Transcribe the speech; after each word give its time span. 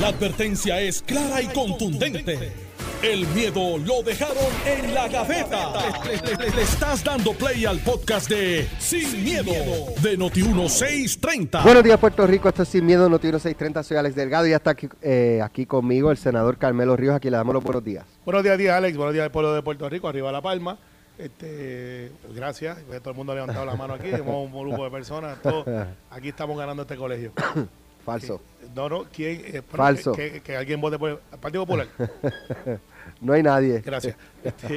La 0.00 0.08
advertencia 0.08 0.80
es 0.80 1.02
clara 1.02 1.40
y 1.40 1.46
contundente. 1.46 2.52
El 3.02 3.26
miedo 3.28 3.76
lo 3.78 4.02
dejaron 4.02 4.36
en 4.66 4.94
la 4.94 5.08
gaveta. 5.08 5.72
Le, 6.04 6.36
le- 6.36 6.50
le 6.56 6.62
estás 6.62 7.04
dando 7.04 7.32
play 7.34 7.64
al 7.66 7.78
podcast 7.80 8.28
de 8.30 8.66
Sin, 8.78 9.22
miedo, 9.22 9.52
de 10.02 10.18
Noti1630. 10.18 11.62
Buenos 11.62 11.84
días, 11.84 11.98
Puerto 11.98 12.26
Rico. 12.26 12.48
Esto 12.48 12.62
es 12.62 12.68
Sin 12.70 12.86
Miedo, 12.86 13.08
Noticiero 13.08 13.38
630. 13.38 13.82
Soy 13.82 13.96
Alex 13.98 14.16
Delgado 14.16 14.46
y 14.46 14.50
ya 14.50 14.56
está 14.56 14.70
aquí, 14.70 14.88
eh, 15.02 15.40
aquí 15.44 15.66
conmigo 15.66 16.10
el 16.10 16.16
senador 16.16 16.56
Carmelo 16.56 16.96
Ríos. 16.96 17.14
Aquí 17.14 17.28
le 17.30 17.36
damos 17.36 17.54
los 17.54 17.62
buenos 17.62 17.84
días. 17.84 18.04
Buenos 18.24 18.42
días, 18.42 18.56
días, 18.58 18.74
Alex. 18.74 18.96
Buenos 18.96 19.12
días 19.12 19.24
al 19.24 19.30
pueblo 19.30 19.54
de 19.54 19.62
Puerto 19.62 19.88
Rico, 19.88 20.08
arriba 20.08 20.32
La 20.32 20.40
Palma. 20.40 20.78
Este, 21.18 22.10
gracias. 22.34 22.78
Todo 23.00 23.10
el 23.10 23.16
mundo 23.16 23.32
ha 23.32 23.34
levantado 23.36 23.64
la 23.66 23.74
mano 23.76 23.94
aquí. 23.94 24.10
Somos 24.10 24.50
un 24.50 24.60
grupo 24.66 24.82
de 24.84 24.90
personas. 24.90 25.40
Todos, 25.42 25.66
aquí 26.10 26.28
estamos 26.30 26.58
ganando 26.58 26.82
este 26.82 26.96
colegio. 26.96 27.32
Falso. 28.04 28.40
No, 28.74 28.88
no, 28.88 29.04
¿quién? 29.04 29.42
eh, 29.44 29.62
Falso. 29.68 30.12
Que, 30.12 30.32
que- 30.32 30.40
que 30.42 30.56
alguien 30.56 30.80
vote 30.80 30.98
por 30.98 31.10
el 31.10 31.18
Partido 31.40 31.64
Popular. 31.66 31.88
No 33.20 33.32
hay 33.34 33.42
nadie. 33.42 33.80
Gracias. 33.84 34.16
Este, 34.42 34.76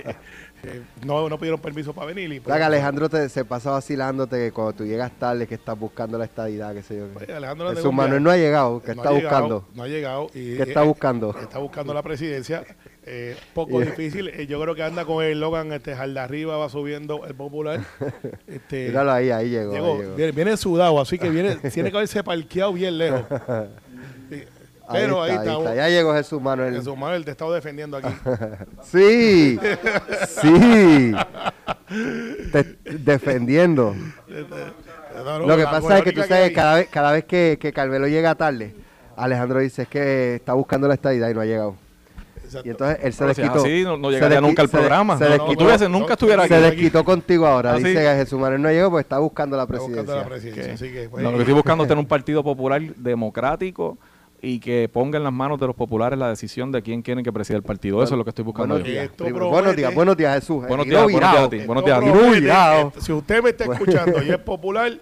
eh, 0.64 0.82
no, 1.06 1.30
no 1.30 1.38
pidieron 1.38 1.60
permiso 1.62 1.94
para 1.94 2.08
venir. 2.08 2.32
Y, 2.34 2.40
que 2.40 2.52
Alejandro 2.52 3.10
te, 3.10 3.30
se 3.30 3.46
pasa 3.46 3.72
vacilándote 3.72 4.38
que 4.38 4.52
cuando 4.52 4.74
tú 4.74 4.86
llegas 4.86 5.12
tarde, 5.14 5.48
que 5.48 5.56
estás 5.56 5.80
buscando 5.80 6.18
la 6.18 6.26
estadidad, 6.26 6.74
qué 6.74 6.84
sé 6.84 6.98
yo. 6.98 7.08
Pues, 7.14 7.30
Alejandro 7.30 7.70
no 7.70 7.76
Jesús 7.76 7.94
Manuel 7.94 8.22
no 8.24 8.30
ha 8.30 8.38
llegado. 8.38 8.82
¿Qué 8.82 8.96
No 8.96 9.02
está 9.02 9.14
llegado, 9.14 9.40
buscando? 9.40 9.68
No 9.76 9.84
ha 9.84 9.88
llegado. 9.88 10.28
Y, 10.34 10.58
¿Qué 10.58 10.64
está 10.64 10.82
buscando? 10.84 11.36
Está 11.40 11.60
buscando 11.60 11.94
la 11.94 12.04
presidencia. 12.04 12.66
Eh, 13.10 13.38
poco 13.54 13.80
difícil. 13.80 14.28
Eh, 14.28 14.48
yo 14.48 14.62
creo 14.62 14.76
que 14.76 14.84
anda 14.84 15.06
con 15.06 15.24
el 15.24 15.40
Logan 15.40 15.72
este, 15.72 15.96
de 15.96 16.20
arriba, 16.20 16.58
va 16.58 16.68
subiendo 16.68 17.26
el 17.26 17.36
popular. 17.36 17.80
Este, 18.48 18.88
Míralo 18.88 19.12
ahí, 19.14 19.32
ahí 19.32 19.50
llegó. 19.50 19.74
ahí 19.74 20.08
viene, 20.18 20.32
viene 20.34 20.58
sudado, 20.58 21.00
así 21.00 21.18
que 21.18 21.30
viene, 21.30 21.56
tiene 21.74 21.90
que 21.90 21.98
haberse 21.98 22.22
parqueado 22.24 22.74
bien 22.74 22.98
lejos. 22.98 23.24
Sí, 24.30 24.44
Pero 24.92 25.22
ahí, 25.22 25.32
está, 25.32 25.44
está, 25.44 25.58
está. 25.58 25.76
Ya 25.76 25.90
llegó 25.90 26.14
Jesús 26.14 26.42
Manuel. 26.42 26.76
Jesús 26.76 26.98
Manuel, 26.98 27.26
te 27.26 27.32
he 27.32 27.34
estado 27.34 27.54
defendiendo 27.54 27.98
aquí. 27.98 28.08
Sí, 28.84 29.60
sí. 30.28 31.14
Te- 32.52 32.78
defendiendo. 32.98 33.94
No, 35.16 35.40
no, 35.40 35.46
Lo 35.46 35.58
que 35.58 35.64
pasa 35.64 35.98
es 35.98 36.04
que 36.06 36.14
tú 36.14 36.22
sabes, 36.22 36.50
hay- 36.50 36.54
cada 36.54 36.76
vez, 36.76 36.88
cada 36.90 37.12
vez 37.12 37.26
que, 37.26 37.58
que 37.60 37.74
Carmelo 37.74 38.08
llega 38.08 38.36
tarde, 38.36 38.76
Alejandro 39.18 39.60
dice 39.60 39.82
es 39.84 39.88
que 39.90 40.36
está 40.36 40.54
buscando 40.54 40.88
la 40.88 40.94
estadidad 40.94 41.30
y 41.30 41.34
no 41.34 41.42
ha 41.42 41.46
llegado. 41.46 41.76
Exacto. 42.48 42.68
Y 42.68 42.72
entonces 42.72 42.98
él 43.04 43.14
se 43.14 43.20
Pero 43.20 43.34
si 43.34 43.42
es 43.42 43.48
desquitó. 43.48 43.66
así, 43.66 43.84
no, 43.84 43.98
no 43.98 44.08
se 44.10 44.14
llegaría 44.16 44.42
nunca 44.42 44.62
al 44.64 44.68
se- 44.70 44.78
programa. 44.78 45.18
Se 45.18 45.24
No, 45.24 45.30
no, 45.30 45.36
desquitó, 45.36 45.60
tú 45.64 45.66
ves, 45.70 45.90
nunca 45.90 46.14
estuviera 46.14 46.44
aquí. 46.44 46.54
se 46.54 46.62
desquitó 46.62 47.04
contigo 47.04 47.46
ahora. 47.48 47.72
¿Ah, 47.74 47.76
Dice 47.78 47.90
sí? 47.90 47.96
que 47.96 48.02
Jesús 48.04 48.40
Manuel 48.40 48.62
no 48.62 48.70
llegó 48.72 48.90
porque 48.90 49.02
está 49.02 49.20
buscando 49.20 49.56
la 49.58 49.64
Está 49.64 49.78
buscando 49.80 50.16
la 50.16 50.26
presidencia. 50.26 50.64
presidencia. 50.64 50.74
Así 50.74 50.94
que, 51.04 51.10
pues, 51.10 51.24
No, 51.24 51.32
lo 51.32 51.38
que 51.38 51.44
estoy 51.44 51.54
buscando 51.54 51.84
es 51.84 51.88
tener 51.90 52.00
un 52.00 52.08
partido 52.08 52.44
popular 52.44 52.82
democrático 52.96 53.98
y 54.42 54.60
que 54.60 54.88
ponga 54.92 55.18
en 55.18 55.24
las 55.24 55.34
manos 55.34 55.60
de 55.60 55.66
los 55.68 55.76
populares 55.76 56.18
la 56.18 56.30
decisión 56.30 56.72
de 56.72 56.82
quién 56.84 57.02
quieren 57.02 57.24
que 57.24 57.34
presida 57.34 57.58
el 57.58 57.64
partido. 57.64 58.04
Eso 58.04 58.14
es 58.14 58.18
lo 58.18 58.24
que 58.24 58.30
estoy 58.30 58.46
buscando. 58.46 58.76
Buenos 58.76 58.88
yo. 58.88 58.94
días. 58.94 59.10
Promete- 59.18 59.50
buenos 59.50 59.76
días, 59.76 59.96
buenos 59.96 60.18
días 60.18 60.36
Jesús. 60.36 60.68
Buenos 60.68 60.86
Vino 60.86 60.98
días, 61.08 61.12
buenos 61.12 61.32
días 61.32 61.44
a 61.44 61.50
ti. 61.50 61.58
buenos 61.66 61.86
días. 61.86 62.00
Promete- 62.00 62.98
eh, 62.98 63.02
Si 63.02 63.12
usted 63.14 63.44
me 63.44 63.50
está 63.50 63.64
escuchando 63.74 64.22
y 64.24 64.30
es 64.30 64.38
popular, 64.38 64.94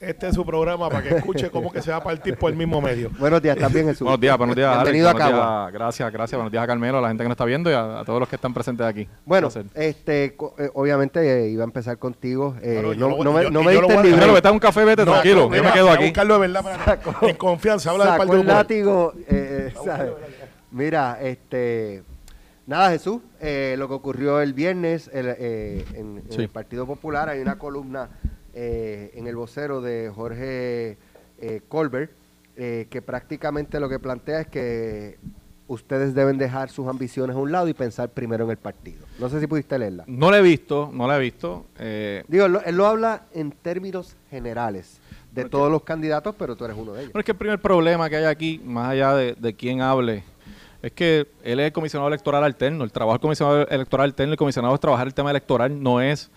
este 0.00 0.28
es 0.28 0.34
su 0.34 0.44
programa 0.44 0.88
para 0.90 1.02
que 1.02 1.16
escuche 1.16 1.50
cómo 1.50 1.72
que 1.72 1.80
se 1.82 1.90
va 1.90 1.98
a 1.98 2.02
partir 2.04 2.36
por 2.36 2.50
el 2.50 2.56
mismo 2.56 2.80
medio. 2.80 3.10
Buenos 3.18 3.40
días 3.40 3.56
también 3.56 3.86
Jesús. 3.86 4.00
Buenos 4.02 4.20
días, 4.20 4.36
buenos 4.36 4.56
días. 4.56 4.68
Alex, 4.68 4.82
Bienvenido 4.84 5.08
a 5.08 5.12
buenos 5.12 5.30
Cagua. 5.30 5.60
días, 5.62 5.72
Gracias, 5.72 6.12
gracias. 6.12 6.36
Buenos 6.38 6.52
días 6.52 6.64
a 6.64 6.66
Carmelo, 6.66 6.98
a 6.98 7.00
la 7.00 7.08
gente 7.08 7.22
que 7.24 7.28
nos 7.28 7.34
está 7.34 7.44
viendo 7.44 7.70
y 7.70 7.74
a, 7.74 8.00
a 8.00 8.04
todos 8.04 8.20
los 8.20 8.28
que 8.28 8.36
están 8.36 8.52
presentes 8.54 8.86
aquí. 8.86 9.08
Bueno, 9.24 9.48
este, 9.74 10.24
eh, 10.24 10.36
obviamente 10.74 11.20
eh, 11.46 11.48
iba 11.50 11.62
a 11.62 11.66
empezar 11.66 11.98
contigo. 11.98 12.56
eh, 12.62 12.80
no, 12.96 13.08
lo- 13.08 13.24
no 13.24 13.32
me, 13.32 13.42
yo- 13.44 13.50
no 13.50 13.62
me 13.62 13.72
diste 13.72 13.92
a- 13.92 13.96
el 13.96 14.02
libre. 14.02 14.10
Carmelo, 14.18 14.32
vete 14.34 14.48
a 14.48 14.52
un 14.52 14.58
café, 14.58 14.84
vete 14.84 15.04
No, 15.04 15.12
tranquilo. 15.12 15.48
mira, 15.48 15.62
Yo 15.62 15.68
me 15.68 15.72
quedo 15.72 15.88
a 15.90 15.94
aquí. 15.94 16.04
buscarlo 16.04 16.34
de 16.34 16.40
verdad, 16.40 16.62
para- 17.02 17.28
en 17.30 17.36
confianza, 17.36 17.90
habla 17.90 18.18
del 18.18 18.46
látigo. 18.46 19.12
eh, 19.28 19.72
eh, 19.72 19.74
¿sabes? 19.84 20.12
Mira, 20.70 21.18
este. 21.22 22.02
Nada, 22.66 22.90
Jesús, 22.90 23.20
eh, 23.40 23.74
lo 23.78 23.88
que 23.88 23.94
ocurrió 23.94 24.40
el 24.40 24.54
viernes 24.54 25.10
el, 25.12 25.26
eh, 25.38 25.84
en, 25.94 26.22
el 26.30 26.48
Partido 26.48 26.86
Popular, 26.86 27.28
hay 27.28 27.40
una 27.40 27.58
columna 27.58 28.08
eh, 28.54 29.10
en 29.14 29.26
el 29.26 29.36
vocero 29.36 29.80
de 29.80 30.10
Jorge 30.14 30.96
eh, 31.40 31.60
Colbert, 31.68 32.10
eh, 32.56 32.86
que 32.88 33.02
prácticamente 33.02 33.80
lo 33.80 33.88
que 33.88 33.98
plantea 33.98 34.40
es 34.42 34.46
que 34.46 35.18
ustedes 35.66 36.14
deben 36.14 36.36
dejar 36.38 36.68
sus 36.70 36.86
ambiciones 36.86 37.34
a 37.34 37.38
un 37.38 37.50
lado 37.50 37.68
y 37.68 37.74
pensar 37.74 38.10
primero 38.10 38.44
en 38.44 38.50
el 38.50 38.56
partido. 38.58 39.04
No 39.18 39.28
sé 39.28 39.40
si 39.40 39.46
pudiste 39.46 39.78
leerla. 39.78 40.04
No 40.06 40.30
la 40.30 40.38
he 40.38 40.42
visto, 40.42 40.90
no 40.92 41.06
la 41.08 41.16
he 41.16 41.20
visto. 41.20 41.66
Eh, 41.78 42.22
Digo, 42.28 42.46
lo- 42.48 42.62
él 42.62 42.76
lo 42.76 42.86
habla 42.86 43.22
en 43.32 43.50
términos 43.50 44.14
generales 44.30 45.00
de 45.32 45.46
todos 45.46 45.70
los 45.72 45.82
candidatos, 45.82 46.34
pero 46.38 46.54
tú 46.54 46.64
eres 46.64 46.76
uno 46.76 46.92
de 46.92 47.00
ellos. 47.00 47.10
Pero 47.12 47.20
es 47.20 47.24
que 47.26 47.32
el 47.32 47.38
primer 47.38 47.60
problema 47.60 48.08
que 48.08 48.16
hay 48.16 48.24
aquí, 48.24 48.60
más 48.64 48.90
allá 48.90 49.14
de, 49.14 49.34
de 49.34 49.54
quién 49.54 49.80
hable, 49.80 50.22
es 50.80 50.92
que 50.92 51.26
él 51.42 51.58
es 51.58 51.66
el 51.66 51.72
comisionado 51.72 52.08
electoral 52.08 52.44
alterno. 52.44 52.84
El 52.84 52.92
trabajo 52.92 53.14
del 53.14 53.20
comisionado 53.22 53.66
electoral 53.68 54.04
alterno 54.04 54.32
y 54.32 54.34
el 54.34 54.38
comisionado 54.38 54.74
es 54.74 54.80
trabajar 54.80 55.06
el 55.08 55.14
tema 55.14 55.30
electoral, 55.30 55.82
no 55.82 56.00
es 56.00 56.30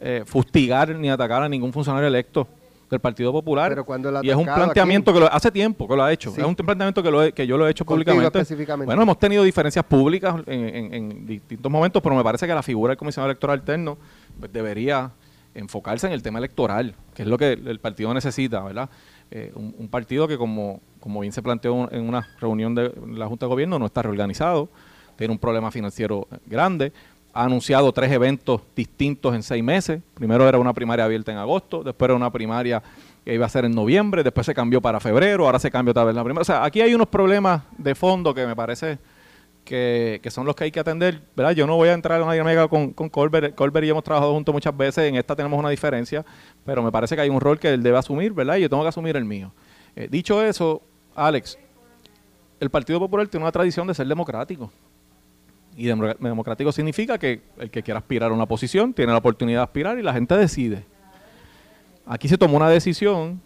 eh, 0.00 0.22
fustigar 0.26 0.94
ni 0.94 1.08
atacar 1.10 1.42
a 1.42 1.48
ningún 1.48 1.72
funcionario 1.72 2.08
electo 2.08 2.46
del 2.90 3.00
Partido 3.00 3.32
Popular. 3.32 3.70
Pero 3.70 3.84
cuando 3.84 4.10
y 4.22 4.30
es 4.30 4.34
un 4.36 4.42
atacado, 4.42 4.62
¿a 4.62 4.64
planteamiento 4.66 5.12
que 5.12 5.20
lo, 5.20 5.32
hace 5.32 5.50
tiempo 5.50 5.88
que 5.88 5.96
lo 5.96 6.04
ha 6.04 6.12
hecho. 6.12 6.30
Sí. 6.30 6.40
Es 6.40 6.46
un 6.46 6.54
planteamiento 6.54 7.02
que, 7.02 7.10
lo 7.10 7.22
he- 7.24 7.32
que 7.32 7.44
yo 7.46 7.58
lo 7.58 7.66
he 7.66 7.70
hecho 7.72 7.84
públicamente. 7.84 8.44
Bueno, 8.86 9.02
hemos 9.02 9.18
tenido 9.18 9.42
diferencias 9.42 9.84
públicas 9.84 10.36
en, 10.46 10.60
en- 10.76 10.94
en 10.94 11.26
distintos 11.26 11.70
momentos, 11.72 12.00
pero 12.02 12.14
me 12.14 12.22
parece 12.22 12.46
que 12.46 12.54
la 12.54 12.62
figura 12.62 12.92
del 12.92 12.96
comisionado 12.98 13.30
electoral 13.30 13.58
alterno 13.58 13.98
pues, 14.38 14.52
debería 14.52 15.10
enfocarse 15.54 16.06
en 16.06 16.12
el 16.12 16.22
tema 16.22 16.38
electoral, 16.38 16.94
que 17.14 17.22
es 17.22 17.28
lo 17.28 17.38
que 17.38 17.52
el 17.52 17.80
partido 17.80 18.12
necesita, 18.14 18.62
¿verdad? 18.62 18.88
Eh, 19.30 19.50
un, 19.56 19.74
un 19.78 19.88
partido 19.88 20.28
que, 20.28 20.36
como, 20.38 20.80
como 21.00 21.20
bien 21.20 21.32
se 21.32 21.42
planteó 21.42 21.90
en 21.90 22.08
una 22.08 22.28
reunión 22.38 22.74
de 22.74 22.92
la 23.08 23.26
Junta 23.26 23.46
de 23.46 23.50
Gobierno, 23.50 23.78
no 23.78 23.86
está 23.86 24.02
reorganizado, 24.02 24.68
tiene 25.16 25.32
un 25.32 25.38
problema 25.38 25.70
financiero 25.72 26.28
grande, 26.46 26.92
ha 27.36 27.44
anunciado 27.44 27.92
tres 27.92 28.10
eventos 28.10 28.62
distintos 28.74 29.34
en 29.34 29.42
seis 29.42 29.62
meses. 29.62 30.00
Primero 30.14 30.48
era 30.48 30.58
una 30.58 30.72
primaria 30.72 31.04
abierta 31.04 31.30
en 31.32 31.38
agosto, 31.38 31.84
después 31.84 32.08
era 32.08 32.16
una 32.16 32.32
primaria 32.32 32.82
que 33.24 33.34
iba 33.34 33.44
a 33.44 33.48
ser 33.48 33.66
en 33.66 33.72
noviembre, 33.72 34.22
después 34.22 34.46
se 34.46 34.54
cambió 34.54 34.80
para 34.80 35.00
febrero, 35.00 35.44
ahora 35.44 35.58
se 35.58 35.70
cambió 35.70 35.90
otra 35.90 36.04
vez 36.04 36.14
la 36.14 36.24
primaria. 36.24 36.42
O 36.42 36.44
sea, 36.44 36.64
aquí 36.64 36.80
hay 36.80 36.94
unos 36.94 37.08
problemas 37.08 37.62
de 37.76 37.94
fondo 37.94 38.32
que 38.32 38.46
me 38.46 38.56
parece 38.56 38.98
que, 39.66 40.20
son 40.30 40.46
los 40.46 40.56
que 40.56 40.64
hay 40.64 40.70
que 40.70 40.80
atender, 40.80 41.20
¿verdad? 41.36 41.52
Yo 41.52 41.66
no 41.66 41.76
voy 41.76 41.90
a 41.90 41.92
entrar 41.92 42.18
en 42.18 42.24
una 42.24 42.32
dinámica 42.32 42.68
con, 42.68 42.92
con 42.92 43.10
Colbert. 43.10 43.54
Colbert 43.54 43.84
y 43.84 43.88
yo 43.88 43.92
hemos 43.92 44.04
trabajado 44.04 44.32
juntos 44.32 44.54
muchas 44.54 44.74
veces, 44.74 45.04
en 45.04 45.16
esta 45.16 45.36
tenemos 45.36 45.58
una 45.58 45.68
diferencia, 45.68 46.24
pero 46.64 46.82
me 46.82 46.90
parece 46.90 47.16
que 47.16 47.20
hay 47.20 47.28
un 47.28 47.40
rol 47.40 47.58
que 47.58 47.68
él 47.68 47.82
debe 47.82 47.98
asumir, 47.98 48.32
¿verdad? 48.32 48.56
Y 48.56 48.62
yo 48.62 48.70
tengo 48.70 48.82
que 48.82 48.88
asumir 48.88 49.14
el 49.14 49.26
mío. 49.26 49.52
Eh, 49.94 50.08
dicho 50.10 50.42
eso, 50.42 50.80
Alex, 51.14 51.58
el 52.60 52.70
Partido 52.70 52.98
Popular 52.98 53.28
tiene 53.28 53.44
una 53.44 53.52
tradición 53.52 53.86
de 53.86 53.92
ser 53.92 54.06
democrático. 54.06 54.70
Y 55.76 55.84
demo- 55.86 56.14
democrático 56.18 56.72
significa 56.72 57.18
que 57.18 57.42
el 57.58 57.70
que 57.70 57.82
quiera 57.82 57.98
aspirar 57.98 58.30
a 58.30 58.34
una 58.34 58.46
posición 58.46 58.94
tiene 58.94 59.12
la 59.12 59.18
oportunidad 59.18 59.58
de 59.60 59.64
aspirar 59.64 59.98
y 59.98 60.02
la 60.02 60.12
gente 60.14 60.36
decide. 60.36 60.84
Aquí 62.06 62.28
se 62.28 62.38
tomó 62.38 62.56
una 62.56 62.70
decisión 62.70 63.40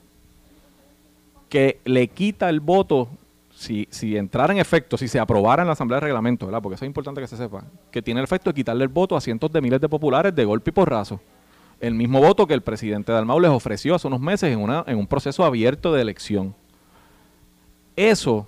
que 1.49 1.81
le 1.85 2.07
quita 2.09 2.49
el 2.49 2.61
voto, 2.61 3.09
si, 3.53 3.89
si 3.91 4.17
entrara 4.17 4.53
en 4.53 4.61
efecto, 4.61 4.97
si 4.97 5.09
se 5.09 5.19
aprobara 5.19 5.63
en 5.63 5.67
la 5.67 5.73
Asamblea 5.73 5.97
de 5.97 6.03
Reglamento, 6.07 6.47
¿verdad? 6.47 6.63
porque 6.63 6.77
eso 6.77 6.85
es 6.85 6.89
importante 6.89 7.21
que 7.21 7.27
se 7.27 7.37
sepa, 7.37 7.65
que 7.91 8.01
tiene 8.01 8.21
el 8.21 8.25
efecto 8.25 8.51
de 8.51 8.55
quitarle 8.55 8.85
el 8.85 8.89
voto 8.89 9.17
a 9.17 9.21
cientos 9.21 9.51
de 9.53 9.61
miles 9.61 9.81
de 9.81 9.89
populares 9.89 10.35
de 10.35 10.45
golpe 10.45 10.71
y 10.71 10.73
porrazo. 10.73 11.21
El 11.81 11.95
mismo 11.95 12.21
voto 12.21 12.47
que 12.47 12.55
el 12.55 12.61
presidente 12.61 13.11
Dalmau 13.11 13.41
les 13.41 13.51
ofreció 13.51 13.95
hace 13.95 14.07
unos 14.07 14.21
meses 14.21 14.53
en, 14.53 14.61
una, 14.61 14.85
en 14.87 14.99
un 14.99 15.07
proceso 15.07 15.45
abierto 15.45 15.93
de 15.93 16.03
elección. 16.03 16.55
Eso 17.97 18.47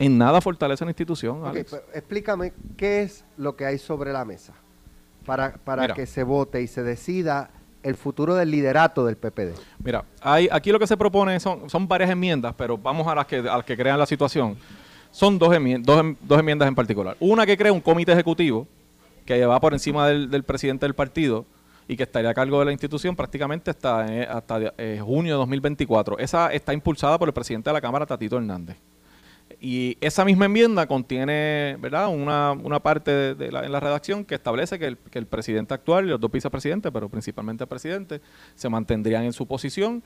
en 0.00 0.18
nada 0.18 0.40
fortalece 0.40 0.84
la 0.84 0.90
institución. 0.90 1.44
Alex. 1.46 1.74
explícame 1.94 2.52
qué 2.76 3.02
es 3.02 3.24
lo 3.36 3.54
que 3.54 3.66
hay 3.66 3.78
sobre 3.78 4.12
la 4.12 4.24
mesa 4.24 4.54
para, 5.24 5.52
para 5.52 5.82
Mira. 5.82 5.94
que 5.94 6.06
se 6.06 6.22
vote 6.24 6.60
y 6.62 6.66
se 6.66 6.82
decida 6.82 7.50
el 7.82 7.94
futuro 7.94 8.34
del 8.34 8.50
liderato 8.50 9.06
del 9.06 9.16
PPD. 9.16 9.54
Mira, 9.82 10.04
hay, 10.20 10.48
aquí 10.50 10.72
lo 10.72 10.78
que 10.78 10.86
se 10.86 10.96
propone 10.96 11.38
son, 11.40 11.70
son 11.70 11.86
varias 11.86 12.10
enmiendas, 12.10 12.54
pero 12.56 12.76
vamos 12.76 13.06
a 13.06 13.14
las 13.14 13.26
que, 13.26 13.36
a 13.36 13.56
las 13.58 13.64
que 13.64 13.76
crean 13.76 13.98
la 13.98 14.06
situación. 14.06 14.56
Son 15.12 15.38
dos, 15.38 15.50
enmien- 15.54 15.82
dos, 15.82 15.98
em- 16.00 16.16
dos 16.20 16.38
enmiendas 16.38 16.68
en 16.68 16.74
particular. 16.74 17.16
Una 17.20 17.46
que 17.46 17.56
crea 17.56 17.72
un 17.72 17.80
comité 17.80 18.12
ejecutivo 18.12 18.66
que 19.24 19.44
va 19.46 19.60
por 19.60 19.72
encima 19.72 20.06
del, 20.08 20.30
del 20.30 20.42
presidente 20.44 20.84
del 20.86 20.94
partido 20.94 21.44
y 21.88 21.96
que 21.96 22.02
estaría 22.04 22.30
a 22.30 22.34
cargo 22.34 22.58
de 22.60 22.64
la 22.66 22.72
institución 22.72 23.16
prácticamente 23.16 23.70
hasta, 23.70 24.06
eh, 24.14 24.26
hasta 24.30 24.72
eh, 24.78 25.00
junio 25.02 25.34
de 25.34 25.38
2024. 25.38 26.18
Esa 26.18 26.52
está 26.52 26.72
impulsada 26.72 27.18
por 27.18 27.28
el 27.28 27.34
presidente 27.34 27.68
de 27.70 27.74
la 27.74 27.80
Cámara, 27.80 28.06
Tatito 28.06 28.36
Hernández. 28.36 28.76
Y 29.62 29.98
esa 30.00 30.24
misma 30.24 30.46
enmienda 30.46 30.86
contiene 30.86 31.76
¿verdad? 31.80 32.08
Una, 32.08 32.52
una 32.52 32.80
parte 32.80 33.34
de, 33.34 33.52
la, 33.52 33.64
en 33.64 33.72
la 33.72 33.78
redacción 33.78 34.24
que 34.24 34.34
establece 34.34 34.78
que 34.78 34.86
el, 34.86 34.96
que 34.96 35.18
el 35.18 35.26
presidente 35.26 35.74
actual 35.74 36.06
y 36.06 36.08
los 36.08 36.20
dos 36.20 36.32
vicepresidentes, 36.32 36.90
pero 36.90 37.10
principalmente 37.10 37.64
el 37.64 37.68
presidente, 37.68 38.22
se 38.54 38.68
mantendrían 38.70 39.24
en 39.24 39.34
su 39.34 39.46
posición 39.46 40.02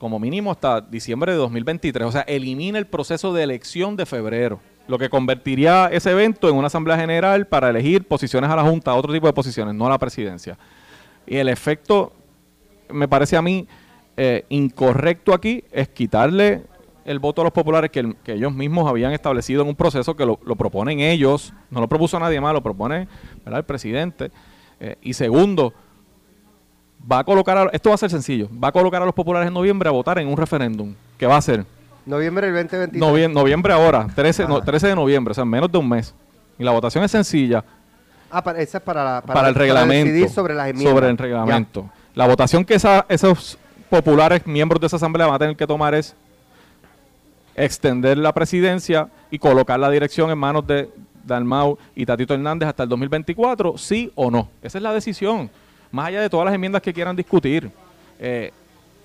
como 0.00 0.18
mínimo 0.18 0.50
hasta 0.50 0.80
diciembre 0.80 1.32
de 1.32 1.38
2023. 1.38 2.08
O 2.08 2.12
sea, 2.12 2.22
elimina 2.22 2.78
el 2.78 2.86
proceso 2.86 3.32
de 3.32 3.42
elección 3.42 3.96
de 3.96 4.06
febrero, 4.06 4.60
lo 4.86 4.98
que 4.98 5.08
convertiría 5.08 5.88
ese 5.92 6.10
evento 6.10 6.48
en 6.48 6.56
una 6.56 6.68
asamblea 6.68 6.96
general 6.96 7.46
para 7.46 7.70
elegir 7.70 8.08
posiciones 8.08 8.50
a 8.50 8.56
la 8.56 8.62
Junta, 8.62 8.94
otro 8.94 9.12
tipo 9.12 9.26
de 9.26 9.32
posiciones, 9.32 9.74
no 9.74 9.86
a 9.86 9.90
la 9.90 9.98
presidencia. 9.98 10.58
Y 11.26 11.36
el 11.36 11.48
efecto, 11.48 12.12
me 12.90 13.08
parece 13.08 13.36
a 13.36 13.42
mí, 13.42 13.66
eh, 14.16 14.44
incorrecto 14.48 15.32
aquí 15.32 15.64
es 15.70 15.88
quitarle 15.88 16.64
el 17.04 17.18
voto 17.18 17.42
de 17.42 17.44
los 17.46 17.52
populares 17.52 17.90
que, 17.90 18.00
el- 18.00 18.16
que 18.16 18.32
ellos 18.34 18.52
mismos 18.52 18.88
habían 18.88 19.12
establecido 19.12 19.62
en 19.62 19.68
un 19.68 19.74
proceso 19.76 20.14
que 20.16 20.24
lo, 20.26 20.38
lo 20.44 20.56
proponen 20.56 21.00
ellos, 21.00 21.52
no 21.70 21.80
lo 21.80 21.88
propuso 21.88 22.18
nadie 22.18 22.40
más, 22.40 22.52
lo 22.52 22.62
propone 22.62 23.08
¿verdad? 23.44 23.58
el 23.60 23.64
presidente. 23.64 24.30
Eh, 24.78 24.96
y 25.02 25.12
segundo, 25.14 25.72
va 27.10 27.20
a 27.20 27.24
colocar, 27.24 27.56
a- 27.58 27.70
esto 27.72 27.88
va 27.90 27.94
a 27.94 27.98
ser 27.98 28.10
sencillo, 28.10 28.48
va 28.62 28.68
a 28.68 28.72
colocar 28.72 29.02
a 29.02 29.04
los 29.06 29.14
populares 29.14 29.48
en 29.48 29.54
noviembre 29.54 29.88
a 29.88 29.92
votar 29.92 30.18
en 30.18 30.28
un 30.28 30.36
referéndum, 30.36 30.94
que 31.18 31.26
va 31.26 31.36
a 31.36 31.42
ser 31.42 31.64
Noviembre 32.06 32.46
del 32.50 32.54
2023. 32.66 33.00
noviem- 33.02 33.32
noviembre 33.32 33.72
ahora, 33.72 34.06
13, 34.14 34.46
no. 34.48 34.60
13 34.62 34.88
de 34.88 34.94
noviembre, 34.96 35.32
o 35.32 35.34
sea, 35.34 35.42
en 35.42 35.50
menos 35.50 35.70
de 35.70 35.78
un 35.78 35.88
mes. 35.88 36.14
Y 36.58 36.64
la 36.64 36.70
votación 36.72 37.04
es 37.04 37.10
sencilla 37.10 37.62
Ah, 38.30 38.42
para, 38.42 38.60
esa 38.60 38.78
es 38.78 38.84
para, 38.84 39.04
la- 39.04 39.20
para, 39.22 39.48
el 39.48 39.54
reglamento. 39.54 40.06
decidir 40.06 40.28
sobre 40.30 40.54
las 40.54 40.68
enmiendas. 40.68 40.92
sobre 40.94 41.08
el 41.10 41.16
Ya. 41.16 41.22
reglamento. 41.22 41.90
La 42.14 42.26
votación 42.26 42.64
que 42.64 42.74
esa- 42.74 43.04
esos 43.08 43.58
populares 43.90 44.46
miembros 44.46 44.80
de 44.80 44.86
esa 44.86 44.96
asamblea 44.96 45.26
van 45.26 45.36
a 45.36 45.38
tener 45.38 45.56
que 45.56 45.66
tomar 45.66 45.94
es 45.94 46.14
extender 47.64 48.18
la 48.18 48.32
presidencia 48.32 49.08
y 49.30 49.38
colocar 49.38 49.78
la 49.78 49.90
dirección 49.90 50.30
en 50.30 50.38
manos 50.38 50.66
de 50.66 50.90
Dalmau 51.24 51.78
y 51.94 52.06
Tatito 52.06 52.34
Hernández 52.34 52.68
hasta 52.68 52.82
el 52.84 52.88
2024, 52.88 53.76
sí 53.78 54.10
o 54.14 54.30
no. 54.30 54.48
Esa 54.62 54.78
es 54.78 54.82
la 54.82 54.92
decisión, 54.92 55.50
más 55.90 56.08
allá 56.08 56.20
de 56.20 56.30
todas 56.30 56.46
las 56.46 56.54
enmiendas 56.54 56.82
que 56.82 56.92
quieran 56.92 57.14
discutir. 57.16 57.70
Eh, 58.18 58.52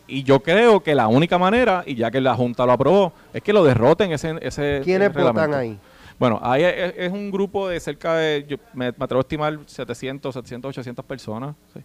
y 0.07 0.23
yo 0.23 0.39
creo 0.39 0.81
que 0.81 0.93
la 0.93 1.07
única 1.07 1.37
manera, 1.37 1.83
y 1.85 1.95
ya 1.95 2.11
que 2.11 2.21
la 2.21 2.35
Junta 2.35 2.65
lo 2.65 2.71
aprobó, 2.73 3.13
es 3.33 3.41
que 3.41 3.51
lo 3.53 3.63
derroten 3.63 4.11
ese, 4.11 4.35
ese 4.41 4.81
¿Quiénes 4.83 5.13
reglamento. 5.13 5.47
votan 5.47 5.53
ahí? 5.59 5.79
Bueno, 6.17 6.39
ahí 6.41 6.63
es, 6.63 6.93
es 6.97 7.11
un 7.11 7.31
grupo 7.31 7.67
de 7.67 7.79
cerca 7.79 8.15
de, 8.15 8.45
yo 8.47 8.57
me, 8.73 8.91
me 8.91 9.03
atrevo 9.03 9.19
a 9.19 9.21
estimar 9.21 9.59
700, 9.65 10.33
700, 10.33 10.69
800 10.69 11.05
personas. 11.05 11.55
sí. 11.73 11.81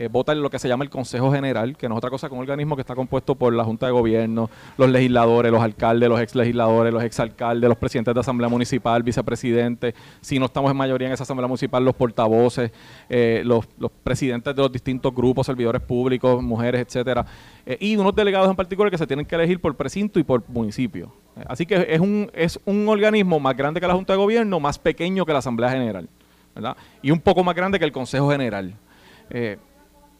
Eh, 0.00 0.06
vota 0.06 0.30
en 0.30 0.40
lo 0.40 0.48
que 0.48 0.60
se 0.60 0.68
llama 0.68 0.84
el 0.84 0.90
Consejo 0.90 1.32
General, 1.32 1.76
que 1.76 1.88
no 1.88 1.96
es 1.96 1.98
otra 1.98 2.08
cosa 2.08 2.28
que 2.28 2.34
un 2.34 2.38
organismo 2.38 2.76
que 2.76 2.82
está 2.82 2.94
compuesto 2.94 3.34
por 3.34 3.52
la 3.52 3.64
Junta 3.64 3.86
de 3.86 3.92
Gobierno, 3.92 4.48
los 4.76 4.88
legisladores, 4.88 5.50
los 5.50 5.60
alcaldes, 5.60 6.08
los 6.08 6.20
ex 6.20 6.36
legisladores, 6.36 6.92
los 6.92 7.02
exalcaldes, 7.02 7.68
los 7.68 7.76
presidentes 7.76 8.14
de 8.14 8.20
Asamblea 8.20 8.48
Municipal, 8.48 9.02
vicepresidentes, 9.02 9.94
si 10.20 10.38
no 10.38 10.46
estamos 10.46 10.70
en 10.70 10.76
mayoría 10.76 11.08
en 11.08 11.14
esa 11.14 11.24
Asamblea 11.24 11.48
Municipal, 11.48 11.84
los 11.84 11.96
portavoces, 11.96 12.70
eh, 13.08 13.42
los, 13.44 13.66
presidentes 14.04 14.54
de 14.54 14.62
los 14.62 14.70
distintos 14.70 15.12
grupos, 15.12 15.46
servidores 15.46 15.82
públicos, 15.82 16.40
mujeres, 16.44 16.86
etcétera, 16.86 17.26
eh, 17.66 17.76
y 17.80 17.96
unos 17.96 18.14
delegados 18.14 18.48
en 18.48 18.54
particular 18.54 18.92
que 18.92 18.98
se 18.98 19.06
tienen 19.08 19.26
que 19.26 19.34
elegir 19.34 19.60
por 19.60 19.74
precinto 19.74 20.20
y 20.20 20.22
por 20.22 20.48
municipio. 20.48 21.12
Eh, 21.36 21.44
Así 21.48 21.66
que 21.66 21.88
es 21.90 21.98
un, 21.98 22.30
es 22.34 22.60
un 22.66 22.88
organismo 22.88 23.40
más 23.40 23.56
grande 23.56 23.80
que 23.80 23.86
la 23.88 23.94
Junta 23.94 24.12
de 24.12 24.18
Gobierno, 24.18 24.60
más 24.60 24.78
pequeño 24.78 25.26
que 25.26 25.32
la 25.32 25.40
Asamblea 25.40 25.70
General, 25.70 26.08
¿verdad? 26.54 26.76
Y 27.02 27.10
un 27.10 27.18
poco 27.18 27.42
más 27.42 27.56
grande 27.56 27.80
que 27.80 27.84
el 27.84 27.90
Consejo 27.90 28.30
General. 28.30 28.76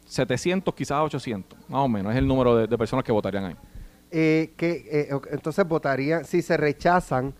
700, 0.09 0.73
quizás 0.73 0.99
800, 1.03 1.57
más 1.69 1.81
o 1.81 1.87
menos, 1.87 2.11
es 2.11 2.17
el 2.17 2.27
número 2.27 2.55
de, 2.57 2.67
de 2.67 2.77
personas 2.77 3.05
que 3.05 3.11
votarían 3.11 3.45
ahí. 3.45 3.55
Eh, 4.11 4.51
que, 4.57 4.87
eh, 4.91 5.09
entonces 5.31 5.67
votarían, 5.67 6.25
si 6.25 6.41
se 6.41 6.57
rechazan 6.57 7.33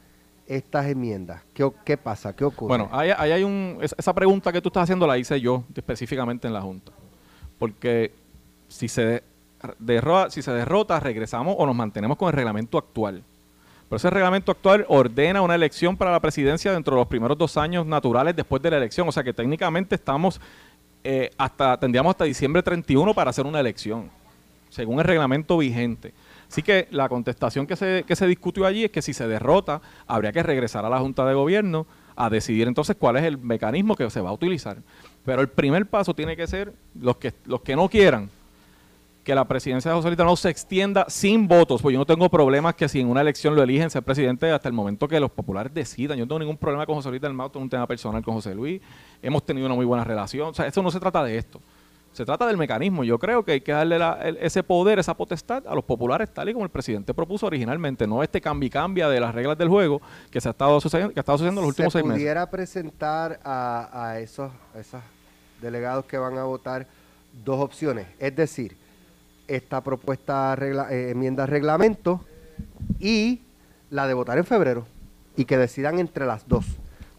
estas 0.45 0.85
enmiendas, 0.85 1.41
¿qué, 1.53 1.69
qué 1.83 1.97
pasa? 1.97 2.35
¿Qué 2.35 2.43
ocurre? 2.45 2.67
Bueno, 2.69 2.87
ahí, 2.91 3.11
ahí 3.17 3.31
hay 3.31 3.43
un. 3.43 3.79
es- 3.81 3.95
Esa 3.97 4.13
pregunta 4.13 4.51
que 4.51 4.61
tú 4.61 4.69
estás 4.69 4.83
haciendo 4.83 5.05
la 5.07 5.17
hice 5.17 5.41
yo 5.41 5.63
específicamente 5.75 6.47
en 6.47 6.53
la 6.53 6.61
Junta. 6.61 6.91
Porque 7.57 8.11
si 8.67 8.87
se, 8.87 9.03
de- 9.05 9.23
derro- 9.79 10.29
si 10.29 10.41
se 10.43 10.51
derrota, 10.51 10.99
regresamos 10.99 11.55
o 11.57 11.65
nos 11.65 11.75
mantenemos 11.75 12.17
con 12.17 12.27
el 12.29 12.33
reglamento 12.33 12.77
actual. 12.77 13.23
Pero 13.89 13.97
ese 13.97 14.09
reglamento 14.11 14.51
actual 14.51 14.85
ordena 14.89 15.41
una 15.41 15.55
elección 15.55 15.97
para 15.97 16.11
la 16.11 16.19
presidencia 16.19 16.71
dentro 16.71 16.95
de 16.95 17.01
los 17.01 17.07
primeros 17.07 17.35
dos 17.37 17.57
años 17.57 17.85
naturales 17.87 18.35
después 18.35 18.61
de 18.61 18.69
la 18.69 18.77
elección. 18.77 19.07
O 19.07 19.11
sea 19.11 19.23
que 19.23 19.33
técnicamente 19.33 19.95
estamos 19.95 20.39
eh, 21.03 21.31
hasta, 21.37 21.77
tendríamos 21.79 22.11
hasta 22.11 22.25
diciembre 22.25 22.63
31 22.63 23.13
para 23.13 23.29
hacer 23.29 23.45
una 23.45 23.59
elección, 23.59 24.09
según 24.69 24.99
el 24.99 25.05
reglamento 25.05 25.57
vigente. 25.57 26.13
Así 26.47 26.63
que 26.63 26.87
la 26.91 27.07
contestación 27.07 27.67
que 27.67 27.75
se, 27.75 28.03
que 28.07 28.15
se 28.15 28.27
discutió 28.27 28.65
allí 28.65 28.85
es 28.85 28.91
que 28.91 29.01
si 29.01 29.13
se 29.13 29.27
derrota, 29.27 29.81
habría 30.07 30.31
que 30.31 30.41
regresar 30.41 30.83
a 30.85 30.89
la 30.89 30.99
Junta 30.99 31.25
de 31.25 31.33
Gobierno 31.35 31.85
a 32.15 32.29
decidir 32.29 32.67
entonces 32.67 32.95
cuál 32.99 33.17
es 33.17 33.23
el 33.23 33.37
mecanismo 33.37 33.95
que 33.95 34.09
se 34.09 34.19
va 34.19 34.29
a 34.29 34.33
utilizar. 34.33 34.77
Pero 35.23 35.41
el 35.41 35.47
primer 35.47 35.85
paso 35.85 36.13
tiene 36.13 36.35
que 36.35 36.47
ser 36.47 36.73
los 36.99 37.17
que, 37.17 37.33
los 37.45 37.61
que 37.61 37.75
no 37.75 37.87
quieran 37.87 38.29
que 39.29 39.35
la 39.35 39.45
presidencia 39.47 39.91
de 39.91 39.95
José 39.95 40.07
Luis 40.07 40.17
no 40.17 40.35
se 40.35 40.49
extienda 40.49 41.05
sin 41.07 41.47
votos, 41.47 41.83
pues 41.83 41.93
yo 41.93 41.99
no 41.99 42.05
tengo 42.07 42.27
problemas 42.29 42.73
que 42.73 42.89
si 42.89 42.99
en 42.99 43.07
una 43.07 43.21
elección 43.21 43.55
lo 43.55 43.61
eligen 43.61 43.91
ser 43.91 44.01
presidente 44.01 44.49
hasta 44.49 44.67
el 44.67 44.73
momento 44.73 45.07
que 45.07 45.19
los 45.19 45.29
populares 45.29 45.71
decidan. 45.71 46.17
Yo 46.17 46.25
no 46.25 46.29
tengo 46.29 46.39
ningún 46.39 46.57
problema 46.57 46.83
con 46.87 46.95
José 46.95 47.09
Luis 47.09 47.21
del 47.21 47.33
Mato, 47.33 47.51
tengo 47.51 47.63
un 47.63 47.69
tema 47.69 47.85
personal 47.85 48.23
con 48.23 48.33
José 48.33 48.55
Luis, 48.55 48.81
hemos 49.21 49.45
tenido 49.45 49.67
una 49.67 49.75
muy 49.75 49.85
buena 49.85 50.03
relación, 50.03 50.47
o 50.49 50.53
sea, 50.55 50.65
eso 50.65 50.81
no 50.81 50.89
se 50.89 50.99
trata 50.99 51.23
de 51.23 51.37
esto. 51.37 51.61
Se 52.11 52.25
trata 52.25 52.47
del 52.47 52.57
mecanismo. 52.57 53.03
Yo 53.03 53.19
creo 53.19 53.45
que 53.45 53.51
hay 53.51 53.61
que 53.61 53.71
darle 53.71 53.99
la- 53.99 54.13
el- 54.23 54.37
ese 54.37 54.63
poder, 54.63 54.97
esa 54.97 55.13
potestad 55.15 55.61
a 55.67 55.75
los 55.75 55.83
populares, 55.83 56.33
tal 56.33 56.49
y 56.49 56.53
como 56.53 56.65
el 56.65 56.71
presidente 56.71 57.13
propuso 57.13 57.45
originalmente, 57.45 58.07
no 58.07 58.23
este 58.23 58.41
cambio 58.41 58.65
y 58.65 58.69
cambia 58.71 59.07
de 59.09 59.19
las 59.19 59.35
reglas 59.35 59.59
del 59.59 59.69
juego 59.69 60.01
que 60.31 60.41
se 60.41 60.47
ha 60.49 60.51
estado 60.51 60.81
sucediendo, 60.81 61.13
que 61.13 61.19
ha 61.19 61.21
estado 61.21 61.37
sucediendo 61.37 61.61
en 61.61 61.65
los 61.67 61.69
últimos 61.73 61.93
¿Se 61.93 61.99
seis 61.99 62.07
meses. 62.07 62.19
pudiera 62.19 62.49
presentar 62.49 63.39
a, 63.43 63.89
a 64.09 64.19
esos, 64.19 64.51
esos 64.73 65.01
delegados 65.61 66.05
que 66.05 66.17
van 66.17 66.35
a 66.39 66.45
votar 66.45 66.87
dos 67.45 67.59
opciones? 67.63 68.07
Es 68.17 68.35
decir, 68.35 68.75
esta 69.49 69.81
propuesta 69.81 70.55
regla, 70.55 70.87
eh, 70.91 71.11
enmienda 71.11 71.43
al 71.43 71.49
reglamento 71.49 72.23
y 72.99 73.41
la 73.89 74.07
de 74.07 74.13
votar 74.13 74.37
en 74.37 74.45
febrero 74.45 74.85
y 75.35 75.45
que 75.45 75.57
decidan 75.57 75.99
entre 75.99 76.25
las 76.25 76.47
dos 76.47 76.65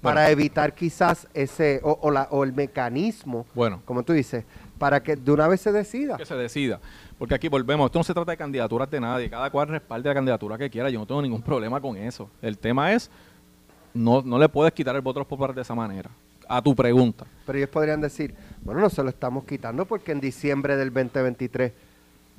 para 0.00 0.22
Bueno. 0.22 0.30
evitar 0.32 0.74
quizás 0.74 1.28
ese 1.34 1.80
o, 1.82 1.98
o 2.02 2.10
la, 2.10 2.28
o 2.30 2.42
el 2.44 2.52
mecanismo, 2.52 3.44
Bueno, 3.54 3.82
como 3.84 4.02
tú 4.02 4.12
dices, 4.12 4.44
para 4.78 5.02
que 5.02 5.16
de 5.16 5.30
una 5.32 5.46
vez 5.46 5.60
se 5.60 5.72
decida. 5.72 6.16
que 6.16 6.24
se 6.24 6.34
decida. 6.36 6.80
Porque 7.18 7.34
aquí 7.34 7.48
volvemos, 7.48 7.86
esto 7.86 7.98
no 7.98 8.04
se 8.04 8.14
trata 8.14 8.30
de 8.30 8.36
candidaturas 8.38 8.90
de 8.90 8.98
nadie, 9.00 9.28
cada 9.28 9.50
cual 9.50 9.68
respalde 9.68 10.08
la 10.08 10.14
candidatura 10.14 10.56
que 10.56 10.70
quiera, 10.70 10.88
yo 10.88 10.98
no 11.00 11.06
tengo 11.06 11.20
ningún 11.20 11.42
problema 11.42 11.80
con 11.80 11.96
eso. 11.98 12.30
El 12.40 12.56
tema 12.56 12.92
es, 12.94 13.10
no, 13.92 14.22
no 14.22 14.38
le 14.38 14.48
puedes 14.48 14.72
quitar 14.72 14.96
el 14.96 15.02
voto 15.02 15.18
a 15.18 15.22
los 15.22 15.26
populares 15.28 15.56
de 15.56 15.62
esa 15.62 15.74
manera. 15.74 16.08
A 16.48 16.62
tu 16.62 16.74
pregunta. 16.74 17.26
Pero 17.46 17.58
ellos 17.58 17.70
podrían 17.70 18.00
decir, 18.00 18.34
bueno, 18.62 18.80
no 18.80 18.88
se 18.90 19.02
lo 19.02 19.10
estamos 19.10 19.44
quitando 19.44 19.84
porque 19.84 20.12
en 20.12 20.20
diciembre 20.20 20.76
del 20.76 20.92
2023 20.92 21.72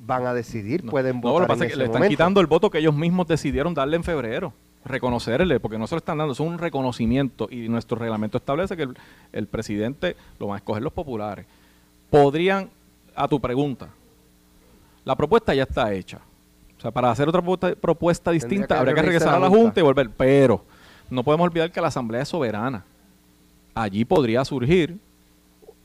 van 0.04 0.26
a 0.26 0.34
decidir, 0.34 0.84
No, 0.84 0.90
pueden 0.90 1.16
no, 1.16 1.22
votar 1.22 1.40
lo 1.42 1.46
que 1.46 1.48
pasa 1.52 1.64
es 1.66 1.70
que 1.72 1.76
le 1.78 1.84
están 1.84 2.00
momento. 2.00 2.10
quitando 2.10 2.40
el 2.40 2.46
voto 2.46 2.70
que 2.70 2.78
ellos 2.78 2.94
mismos 2.94 3.26
decidieron 3.28 3.72
darle 3.74 3.96
en 3.96 4.04
febrero. 4.04 4.52
Reconocerle, 4.84 5.60
porque 5.60 5.78
no 5.78 5.86
se 5.86 5.94
lo 5.94 5.98
están 5.98 6.18
dando, 6.18 6.32
es 6.32 6.40
un 6.40 6.58
reconocimiento. 6.58 7.46
Y 7.50 7.68
nuestro 7.68 7.96
reglamento 7.96 8.38
establece 8.38 8.76
que 8.76 8.82
el, 8.82 8.96
el 9.32 9.46
presidente 9.46 10.16
lo 10.40 10.48
van 10.48 10.54
a 10.54 10.58
escoger 10.58 10.82
los 10.82 10.92
populares. 10.92 11.46
Podrían, 12.10 12.68
a 13.14 13.28
tu 13.28 13.40
pregunta, 13.40 13.90
la 15.04 15.14
propuesta 15.16 15.54
ya 15.54 15.62
está 15.62 15.92
hecha. 15.92 16.18
O 16.76 16.80
sea, 16.80 16.90
para 16.90 17.10
hacer 17.12 17.28
otra 17.28 17.40
propuesta, 17.40 17.76
propuesta 17.80 18.30
distinta 18.32 18.66
que 18.74 18.74
habría 18.74 18.94
que 18.94 19.02
regresar 19.02 19.28
a 19.28 19.32
la 19.34 19.38
la 19.40 19.48
Junta. 19.48 19.62
Junta 19.62 19.80
y 19.80 19.82
volver. 19.84 20.10
Pero 20.10 20.64
no 21.10 21.22
podemos 21.22 21.44
olvidar 21.46 21.70
que 21.70 21.80
la 21.80 21.86
Asamblea 21.88 22.22
es 22.22 22.28
soberana. 22.28 22.84
Allí 23.74 24.04
podría 24.04 24.44
surgir 24.44 24.98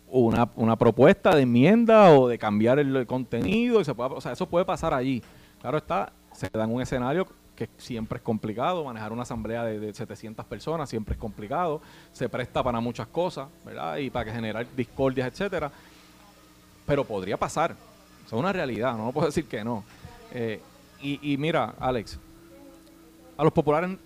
una, 0.09 0.49
una 0.55 0.75
propuesta 0.75 1.35
de 1.35 1.41
enmienda 1.43 2.11
o 2.11 2.27
de 2.27 2.37
cambiar 2.37 2.79
el, 2.79 3.05
contenido. 3.05 3.81
Y 3.81 3.85
se 3.85 3.93
pueda- 3.93 4.09
o 4.09 4.21
sea, 4.21 4.31
eso 4.31 4.47
puede 4.47 4.65
pasar 4.65 4.93
allí. 4.93 5.21
Claro 5.61 5.77
está, 5.77 6.11
se 6.33 6.49
da 6.49 6.63
en 6.63 6.73
un 6.73 6.81
escenario 6.81 7.27
que 7.55 7.69
siempre 7.77 8.17
es 8.17 8.23
complicado. 8.23 8.83
Manejar 8.85 9.11
una 9.11 9.23
asamblea 9.23 9.63
de, 9.63 9.79
de 9.79 9.93
700 9.93 10.45
personas 10.45 10.89
siempre 10.89 11.13
es 11.13 11.19
complicado. 11.19 11.81
Se 12.13 12.29
presta 12.29 12.63
para 12.63 12.79
muchas 12.79 13.07
cosas, 13.07 13.47
¿verdad? 13.65 13.97
Y 13.97 14.09
para 14.09 14.31
generar 14.31 14.65
discordias, 14.75 15.27
etcétera. 15.27 15.71
Pero 16.85 17.03
podría 17.03 17.37
pasar. 17.37 17.75
Es 18.25 18.33
una 18.33 18.53
realidad, 18.53 18.95
no 18.97 19.11
puedo 19.11 19.27
decir 19.27 19.45
que 19.45 19.63
no. 19.63 19.83
Eh, 20.33 20.61
y, 21.01 21.33
y 21.33 21.37
mira, 21.37 21.73
Alex, 21.79 22.19
a 23.37 23.43
los 23.43 23.53
populares 23.53 23.97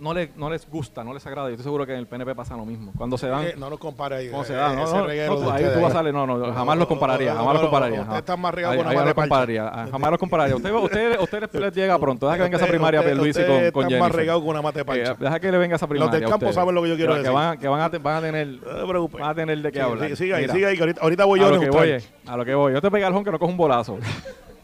no 0.00 0.14
les, 0.14 0.34
no 0.36 0.50
les 0.50 0.68
gusta, 0.68 1.04
no 1.04 1.12
les 1.14 1.26
agrada. 1.26 1.48
Yo 1.48 1.52
estoy 1.52 1.64
seguro 1.64 1.86
que 1.86 1.92
en 1.92 1.98
el 1.98 2.06
PNP 2.06 2.34
pasa 2.34 2.56
lo 2.56 2.64
mismo. 2.64 2.92
Cuando 2.96 3.16
se 3.18 3.28
dan... 3.28 3.44
Eh, 3.44 3.54
no 3.56 3.70
nos 3.70 3.78
compare 3.78 4.16
ahí. 4.16 4.30
¿Cómo 4.30 4.44
se 4.44 4.54
eh, 4.54 4.56
da? 4.56 4.74
No, 4.74 4.84
ese 4.84 4.92
no, 4.94 5.00
no, 5.02 5.06
de 5.06 5.20
ahí 5.22 5.28
ustedes 5.28 5.74
tú 5.74 5.80
vas 5.80 5.90
a 5.90 5.98
salir. 5.98 6.12
No, 6.14 6.26
no, 6.26 6.52
jamás 6.52 6.74
No, 6.76 6.80
los 6.80 6.88
compararía. 6.88 7.32
no, 7.32 7.38
Jamás 7.38 7.52
los 7.54 7.62
no, 7.62 7.68
compararía. 7.70 8.00
usted 8.02 8.16
está 8.16 8.36
más 8.36 8.54
Ahí- 8.56 8.64
con 8.64 8.86
una 8.86 9.04
los 9.04 9.14
compararía. 9.14 9.70
Jamás 9.90 10.10
los 10.10 10.18
compararía. 10.18 10.56
Usted, 10.56 10.72
usted, 10.72 11.20
usted 11.20 11.40
les- 11.52 11.54
les 11.60 11.74
llega 11.74 11.98
pronto. 11.98 12.26
Deja 12.26 12.36
que 12.38 12.42
venga 12.44 12.56
esa 12.56 12.66
primaria 12.66 13.00
usted- 13.00 13.10
Pierluisi 13.12 13.40
usted 13.40 13.72
con, 13.72 13.82
con 13.82 13.82
más 13.84 13.92
Jennifer. 13.92 14.16
regado 14.16 14.40
con 14.40 14.48
una 14.48 14.62
mate 14.62 14.84
pancha. 14.84 15.12
Eh, 15.12 15.16
deja 15.18 15.40
que 15.40 15.52
le 15.52 15.58
venga 15.58 15.76
esa 15.76 15.86
primaria. 15.86 16.12
del 16.12 16.24
a 16.24 16.28
campo 16.30 16.46
ustedes. 16.46 16.54
saben 16.54 16.74
lo 16.74 16.82
que 16.82 16.88
yo 16.88 16.96
quiero 16.96 17.12
que, 17.12 17.18
decir. 17.18 17.34
van, 17.34 17.58
que 17.58 17.68
van, 17.68 17.80
a, 17.80 17.88
van 17.98 18.16
a 18.16 18.20
tener... 18.20 18.46
No 18.48 18.80
te 18.80 18.86
preocupes. 18.88 19.20
Van 19.20 19.30
a 19.30 19.34
tener 19.34 19.58
de 19.62 19.72
qué 19.72 19.80
hablar. 19.80 20.16
Siga 20.16 20.36
ahí, 20.38 20.48
siga 20.48 20.68
ahí, 20.68 20.78
ahorita, 21.00 21.24
voy 21.24 21.40
yo 21.40 21.46
a 21.46 21.50
lo 21.50 21.60
que 21.60 21.70
voy 21.70 21.98
a 22.26 22.36
lo 22.36 22.44
que 22.44 22.54
voy. 22.54 22.72
Yo 22.72 22.80
te 22.80 22.90
pegué 22.90 23.04
al 23.04 23.12
jón 23.12 23.24
que 23.24 23.30
no 23.30 23.38
cojo 23.38 23.50
un 23.50 23.56
bolazo. 23.56 23.98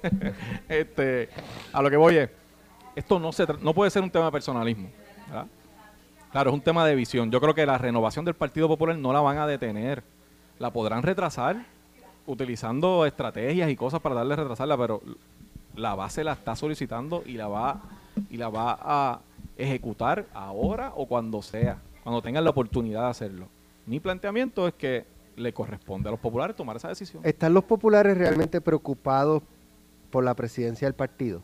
este, 0.69 1.29
a 1.73 1.83
lo 1.83 1.91
que 1.91 1.97
voy 1.97 2.17
es, 2.17 2.31
esto 2.95 3.19
no 3.19 3.33
se 3.33 3.47
no 3.61 3.75
puede 3.75 3.91
ser 3.91 4.03
un 4.03 4.11
tema 4.11 4.27
de 4.27 4.33
personalismo. 4.33 4.89
¿Verdad? 5.27 5.47
Claro, 6.33 6.51
es 6.51 6.55
un 6.55 6.61
tema 6.61 6.87
de 6.87 6.95
visión. 6.95 7.31
Yo 7.31 7.41
creo 7.41 7.55
que 7.55 7.65
la 7.65 7.79
renovación 7.79 8.25
del 8.25 8.35
Partido 8.35 8.69
Popular 8.69 8.97
no 8.97 9.13
la 9.13 9.21
van 9.21 9.39
a 9.39 9.47
detener. 9.47 10.03
La 10.59 10.71
podrán 10.71 11.03
retrasar 11.03 11.65
utilizando 12.27 13.07
estrategias 13.07 13.71
y 13.71 13.77
cosas 13.77 14.01
para 14.01 14.17
darle 14.17 14.35
a 14.35 14.37
retrasarla, 14.37 14.77
pero 14.77 15.01
la 15.77 15.95
base 15.95 16.25
la 16.25 16.33
está 16.33 16.57
solicitando 16.57 17.23
y 17.25 17.33
la 17.33 17.47
va 17.49 17.81
y 18.31 18.37
la 18.37 18.49
va 18.49 18.79
a 18.81 19.21
ejecutar 19.57 20.27
ahora 20.35 20.93
o 20.97 21.07
cuando 21.07 21.43
sea, 21.43 21.79
cuando 22.03 22.23
tengan 22.23 22.45
la 22.45 22.51
oportunidad 22.51 23.03
de 23.03 23.09
hacerlo. 23.09 23.49
Mi 23.87 24.01
planteamiento 24.01 24.67
es 24.67 24.75
que 24.75 25.05
le 25.37 25.53
corresponde 25.53 26.09
a 26.09 26.13
los 26.13 26.21
populares 26.21 26.57
tomar 26.57 26.77
esa 26.77 26.89
decisión. 26.89 27.23
¿Están 27.25 27.55
los 27.55 27.65
populares 27.65 28.17
realmente 28.17 28.61
preocupados 28.61 29.43
por 30.11 30.25
la 30.25 30.35
presidencia 30.35 30.89
del 30.89 30.95
partido? 30.95 31.43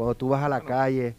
cuando 0.00 0.14
tú 0.14 0.30
vas 0.30 0.42
a 0.42 0.48
la 0.48 0.62
calle, 0.62 1.14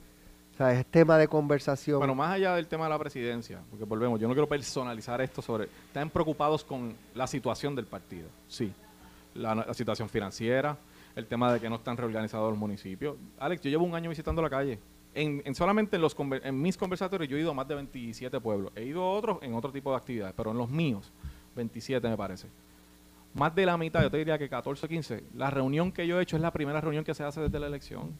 Es 0.69 0.85
tema 0.85 1.17
de 1.17 1.27
conversación. 1.27 1.97
Bueno, 1.97 2.15
más 2.15 2.31
allá 2.31 2.55
del 2.55 2.67
tema 2.67 2.85
de 2.85 2.91
la 2.91 2.99
presidencia, 2.99 3.61
porque 3.69 3.85
volvemos, 3.85 4.19
yo 4.19 4.27
no 4.27 4.33
quiero 4.33 4.47
personalizar 4.47 5.21
esto 5.21 5.41
sobre... 5.41 5.65
Están 5.87 6.09
preocupados 6.09 6.63
con 6.63 6.95
la 7.15 7.25
situación 7.27 7.75
del 7.75 7.85
partido, 7.85 8.27
sí. 8.47 8.71
La, 9.33 9.55
la 9.55 9.73
situación 9.73 10.09
financiera, 10.09 10.77
el 11.15 11.25
tema 11.25 11.51
de 11.53 11.59
que 11.59 11.69
no 11.69 11.75
están 11.75 11.97
reorganizados 11.97 12.49
los 12.49 12.59
municipios. 12.59 13.15
Alex, 13.39 13.61
yo 13.61 13.69
llevo 13.69 13.85
un 13.85 13.95
año 13.95 14.09
visitando 14.09 14.41
la 14.41 14.49
calle. 14.49 14.79
En, 15.13 15.41
en 15.45 15.55
solamente 15.55 15.97
en, 15.97 16.01
los, 16.01 16.15
en 16.19 16.61
mis 16.61 16.77
conversatorios 16.77 17.29
yo 17.29 17.37
he 17.37 17.41
ido 17.41 17.51
a 17.51 17.53
más 17.53 17.67
de 17.67 17.75
27 17.75 18.39
pueblos. 18.39 18.71
He 18.75 18.85
ido 18.85 19.03
a 19.03 19.11
otros 19.11 19.39
en 19.41 19.53
otro 19.53 19.71
tipo 19.71 19.91
de 19.91 19.97
actividades, 19.97 20.33
pero 20.35 20.51
en 20.51 20.57
los 20.57 20.69
míos, 20.69 21.11
27 21.55 22.07
me 22.07 22.17
parece. 22.17 22.47
Más 23.33 23.53
de 23.55 23.65
la 23.65 23.77
mitad, 23.77 24.01
yo 24.01 24.11
te 24.11 24.17
diría 24.17 24.37
que 24.37 24.49
14 24.49 24.85
o 24.85 24.89
15. 24.89 25.23
La 25.35 25.49
reunión 25.49 25.91
que 25.91 26.05
yo 26.05 26.19
he 26.19 26.23
hecho 26.23 26.35
es 26.35 26.41
la 26.41 26.51
primera 26.51 26.81
reunión 26.81 27.03
que 27.03 27.13
se 27.13 27.23
hace 27.23 27.41
desde 27.41 27.59
la 27.59 27.67
elección. 27.67 28.11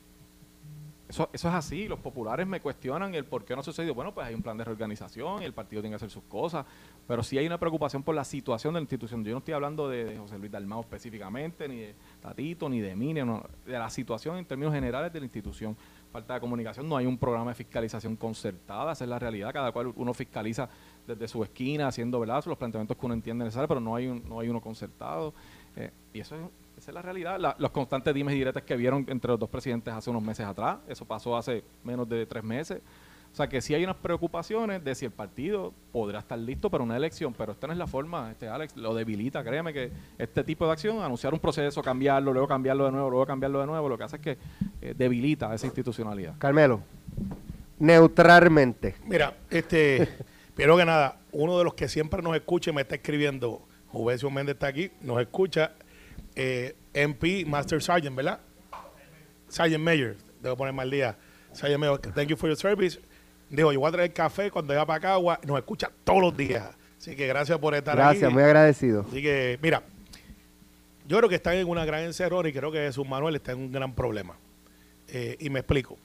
Eso, 1.12 1.30
eso 1.34 1.50
es 1.50 1.54
así, 1.54 1.90
los 1.90 2.00
populares 2.00 2.48
me 2.48 2.62
cuestionan 2.62 3.14
el 3.14 3.26
por 3.26 3.44
qué 3.44 3.54
no 3.54 3.60
ha 3.60 3.64
sucedido. 3.66 3.94
Bueno, 3.94 4.14
pues 4.14 4.26
hay 4.28 4.34
un 4.34 4.42
plan 4.42 4.58
de 4.58 4.64
reorganización 4.64 5.42
y 5.42 5.46
el 5.46 5.52
partido 5.52 5.82
tiene 5.82 5.92
que 5.92 5.98
hacer 5.98 6.10
sus 6.10 6.24
cosas, 6.24 6.66
pero 7.06 7.22
sí 7.22 7.38
hay 7.38 7.46
una 7.46 7.58
preocupación 7.60 8.02
por 8.02 8.16
la 8.16 8.24
situación 8.24 8.74
de 8.74 8.80
la 8.80 8.84
institución. 8.84 9.22
Yo 9.26 9.34
no 9.34 9.40
estoy 9.40 9.54
hablando 9.54 9.90
de, 9.90 10.18
José 10.18 10.40
Luis 10.40 10.50
Dalmau 10.50 10.80
específicamente, 10.80 11.68
ni 11.68 11.80
de 11.80 11.96
Tatito, 12.22 12.70
ni 12.70 12.80
de 12.80 12.96
mí, 12.96 13.14
ni- 13.14 13.26
no, 13.26 13.44
de 13.66 13.74
la 13.78 13.90
situación 13.90 14.38
en 14.38 14.46
términos 14.46 14.74
generales 14.74 15.12
de 15.12 15.20
la 15.20 15.26
institución. 15.26 15.76
Falta 16.14 16.36
de 16.36 16.40
comunicación, 16.40 16.88
no 16.88 16.96
hay 16.96 17.06
un 17.06 17.18
programa 17.18 17.52
de 17.52 17.56
fiscalización 17.56 18.16
concertada, 18.16 18.94
esa 18.94 19.04
es 19.04 19.10
la 19.10 19.20
realidad, 19.20 19.52
cada 19.52 19.74
cual 19.74 19.92
uno 19.98 20.14
fiscaliza 20.14 20.70
desde 21.06 21.28
su 21.28 21.44
esquina, 21.44 21.88
haciendo 21.90 22.22
¿verdad? 22.22 22.42
los 22.46 22.58
planteamientos 22.58 22.96
que 22.96 23.06
uno 23.06 23.16
entiende 23.16 23.44
necesarios, 23.44 23.68
pero 23.68 23.82
no 23.82 23.96
hay, 23.98 24.08
un, 24.08 24.24
no 24.30 24.40
hay 24.40 24.48
uno 24.48 24.62
concertado. 24.62 25.34
Eh, 25.76 25.92
y 26.14 26.22
eso 26.22 26.36
es, 26.36 26.42
esa 26.82 26.90
es 26.92 26.96
la 26.96 27.02
realidad. 27.04 27.40
La- 27.40 27.56
los 27.60 27.70
constantes 27.72 28.14
dimes 28.14 28.34
y 28.34 28.38
diretes 28.40 28.64
que 28.64 28.76
vieron 28.76 29.06
entre 29.08 29.30
los 29.30 29.40
dos 29.40 29.50
presidentes 29.50 29.94
hace 29.94 30.10
unos 30.10 30.24
meses 30.24 30.46
atrás, 30.46 30.78
eso 30.88 31.06
pasó 31.06 31.38
hace 31.38 31.64
menos 31.84 32.10
de 32.10 32.26
tres 32.26 32.44
meses. 32.44 32.82
O 33.32 33.36
sea 33.36 33.48
que 33.48 33.62
sí 33.62 33.74
hay 33.74 33.84
unas 33.86 33.96
preocupaciones 33.96 34.84
de 34.84 34.94
si 34.94 35.06
el 35.06 35.12
partido 35.12 35.74
podrá 35.94 36.20
estar 36.20 36.38
listo 36.38 36.70
para 36.70 36.84
una 36.84 36.98
elección, 36.98 37.34
pero 37.34 37.54
esta 37.54 37.66
no 37.68 37.72
es 37.72 37.80
la 37.80 37.88
forma, 37.88 38.30
este 38.32 38.50
Alex, 38.50 38.76
lo 38.76 38.94
debilita, 38.94 39.42
créeme 39.42 39.72
que 39.72 39.90
este 40.18 40.44
tipo 40.44 40.66
de 40.66 40.74
acción, 40.74 41.02
anunciar 41.02 41.34
un 41.34 41.40
proceso, 41.40 41.82
cambiarlo, 41.82 42.34
luego 42.34 42.48
cambiarlo 42.48 42.84
de 42.86 42.92
nuevo, 42.92 43.10
luego 43.10 43.26
cambiarlo 43.26 43.62
de 43.62 43.68
nuevo, 43.68 43.88
lo 43.88 43.98
que 43.98 44.04
hace 44.04 44.16
es 44.18 44.22
que 44.22 44.38
eh, 44.82 44.94
debilita 44.98 45.54
esa 45.56 45.66
institucionalidad. 45.66 46.34
Carmelo, 46.40 46.82
neutralmente. 47.80 48.96
Mira, 49.06 49.34
este, 49.50 50.10
primero 50.56 50.76
que 50.78 50.86
nada, 50.86 51.18
uno 51.32 51.58
de 51.58 51.64
los 51.64 51.74
que 51.74 51.88
siempre 51.88 52.22
nos 52.22 52.36
escucha 52.36 52.72
y 52.72 52.74
me 52.74 52.82
está 52.82 52.96
escribiendo, 52.96 53.62
Juvesio 53.94 54.30
Méndez 54.30 54.56
está 54.56 54.68
aquí, 54.68 54.92
nos 55.02 55.20
escucha, 55.22 55.72
eh, 56.36 56.76
MP 56.94 57.46
Master 57.46 57.82
Sergeant, 57.82 58.16
¿verdad? 58.16 58.40
Sergeant 59.48 59.84
Mayor, 59.84 60.16
debo 60.42 60.56
poner 60.58 60.74
mal 60.74 60.90
día. 60.90 61.18
Sergeant 61.54 61.80
Mayor, 61.80 62.00
thank 62.00 62.28
you 62.30 62.38
for 62.38 62.50
your 62.50 62.58
service. 62.58 63.00
Dijo, 63.50 63.72
yo 63.74 63.80
voy 63.82 63.90
a 63.90 63.92
traer 63.92 64.14
café 64.14 64.50
cuando 64.50 64.74
vaya 64.74 64.86
para 64.86 65.00
Cagua, 65.00 65.40
nos 65.46 65.58
escucha 65.58 65.92
todos 66.04 66.22
los 66.22 66.38
días. 66.38 66.70
Así 66.98 67.16
que 67.16 67.28
gracias 67.28 67.58
por 67.60 67.74
estar 67.76 67.96
Gracias, 67.96 68.24
aquí. 68.26 68.34
muy 68.34 68.44
agradecido. 68.44 69.06
Así 69.10 69.22
que, 69.22 69.60
mira, 69.62 69.84
yo 71.08 71.18
creo 71.18 71.28
que 71.30 71.36
están 71.36 71.56
en 71.56 71.68
una 71.68 71.84
gran 71.84 72.04
encerrona 72.04 72.48
y 72.48 72.54
creo 72.54 72.72
que 72.72 72.78
Jesús 72.78 73.08
Manuel 73.08 73.36
está 73.36 73.52
en 73.52 73.58
un 73.60 73.72
gran 73.72 73.94
problema. 73.94 74.36
Eh, 75.10 75.36
y 75.40 75.50
me 75.50 75.60
explico. 75.60 75.98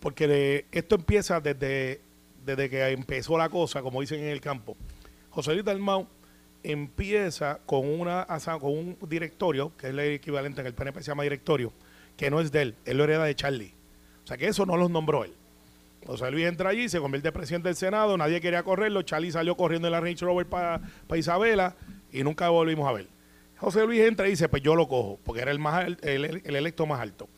Porque 0.00 0.26
de- 0.26 0.66
esto 0.72 0.94
empieza 0.94 1.40
desde, 1.40 2.00
desde 2.46 2.70
que 2.70 2.88
empezó 2.88 3.36
la 3.36 3.48
cosa, 3.50 3.82
como 3.82 4.00
dicen 4.00 4.20
en 4.20 4.28
el 4.28 4.40
campo. 4.40 4.76
José 5.30 5.52
Luis 5.52 5.64
Dalmau 5.64 6.06
empieza 6.64 7.60
con, 7.66 7.86
una, 7.88 8.26
con 8.58 8.72
un 8.72 8.98
directorio, 9.08 9.72
que 9.76 9.86
es 9.86 9.92
el 9.92 10.00
equivalente 10.00 10.62
en 10.62 10.66
el 10.66 10.74
PNP 10.74 11.02
se 11.02 11.08
llama 11.08 11.22
directorio, 11.22 11.72
que 12.16 12.30
no 12.30 12.40
es 12.40 12.50
de 12.50 12.62
él, 12.62 12.74
él 12.84 12.96
lo 12.96 13.04
hereda 13.04 13.24
de 13.24 13.34
Charlie. 13.34 13.74
O 14.24 14.26
sea 14.26 14.36
que 14.36 14.48
eso 14.48 14.66
no 14.66 14.76
los 14.76 14.90
nombró 14.90 15.24
él. 15.24 15.32
José 16.06 16.30
Luis 16.30 16.46
entra 16.46 16.70
allí, 16.70 16.88
se 16.88 16.98
convierte 16.98 17.28
en 17.28 17.34
presidente 17.34 17.68
del 17.68 17.76
Senado, 17.76 18.16
nadie 18.16 18.40
quería 18.40 18.62
correrlo, 18.62 19.02
Charlie 19.02 19.30
salió 19.30 19.56
corriendo 19.56 19.88
en 19.88 19.92
la 19.92 20.00
Range 20.00 20.24
Rover 20.24 20.46
para 20.46 20.80
Isabela 21.14 21.76
y 22.12 22.22
nunca 22.22 22.48
volvimos 22.48 22.88
a 22.88 22.92
ver. 22.92 23.06
José 23.58 23.84
Luis 23.86 24.00
entra 24.00 24.26
y 24.26 24.30
dice, 24.30 24.48
pues 24.48 24.62
yo 24.62 24.74
lo 24.74 24.88
cojo, 24.88 25.18
porque 25.24 25.42
era 25.42 25.50
el, 25.50 25.58
más 25.58 25.86
el, 25.86 25.98
el 26.02 26.56
electo 26.56 26.86
más 26.86 27.00
alto. 27.00 27.28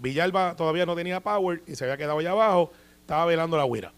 Villalba 0.00 0.56
todavía 0.56 0.86
no 0.86 0.96
tenía 0.96 1.20
power 1.20 1.62
y 1.66 1.74
se 1.74 1.84
había 1.84 1.96
quedado 1.96 2.18
allá 2.18 2.30
abajo, 2.30 2.72
estaba 3.00 3.26
velando 3.26 3.56
la 3.56 3.64
huira. 3.64 3.92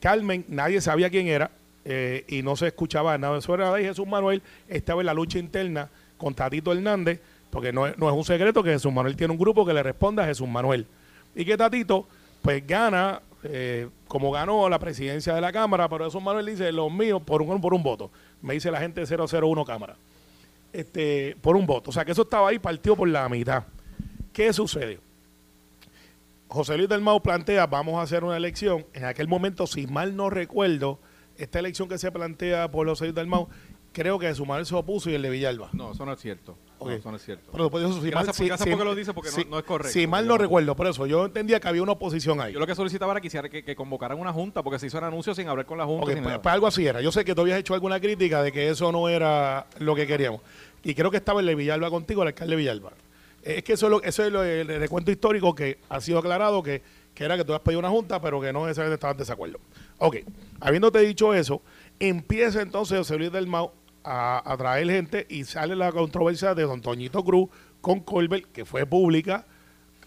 Carmen, 0.00 0.44
nadie 0.48 0.80
sabía 0.80 1.10
quién 1.10 1.26
era 1.28 1.50
eh, 1.84 2.24
y 2.28 2.42
no 2.42 2.56
se 2.56 2.68
escuchaba 2.68 3.16
nada. 3.18 3.38
Eso 3.38 3.54
era 3.54 3.72
de 3.72 3.84
Jesús 3.84 4.06
Manuel, 4.06 4.42
estaba 4.68 5.00
en 5.00 5.06
la 5.06 5.14
lucha 5.14 5.38
interna 5.38 5.90
con 6.16 6.34
Tatito 6.34 6.72
Hernández, 6.72 7.20
porque 7.50 7.72
no, 7.72 7.86
no 7.96 8.08
es 8.08 8.14
un 8.14 8.24
secreto 8.24 8.62
que 8.62 8.70
Jesús 8.70 8.92
Manuel 8.92 9.16
tiene 9.16 9.32
un 9.32 9.38
grupo 9.38 9.64
que 9.64 9.72
le 9.72 9.82
responde 9.82 10.22
a 10.22 10.26
Jesús 10.26 10.48
Manuel. 10.48 10.86
Y 11.34 11.44
que 11.44 11.56
Tatito, 11.56 12.06
pues 12.42 12.66
gana, 12.66 13.22
eh, 13.44 13.88
como 14.06 14.30
ganó 14.30 14.68
la 14.68 14.78
presidencia 14.78 15.34
de 15.34 15.40
la 15.40 15.52
Cámara, 15.52 15.88
pero 15.88 16.04
Jesús 16.04 16.22
Manuel 16.22 16.46
dice, 16.46 16.70
los 16.72 16.92
míos 16.92 17.22
por 17.24 17.42
un, 17.42 17.60
por 17.60 17.72
un 17.72 17.82
voto. 17.82 18.10
Me 18.42 18.54
dice 18.54 18.70
la 18.70 18.80
gente 18.80 19.04
001 19.04 19.64
Cámara. 19.64 19.96
Este, 20.72 21.36
por 21.40 21.56
un 21.56 21.66
voto. 21.66 21.90
O 21.90 21.92
sea 21.92 22.04
que 22.04 22.12
eso 22.12 22.22
estaba 22.22 22.48
ahí 22.48 22.58
partido 22.58 22.96
por 22.96 23.08
la 23.08 23.28
mitad. 23.28 23.64
¿Qué 24.32 24.52
sucede? 24.52 25.00
José 26.48 26.76
Luis 26.76 26.88
del 26.88 27.02
Mau 27.02 27.20
plantea, 27.20 27.66
vamos 27.66 27.96
a 27.96 28.02
hacer 28.02 28.24
una 28.24 28.36
elección. 28.36 28.86
En 28.94 29.04
aquel 29.04 29.28
momento, 29.28 29.66
si 29.66 29.86
mal 29.86 30.16
no 30.16 30.30
recuerdo, 30.30 30.98
esta 31.38 31.58
elección 31.58 31.88
que 31.88 31.98
se 31.98 32.10
plantea 32.12 32.70
por 32.70 32.86
José 32.86 33.04
Luis 33.04 33.14
del 33.14 33.26
Mau, 33.26 33.48
creo 33.92 34.18
que 34.18 34.32
Manuel 34.46 34.66
se 34.66 34.74
opuso 34.74 35.08
y 35.10 35.14
el 35.14 35.22
de 35.22 35.30
Villalba. 35.30 35.70
No, 35.72 35.92
eso 35.92 36.04
no 36.04 36.12
es 36.12 36.20
cierto. 36.20 36.56
Ok. 36.78 36.88
No, 36.90 36.94
eso 36.94 37.10
no 37.10 37.16
es 37.16 37.24
cierto. 37.24 37.48
Pero 37.50 37.64
después 37.64 37.82
de 37.84 37.90
eso, 37.90 37.98
si 38.00 38.10
mal, 38.10 38.26
por- 38.26 38.34
gracias 38.46 38.68
porque 38.68 38.84
lo 38.84 38.94
dice, 38.94 39.12
porque 39.14 39.30
no- 39.36 39.50
no 39.50 39.58
es 39.58 39.64
correcto. 39.64 39.92
Si 39.92 40.06
mal 40.06 40.26
no 40.26 40.36
recuerdo, 40.38 40.76
por 40.76 40.86
eso 40.86 41.06
yo 41.06 41.24
entendía 41.26 41.58
que 41.58 41.68
había 41.68 41.82
una 41.82 41.92
oposición 41.92 42.40
ahí. 42.40 42.52
Yo 42.52 42.60
lo 42.60 42.66
que 42.66 42.74
solicitaba 42.74 43.12
era 43.12 43.20
que, 43.20 43.28
que, 43.50 43.64
que 43.64 43.74
convocaran 43.76 44.18
una 44.18 44.32
junta, 44.32 44.62
porque 44.62 44.78
se 44.78 44.86
hizo 44.86 44.98
el 44.98 45.04
anuncio 45.04 45.34
sin 45.34 45.48
hablar 45.48 45.66
con 45.66 45.78
la 45.78 45.86
junta. 45.86 46.04
Ok, 46.04 46.12
sin 46.12 46.22
pues, 46.22 46.38
pues 46.38 46.52
algo 46.54 46.66
así 46.66 46.86
era. 46.86 47.00
Yo 47.00 47.10
sé 47.10 47.24
que 47.24 47.34
tú 47.34 47.40
habías 47.40 47.58
hecho 47.58 47.74
alguna 47.74 47.98
crítica 47.98 48.42
de 48.42 48.52
que 48.52 48.68
eso 48.68 48.92
no 48.92 49.08
era 49.08 49.66
lo 49.78 49.94
que 49.94 50.06
queríamos. 50.06 50.40
Y 50.84 50.94
creo 50.94 51.10
que 51.10 51.16
estaba 51.16 51.40
el 51.40 51.46
de 51.46 51.54
Villalba 51.56 51.90
contigo, 51.90 52.22
el 52.22 52.28
alcalde 52.28 52.52
de 52.52 52.56
Villalba. 52.56 52.92
Es 53.42 53.62
que 53.64 53.72
eso 53.72 53.86
es, 53.86 53.90
lo, 53.90 54.02
eso 54.02 54.24
es 54.24 54.32
lo- 54.32 54.44
el 54.44 54.66
recuento 54.66 55.10
histórico 55.10 55.54
que 55.54 55.78
ha 55.88 56.00
sido 56.00 56.18
aclarado, 56.18 56.62
que, 56.62 56.82
que 57.14 57.24
era 57.24 57.36
que 57.36 57.44
tú 57.44 57.54
has 57.54 57.60
pedido 57.60 57.80
una 57.80 57.90
junta, 57.90 58.20
pero 58.20 58.40
que 58.40 58.52
no 58.52 58.66
necesariamente 58.66 58.94
estabas 58.94 59.14
en 59.14 59.18
desacuerdo. 59.18 59.58
Ok, 59.98 60.16
habiéndote 60.60 61.00
dicho 61.00 61.34
eso, 61.34 61.62
empieza 61.98 62.62
entonces 62.62 62.98
José 62.98 63.16
Luis 63.16 63.32
del 63.32 63.46
Mau 63.46 63.72
a, 64.04 64.52
a 64.52 64.56
traer 64.56 64.88
gente 64.88 65.26
y 65.28 65.44
sale 65.44 65.74
la 65.74 65.90
controversia 65.92 66.54
de 66.54 66.62
don 66.62 66.80
Toñito 66.80 67.24
Cruz 67.24 67.48
con 67.80 68.00
Colbert, 68.00 68.50
que 68.52 68.64
fue 68.64 68.86
pública. 68.86 69.46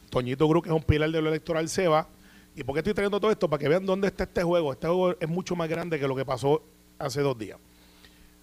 Toñito 0.10 0.48
Cruz, 0.48 0.63
que 0.63 0.70
es 0.70 0.75
un 0.75 0.84
pilar 0.84 1.10
de 1.12 1.22
lo 1.22 1.29
electoral, 1.29 1.70
se 1.70 1.88
va. 1.88 2.08
¿Y 2.55 2.63
por 2.63 2.75
qué 2.75 2.79
estoy 2.79 2.93
trayendo 2.93 3.20
todo 3.20 3.31
esto? 3.31 3.50
Para 3.50 3.60
que 3.60 3.70
vean 3.70 3.86
dónde 3.86 4.08
está 4.08 4.25
este 4.25 4.43
juego. 4.43 4.74
Este 4.74 4.88
juego 4.88 5.15
es 5.20 5.29
mucho 5.29 5.55
más 5.55 5.70
grande 5.70 6.00
que 6.00 6.08
lo 6.08 6.15
que 6.15 6.25
pasó 6.25 6.62
hace 7.00 7.22
dos 7.22 7.38
días. 7.38 7.58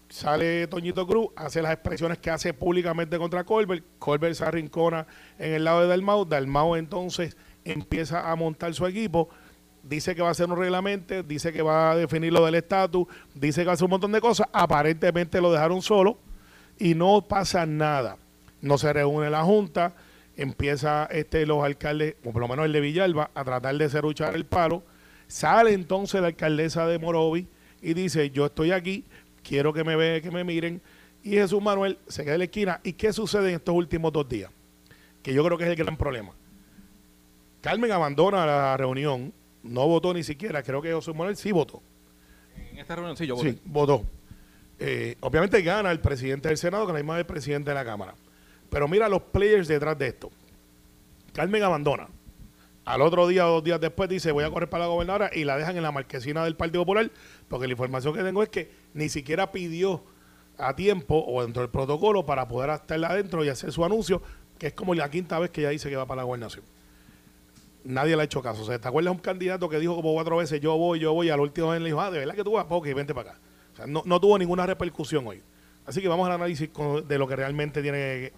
Sale 0.09 0.67
Toñito 0.69 1.07
Cruz, 1.07 1.29
hace 1.37 1.61
las 1.61 1.75
expresiones 1.75 2.17
que 2.17 2.31
hace 2.31 2.55
públicamente 2.55 3.19
contra 3.19 3.45
Colbert. 3.45 3.85
Colbert 3.99 4.35
se 4.35 4.45
arrincona 4.45 5.07
en 5.39 5.53
el 5.53 5.65
lado 5.65 5.83
de 5.83 5.89
Dalmau. 5.89 6.25
Dalmau 6.25 6.77
entonces 6.77 7.37
empieza 7.73 8.31
a 8.31 8.37
montar 8.37 8.75
su 8.75 8.87
equipo. 8.87 9.29
Dice 9.83 10.15
que 10.15 10.23
va 10.23 10.29
a 10.29 10.33
hacer 10.33 10.49
un 10.49 10.59
reglamento, 10.59 11.23
dice 11.23 11.53
que 11.53 11.63
va 11.63 11.93
a 11.93 11.97
definir 11.97 12.33
lo 12.33 12.45
del 12.45 12.57
estatus, 12.57 13.07
dice 13.35 13.63
que 13.63 13.67
va 13.67 13.73
a 13.73 13.75
hacer 13.75 13.85
un 13.85 13.93
montón 13.93 14.13
de 14.13 14.21
cosas. 14.21 14.49
Aparentemente 14.53 15.41
lo 15.41 15.53
dejaron 15.53 15.81
solo 15.83 16.19
y 16.79 16.95
no 16.95 17.23
pasa 17.23 17.65
nada. 17.67 18.17
No 18.61 18.77
se 18.77 18.93
reúne 18.93 19.31
la 19.31 19.43
Junta, 19.43 19.95
empieza 20.37 21.07
este 21.07 21.47
los 21.47 21.65
alcaldes, 21.65 22.17
o 22.25 22.33
por 22.33 22.41
lo 22.41 22.49
menos 22.49 22.67
el 22.67 22.73
de 22.73 22.81
Villalba, 22.81 23.31
a 23.35 23.45
tratar 23.45 23.77
de 23.77 23.89
serruchar 23.89 24.35
el 24.35 24.45
palo. 24.45 24.83
Sale 25.27 25.73
entonces 25.73 26.21
la 26.21 26.29
alcaldesa 26.29 26.87
de 26.87 26.99
Morovi 26.99 27.47
y 27.83 27.95
dice, 27.95 28.31
yo 28.31 28.47
estoy 28.47 28.73
aquí, 28.73 29.05
quiero 29.43 29.73
que 29.73 29.85
me 29.85 29.97
ve, 29.97 30.21
que 30.23 30.31
me 30.31 30.45
miren. 30.45 30.81
Y 31.23 31.33
Jesús 31.33 31.63
Manuel 31.63 31.99
se 32.09 32.25
queda 32.25 32.35
en 32.35 32.39
la 32.39 32.45
esquina. 32.45 32.81
¿Y 32.83 32.95
qué 32.95 33.13
sucede 33.13 33.51
en 33.51 33.57
estos 33.57 33.75
últimos 33.75 34.13
dos 34.13 34.29
días? 34.29 34.51
Que 35.23 35.35
yo 35.35 35.45
creo 35.45 35.59
que 35.59 35.65
es 35.65 35.71
el 35.71 35.77
gran 35.77 35.97
problema. 35.97 36.33
Carmen 37.69 37.93
abandona 37.93 38.47
la 38.47 38.79
reunión, 38.79 39.35
no 39.63 39.87
votó 39.87 40.15
ni 40.15 40.23
siquiera, 40.23 40.63
creo 40.63 40.81
que 40.81 40.91
José 40.91 41.13
Manuel 41.13 41.37
sí 41.37 41.53
votó. 41.53 41.83
En 42.73 42.79
esta 42.79 42.97
reunión, 42.97 43.15
sí, 43.15 43.27
yo 43.27 43.37
voté. 43.37 43.53
Sí, 43.53 43.61
votó. 43.67 44.05
Eh, 44.79 45.17
obviamente 45.21 45.61
gana 45.61 45.91
el 45.91 46.01
presidente 46.01 46.49
del 46.49 46.57
Senado 46.57 46.87
con 46.87 46.95
la 46.95 47.01
misma 47.01 47.19
del 47.19 47.27
presidente 47.27 47.71
de 47.71 47.75
la 47.75 47.85
Cámara. 47.85 48.15
Pero 48.71 48.89
mira 48.89 49.07
los 49.11 49.21
players 49.21 49.69
detrás 49.69 49.99
de 49.99 50.07
esto. 50.07 50.31
Carmen 51.35 51.63
abandona. 51.63 52.09
Al 52.87 53.03
otro 53.03 53.29
día 53.29 53.47
o 53.47 53.57
dos 53.57 53.65
días 53.65 53.79
después 53.79 54.09
dice 54.09 54.33
voy 54.33 54.45
a 54.45 54.51
correr 54.51 54.71
para 54.71 54.85
la 54.85 54.89
gobernadora 54.89 55.31
y 55.31 55.45
la 55.45 55.59
dejan 55.59 55.77
en 55.77 55.83
la 55.83 55.93
marquesina 55.93 56.43
del 56.45 56.57
Partido 56.57 56.87
Popular 56.87 57.11
porque 57.49 57.67
la 57.67 57.73
información 57.73 58.15
que 58.15 58.23
tengo 58.23 58.43
es 58.43 58.49
que 58.49 58.71
ni 58.95 59.11
siquiera 59.11 59.53
pidió 59.53 60.03
a 60.57 60.75
tiempo 60.75 61.23
o 61.29 61.43
dentro 61.43 61.61
del 61.61 61.71
protocolo 61.71 62.25
para 62.25 62.49
poder 62.49 62.71
estar 62.71 63.05
adentro 63.05 63.45
y 63.45 63.51
hacer 63.51 63.73
su 63.73 63.85
anuncio, 63.85 64.23
que 64.59 64.69
es 64.69 64.73
como 64.73 64.95
la 64.95 65.11
quinta 65.11 65.39
vez 65.39 65.51
que 65.51 65.61
ella 65.61 65.69
dice 65.69 65.91
que 65.91 65.97
va 65.97 66.07
para 66.07 66.23
la 66.23 66.25
gobernación. 66.25 66.65
Nadie 67.89 68.17
le 68.17 68.23
ha 68.23 68.25
hecho 68.27 68.43
caso. 68.43 68.63
O 68.63 68.67
sea, 68.67 68.79
¿te 68.79 68.87
acuerdas 68.87 69.13
un 69.15 69.19
candidato 69.19 69.67
que 69.67 69.79
dijo 69.79 69.97
como 69.97 70.13
cuatro 70.13 70.37
veces 70.37 70.61
yo 70.61 70.77
voy, 70.77 70.99
yo 70.99 71.15
voy, 71.15 71.29
y 71.29 71.31
al 71.31 71.41
último 71.41 71.75
le 71.75 71.83
dijo, 71.87 71.99
ah, 71.99 72.11
de 72.11 72.19
verdad 72.19 72.35
que 72.35 72.45
tú 72.45 72.53
vas, 72.53 72.67
ok, 72.69 72.87
vente 72.95 73.15
para 73.15 73.31
acá. 73.31 73.41
O 73.73 73.77
sea, 73.77 73.87
no, 73.87 74.03
no 74.05 74.21
tuvo 74.21 74.39
ninguna 74.39 74.67
repercusión 74.67 75.27
hoy. 75.27 75.43
Así 75.87 76.03
que 76.03 76.09
vamos 76.09 76.27
al 76.27 76.35
análisis 76.35 76.69
de 77.07 77.19
lo 77.19 77.27
que 77.27 77.35
realmente 77.35 77.81
tiene, 77.81 78.31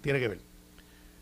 tiene 0.00 0.18
que 0.18 0.26
ver. 0.26 0.40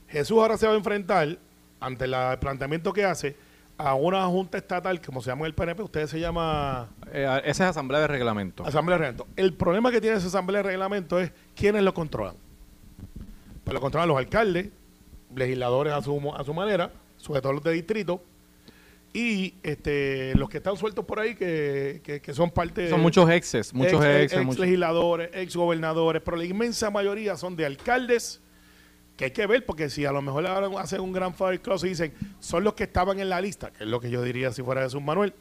Jesús 0.08 0.38
ahora 0.38 0.56
se 0.56 0.66
va 0.66 0.72
a 0.72 0.76
enfrentar 0.76 1.36
ante 1.78 2.06
el 2.06 2.38
planteamiento 2.40 2.90
que 2.90 3.04
hace 3.04 3.36
a 3.76 3.94
una 3.94 4.24
junta 4.28 4.56
estatal, 4.56 4.98
como 5.02 5.20
se 5.20 5.28
llama 5.28 5.42
en 5.42 5.46
el 5.46 5.54
PNP, 5.54 5.82
usted 5.82 6.06
se 6.06 6.18
llama 6.18 6.88
Eh, 7.12 7.42
esa 7.44 7.64
es 7.64 7.70
asamblea 7.70 8.00
de 8.00 8.06
reglamento. 8.06 8.64
Asamblea 8.64 8.96
de 8.96 9.04
Reglamento. 9.04 9.26
El 9.36 9.52
problema 9.52 9.90
que 9.90 10.00
tiene 10.00 10.16
esa 10.16 10.28
Asamblea 10.28 10.62
de 10.62 10.68
Reglamento 10.70 11.18
es 11.18 11.32
quiénes 11.54 11.82
lo 11.82 11.92
controlan. 11.92 12.36
Pues 13.62 13.74
lo 13.74 13.80
controlan 13.82 14.08
los 14.08 14.16
alcaldes, 14.16 14.70
legisladores 15.34 15.92
a 15.92 16.00
su, 16.00 16.32
a 16.34 16.44
su 16.44 16.54
manera, 16.54 16.90
sobre 17.24 17.40
todo 17.40 17.52
los 17.54 17.62
de 17.64 17.72
distrito, 17.72 18.22
y 19.12 19.54
este, 19.62 20.34
los 20.34 20.48
que 20.48 20.56
están 20.58 20.76
sueltos 20.76 21.04
por 21.04 21.20
ahí 21.20 21.36
que, 21.36 22.00
que- 22.02 22.20
que 22.20 22.34
son 22.34 22.50
parte 22.50 22.90
Son 22.90 23.00
muchos 23.00 23.30
exes, 23.30 23.72
muchos 23.72 24.04
ex, 24.04 24.24
exes. 24.24 24.38
ex 24.38 24.46
muchos- 24.46 24.60
legisladores, 24.60 25.30
ex 25.32 25.54
gobernadores, 25.56 26.20
pero 26.24 26.36
la 26.36 26.44
inmensa 26.44 26.90
mayoría 26.90 27.36
son 27.36 27.54
de 27.54 27.64
alcaldes 27.64 28.40
que 29.16 29.26
hay 29.26 29.30
que 29.30 29.46
ver, 29.46 29.64
porque 29.64 29.88
si 29.88 30.04
a 30.04 30.10
lo 30.10 30.20
mejor 30.20 30.44
ahora 30.48 30.68
hacen 30.80 31.00
un 31.00 31.12
gran 31.12 31.32
fire 31.32 31.60
close 31.60 31.86
y 31.86 31.90
dicen 31.90 32.12
son 32.40 32.64
los 32.64 32.74
que 32.74 32.82
estaban 32.84 33.20
en 33.20 33.28
la 33.28 33.40
lista, 33.40 33.70
que 33.70 33.84
es 33.84 33.88
lo 33.88 34.00
que 34.00 34.10
yo 34.10 34.20
diría 34.22 34.50
si 34.52 34.62
fuera 34.62 34.82
Jesús 34.82 35.00
Manuel, 35.00 35.32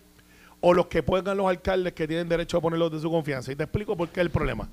o 0.62 0.76
los 0.76 0.86
que 0.86 1.02
pongan 1.02 1.36
los 1.38 1.48
alcaldes 1.48 1.94
que 1.94 2.08
tienen 2.08 2.30
derecho 2.30 2.58
a 2.58 2.62
ponerlos 2.62 2.92
de 2.92 3.00
su 3.00 3.10
confianza. 3.10 3.52
Y 3.52 3.56
te 3.56 3.64
explico 3.64 3.98
por 3.98 4.10
qué 4.10 4.20
es 4.22 4.26
el 4.26 4.30
problema. 4.30 4.70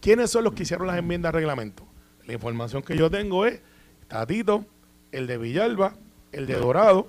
¿Quiénes 0.00 0.30
son 0.30 0.42
los 0.44 0.52
que 0.52 0.64
hicieron 0.64 0.88
las 0.88 0.98
enmiendas 0.98 1.30
al 1.30 1.34
reglamento? 1.34 1.86
La 2.26 2.32
información 2.34 2.82
que 2.82 2.96
yo 2.96 3.08
tengo 3.08 3.46
es 3.46 3.60
Tatito, 4.08 4.66
el 5.12 5.28
de 5.28 5.38
Villalba, 5.38 5.94
el 6.32 6.46
de 6.46 6.54
Dorado. 6.54 7.08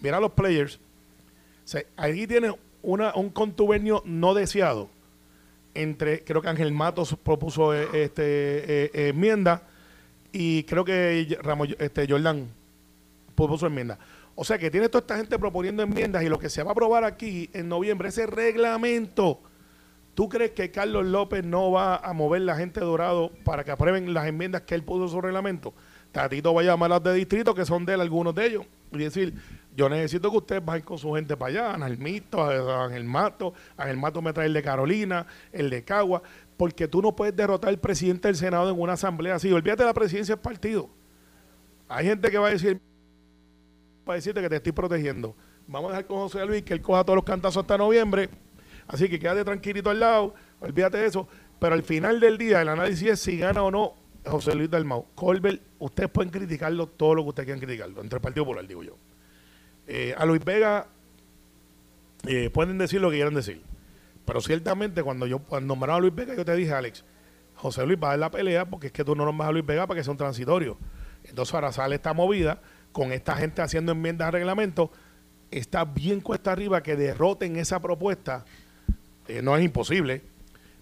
Mira 0.00 0.20
los 0.20 0.32
players. 0.32 0.76
O 0.76 1.68
sea, 1.68 1.82
tiene 2.26 2.54
una, 2.82 3.14
un 3.14 3.30
contubernio 3.30 4.02
no 4.06 4.34
deseado 4.34 4.88
entre, 5.74 6.24
creo 6.24 6.42
que 6.42 6.48
Ángel 6.48 6.72
Matos 6.72 7.16
propuso 7.22 7.74
eh, 7.74 7.88
este 7.92 8.22
eh, 8.22 8.90
eh, 8.92 9.08
enmienda 9.08 9.62
y 10.32 10.64
creo 10.64 10.84
que 10.84 11.38
Ramos, 11.42 11.68
este, 11.78 12.06
Jordan 12.08 12.48
propuso 13.34 13.66
enmienda. 13.66 13.98
O 14.34 14.44
sea 14.44 14.58
que 14.58 14.70
tiene 14.70 14.88
toda 14.88 15.00
esta 15.00 15.16
gente 15.16 15.38
proponiendo 15.38 15.82
enmiendas 15.82 16.22
y 16.22 16.28
lo 16.28 16.38
que 16.38 16.48
se 16.48 16.62
va 16.62 16.70
a 16.70 16.72
aprobar 16.72 17.04
aquí 17.04 17.50
en 17.52 17.68
noviembre, 17.68 18.08
ese 18.08 18.26
reglamento. 18.26 19.40
¿Tú 20.14 20.28
crees 20.28 20.52
que 20.52 20.70
Carlos 20.70 21.06
López 21.06 21.44
no 21.44 21.70
va 21.70 21.96
a 21.96 22.12
mover 22.12 22.42
la 22.42 22.56
gente 22.56 22.80
Dorado 22.80 23.30
para 23.44 23.64
que 23.64 23.70
aprueben 23.70 24.12
las 24.12 24.26
enmiendas 24.26 24.62
que 24.62 24.74
él 24.74 24.82
puso 24.82 25.04
en 25.04 25.08
su 25.10 25.20
reglamento? 25.20 25.72
Tatito 26.12 26.52
va 26.52 26.62
a 26.62 26.64
llamar 26.64 26.90
a 26.90 26.94
las 26.94 27.04
de 27.04 27.14
distrito, 27.14 27.54
que 27.54 27.64
son 27.64 27.84
de 27.84 27.94
él, 27.94 28.00
algunos 28.00 28.34
de 28.34 28.46
ellos, 28.46 28.66
y 28.92 28.98
decir, 28.98 29.34
yo 29.76 29.88
necesito 29.88 30.30
que 30.30 30.36
ustedes 30.38 30.64
vayan 30.64 30.84
con 30.84 30.98
su 30.98 31.12
gente 31.12 31.36
para 31.36 31.50
allá, 31.50 31.74
Ángel 31.74 31.98
Mito, 31.98 32.42
Ángel 32.42 33.04
Mato, 33.04 33.54
Ángel 33.76 33.96
Mato 33.96 34.20
me 34.20 34.32
trae 34.32 34.46
el 34.46 34.52
de 34.52 34.62
Carolina, 34.62 35.26
el 35.52 35.70
de 35.70 35.84
Cagua, 35.84 36.22
porque 36.56 36.88
tú 36.88 37.00
no 37.00 37.14
puedes 37.14 37.34
derrotar 37.36 37.70
al 37.70 37.78
presidente 37.78 38.28
del 38.28 38.36
Senado 38.36 38.70
en 38.70 38.80
una 38.80 38.94
asamblea 38.94 39.36
así. 39.36 39.52
Olvídate 39.52 39.82
de 39.82 39.86
la 39.86 39.94
presidencia 39.94 40.34
del 40.34 40.42
partido. 40.42 40.90
Hay 41.88 42.06
gente 42.06 42.30
que 42.30 42.38
va 42.38 42.48
a 42.48 42.50
decir, 42.50 42.80
para 44.04 44.16
decirte 44.16 44.40
que 44.40 44.48
te 44.48 44.56
estoy 44.56 44.72
protegiendo. 44.72 45.34
Vamos 45.68 45.90
a 45.90 45.92
dejar 45.92 46.06
con 46.06 46.18
José 46.18 46.44
Luis 46.44 46.62
que 46.62 46.74
él 46.74 46.82
coja 46.82 47.04
todos 47.04 47.16
los 47.16 47.24
cantazos 47.24 47.62
hasta 47.62 47.78
noviembre. 47.78 48.28
Así 48.88 49.08
que 49.08 49.20
quédate 49.20 49.44
tranquilito 49.44 49.88
al 49.88 50.00
lado, 50.00 50.34
olvídate 50.60 50.98
de 50.98 51.06
eso. 51.06 51.28
Pero 51.60 51.74
al 51.74 51.84
final 51.84 52.18
del 52.18 52.36
día, 52.36 52.60
el 52.62 52.68
análisis 52.68 53.08
es 53.08 53.20
si 53.20 53.38
gana 53.38 53.62
o 53.62 53.70
no 53.70 53.99
José 54.24 54.54
Luis 54.54 54.70
Dalmau. 54.70 55.06
Colbert, 55.14 55.60
ustedes 55.78 56.10
pueden 56.10 56.30
criticarlo 56.30 56.86
todo 56.86 57.14
lo 57.14 57.22
que 57.22 57.28
ustedes 57.30 57.46
quieran 57.46 57.60
criticarlo, 57.60 58.00
entre 58.00 58.16
el 58.16 58.22
Partido 58.22 58.44
Popular, 58.44 58.66
digo 58.66 58.82
yo. 58.82 58.96
Eh, 59.86 60.14
a 60.16 60.24
Luis 60.24 60.44
Vega 60.44 60.86
eh, 62.26 62.50
pueden 62.50 62.78
decir 62.78 63.00
lo 63.00 63.10
que 63.10 63.16
quieran 63.16 63.34
decir. 63.34 63.62
Pero 64.24 64.40
ciertamente 64.40 65.02
cuando 65.02 65.26
yo 65.26 65.40
cuando 65.40 65.68
nombraron 65.68 65.96
a 65.96 66.00
Luis 66.00 66.14
Vega, 66.14 66.34
yo 66.34 66.44
te 66.44 66.54
dije, 66.54 66.72
Alex, 66.72 67.04
José 67.56 67.84
Luis 67.86 67.98
va 68.02 68.08
a 68.08 68.10
dar 68.10 68.18
la 68.20 68.30
pelea 68.30 68.66
porque 68.66 68.88
es 68.88 68.92
que 68.92 69.04
tú 69.04 69.16
no 69.16 69.24
nombras 69.24 69.48
a 69.48 69.52
Luis 69.52 69.66
Vega 69.66 69.86
para 69.86 69.98
que 69.98 70.04
sea 70.04 70.12
un 70.12 70.18
transitorio. 70.18 70.78
Entonces 71.24 71.54
ahora 71.54 71.72
sale 71.72 71.96
esta 71.96 72.12
movida 72.12 72.60
con 72.92 73.12
esta 73.12 73.36
gente 73.36 73.62
haciendo 73.62 73.92
enmiendas 73.92 74.26
al 74.26 74.32
reglamento. 74.32 74.90
Está 75.50 75.84
bien 75.84 76.20
cuesta 76.20 76.52
arriba 76.52 76.82
que 76.82 76.96
derroten 76.96 77.56
esa 77.56 77.80
propuesta. 77.80 78.44
Eh, 79.26 79.42
no 79.42 79.56
es 79.56 79.64
imposible, 79.64 80.22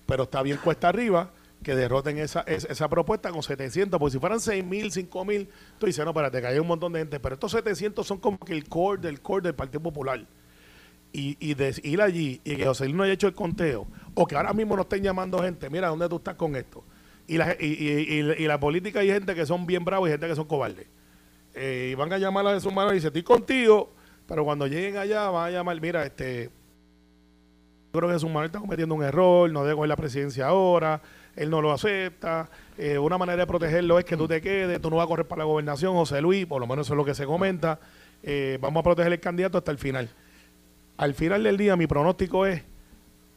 pero 0.06 0.24
está 0.24 0.42
bien 0.42 0.58
cuesta 0.58 0.88
arriba 0.88 1.30
que 1.62 1.74
derroten 1.74 2.18
esa, 2.18 2.40
es- 2.42 2.64
esa 2.70 2.88
propuesta 2.88 3.30
con 3.30 3.42
700, 3.42 3.98
porque 3.98 4.12
si 4.12 4.18
fueran 4.18 4.40
6 4.40 4.64
mil, 4.64 4.92
5 4.92 5.24
mil, 5.24 5.48
tú 5.78 5.86
dices, 5.86 6.04
no, 6.04 6.10
espérate, 6.12 6.40
que 6.40 6.46
hay 6.46 6.58
un 6.58 6.66
montón 6.66 6.92
de 6.92 7.00
gente, 7.00 7.18
pero 7.20 7.34
estos 7.34 7.52
700 7.52 8.06
son 8.06 8.18
como 8.18 8.38
que 8.38 8.52
el 8.52 8.68
core 8.68 9.00
del 9.00 9.20
core 9.20 9.42
del 9.42 9.54
Partido 9.54 9.80
Popular. 9.82 10.24
Y, 11.12 11.36
y 11.40 11.54
de 11.54 11.74
ir 11.84 12.02
allí 12.02 12.40
y 12.44 12.56
que 12.56 12.66
José 12.66 12.84
Luis 12.84 12.94
no 12.96 13.02
haya 13.02 13.14
hecho 13.14 13.26
el 13.28 13.34
conteo, 13.34 13.86
o 14.14 14.26
que 14.26 14.36
ahora 14.36 14.52
mismo 14.52 14.76
nos 14.76 14.84
estén 14.84 15.02
llamando 15.02 15.42
gente, 15.42 15.70
mira, 15.70 15.88
¿dónde 15.88 16.08
tú 16.08 16.16
estás 16.16 16.34
con 16.34 16.54
esto? 16.54 16.84
Y 17.26 17.38
la, 17.38 17.56
y, 17.58 17.66
y- 17.66 18.20
y- 18.42 18.46
la 18.46 18.60
política 18.60 19.00
hay 19.00 19.08
gente 19.08 19.34
que 19.34 19.44
son 19.46 19.66
bien 19.66 19.84
bravos 19.84 20.08
y 20.08 20.12
gente 20.12 20.28
que 20.28 20.36
son 20.36 20.44
cobardes. 20.46 20.86
Eh, 21.54 21.90
y 21.92 21.94
van 21.94 22.12
a 22.12 22.18
llamar 22.18 22.46
a 22.46 22.54
Jesús 22.54 22.72
Manuel 22.72 22.94
y 22.94 22.98
dice, 22.98 23.06
estoy 23.08 23.22
contigo, 23.22 23.90
pero 24.26 24.44
cuando 24.44 24.66
lleguen 24.66 24.96
allá 24.98 25.28
van 25.30 25.46
a 25.48 25.50
llamar, 25.50 25.80
mira, 25.80 26.04
este, 26.04 26.44
yo 26.44 28.00
creo 28.00 28.08
que 28.08 28.14
Jesús 28.14 28.28
Manuel 28.28 28.46
está 28.46 28.60
cometiendo 28.60 28.94
un 28.94 29.02
error, 29.02 29.50
no 29.50 29.62
debe 29.64 29.74
coger 29.76 29.88
la 29.88 29.96
presidencia 29.96 30.46
ahora, 30.46 31.00
él 31.38 31.50
no 31.50 31.62
lo 31.62 31.72
acepta. 31.72 32.48
eh, 32.76 32.98
una 32.98 33.16
manera 33.18 33.38
de 33.38 33.46
protegerlo 33.46 33.98
es 33.98 34.04
que 34.04 34.16
tú 34.16 34.28
te 34.28 34.40
quedes, 34.40 34.80
tú 34.80 34.90
no 34.90 34.96
vas 34.96 35.04
a 35.04 35.08
correr 35.08 35.26
para 35.26 35.40
la 35.40 35.44
gobernación, 35.44 35.94
José 35.94 36.20
Luis, 36.20 36.46
por 36.46 36.60
lo 36.60 36.66
menos 36.66 36.86
eso 36.86 36.94
es 36.94 36.96
lo 36.96 37.04
que 37.04 37.14
se 37.14 37.24
comenta. 37.26 37.78
eh, 38.22 38.58
vamos 38.60 38.80
a 38.80 38.82
proteger 38.84 39.12
el 39.12 39.20
candidato 39.20 39.58
hasta 39.58 39.70
el 39.70 39.78
final. 39.78 40.10
Al 40.96 41.14
final 41.14 41.42
del 41.44 41.56
día, 41.56 41.76
mi 41.76 41.86
pronóstico 41.86 42.46
es 42.46 42.62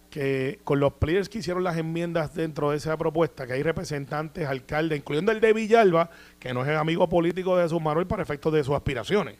que 0.10 0.60
con 0.64 0.80
los 0.80 0.94
players 0.94 1.30
que 1.30 1.38
hicieron 1.40 1.64
las 1.64 1.78
enmiendas 1.78 2.34
dentro 2.36 2.72
de 2.72 2.78
esa 2.78 2.98
propuesta, 2.98 3.46
que 3.48 3.54
hay 3.54 3.64
representantes, 3.64 4.46
alcaldes, 4.48 4.98
incluyendo 4.98 5.32
el 5.32 5.40
de 5.40 5.54
Villalba, 5.54 6.10
que 6.40 6.54
no 6.54 6.66
es 6.66 6.70
amigo 6.78 7.08
político 7.08 7.56
de 7.56 7.64
Jesús 7.64 7.82
Manuel 7.82 8.08
para 8.08 8.24
efectos 8.24 8.52
de 8.54 8.64
sus 8.64 8.76
aspiraciones, 8.76 9.38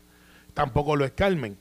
tampoco 0.54 0.96
lo 0.96 1.04
es 1.04 1.12
Carmen. 1.12 1.58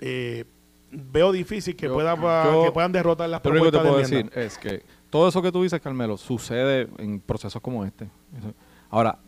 Eh, 0.00 0.44
veo 0.90 1.32
difícil 1.32 1.76
que, 1.76 1.86
Yo- 1.86 1.94
pueda, 1.94 2.16
yo- 2.16 2.64
que 2.64 2.72
puedan 2.72 2.92
derrotar 2.92 3.28
las 3.28 3.44
Lo 3.44 3.50
único 3.50 3.66
que 3.66 3.70
te 3.72 3.78
propuestas 3.78 4.10
puedo 4.10 4.24
de 4.24 4.30
decir 4.32 4.38
es 4.44 4.58
que 4.58 4.82
todo 5.16 5.28
eso 5.28 5.40
que 5.40 5.50
tú 5.50 5.62
dices, 5.62 5.80
Carmelo, 5.80 6.18
sucede 6.18 6.88
en 6.98 7.20
procesos 7.20 7.62
como 7.62 7.86
este. 7.86 8.06
Ahora, 8.90 9.18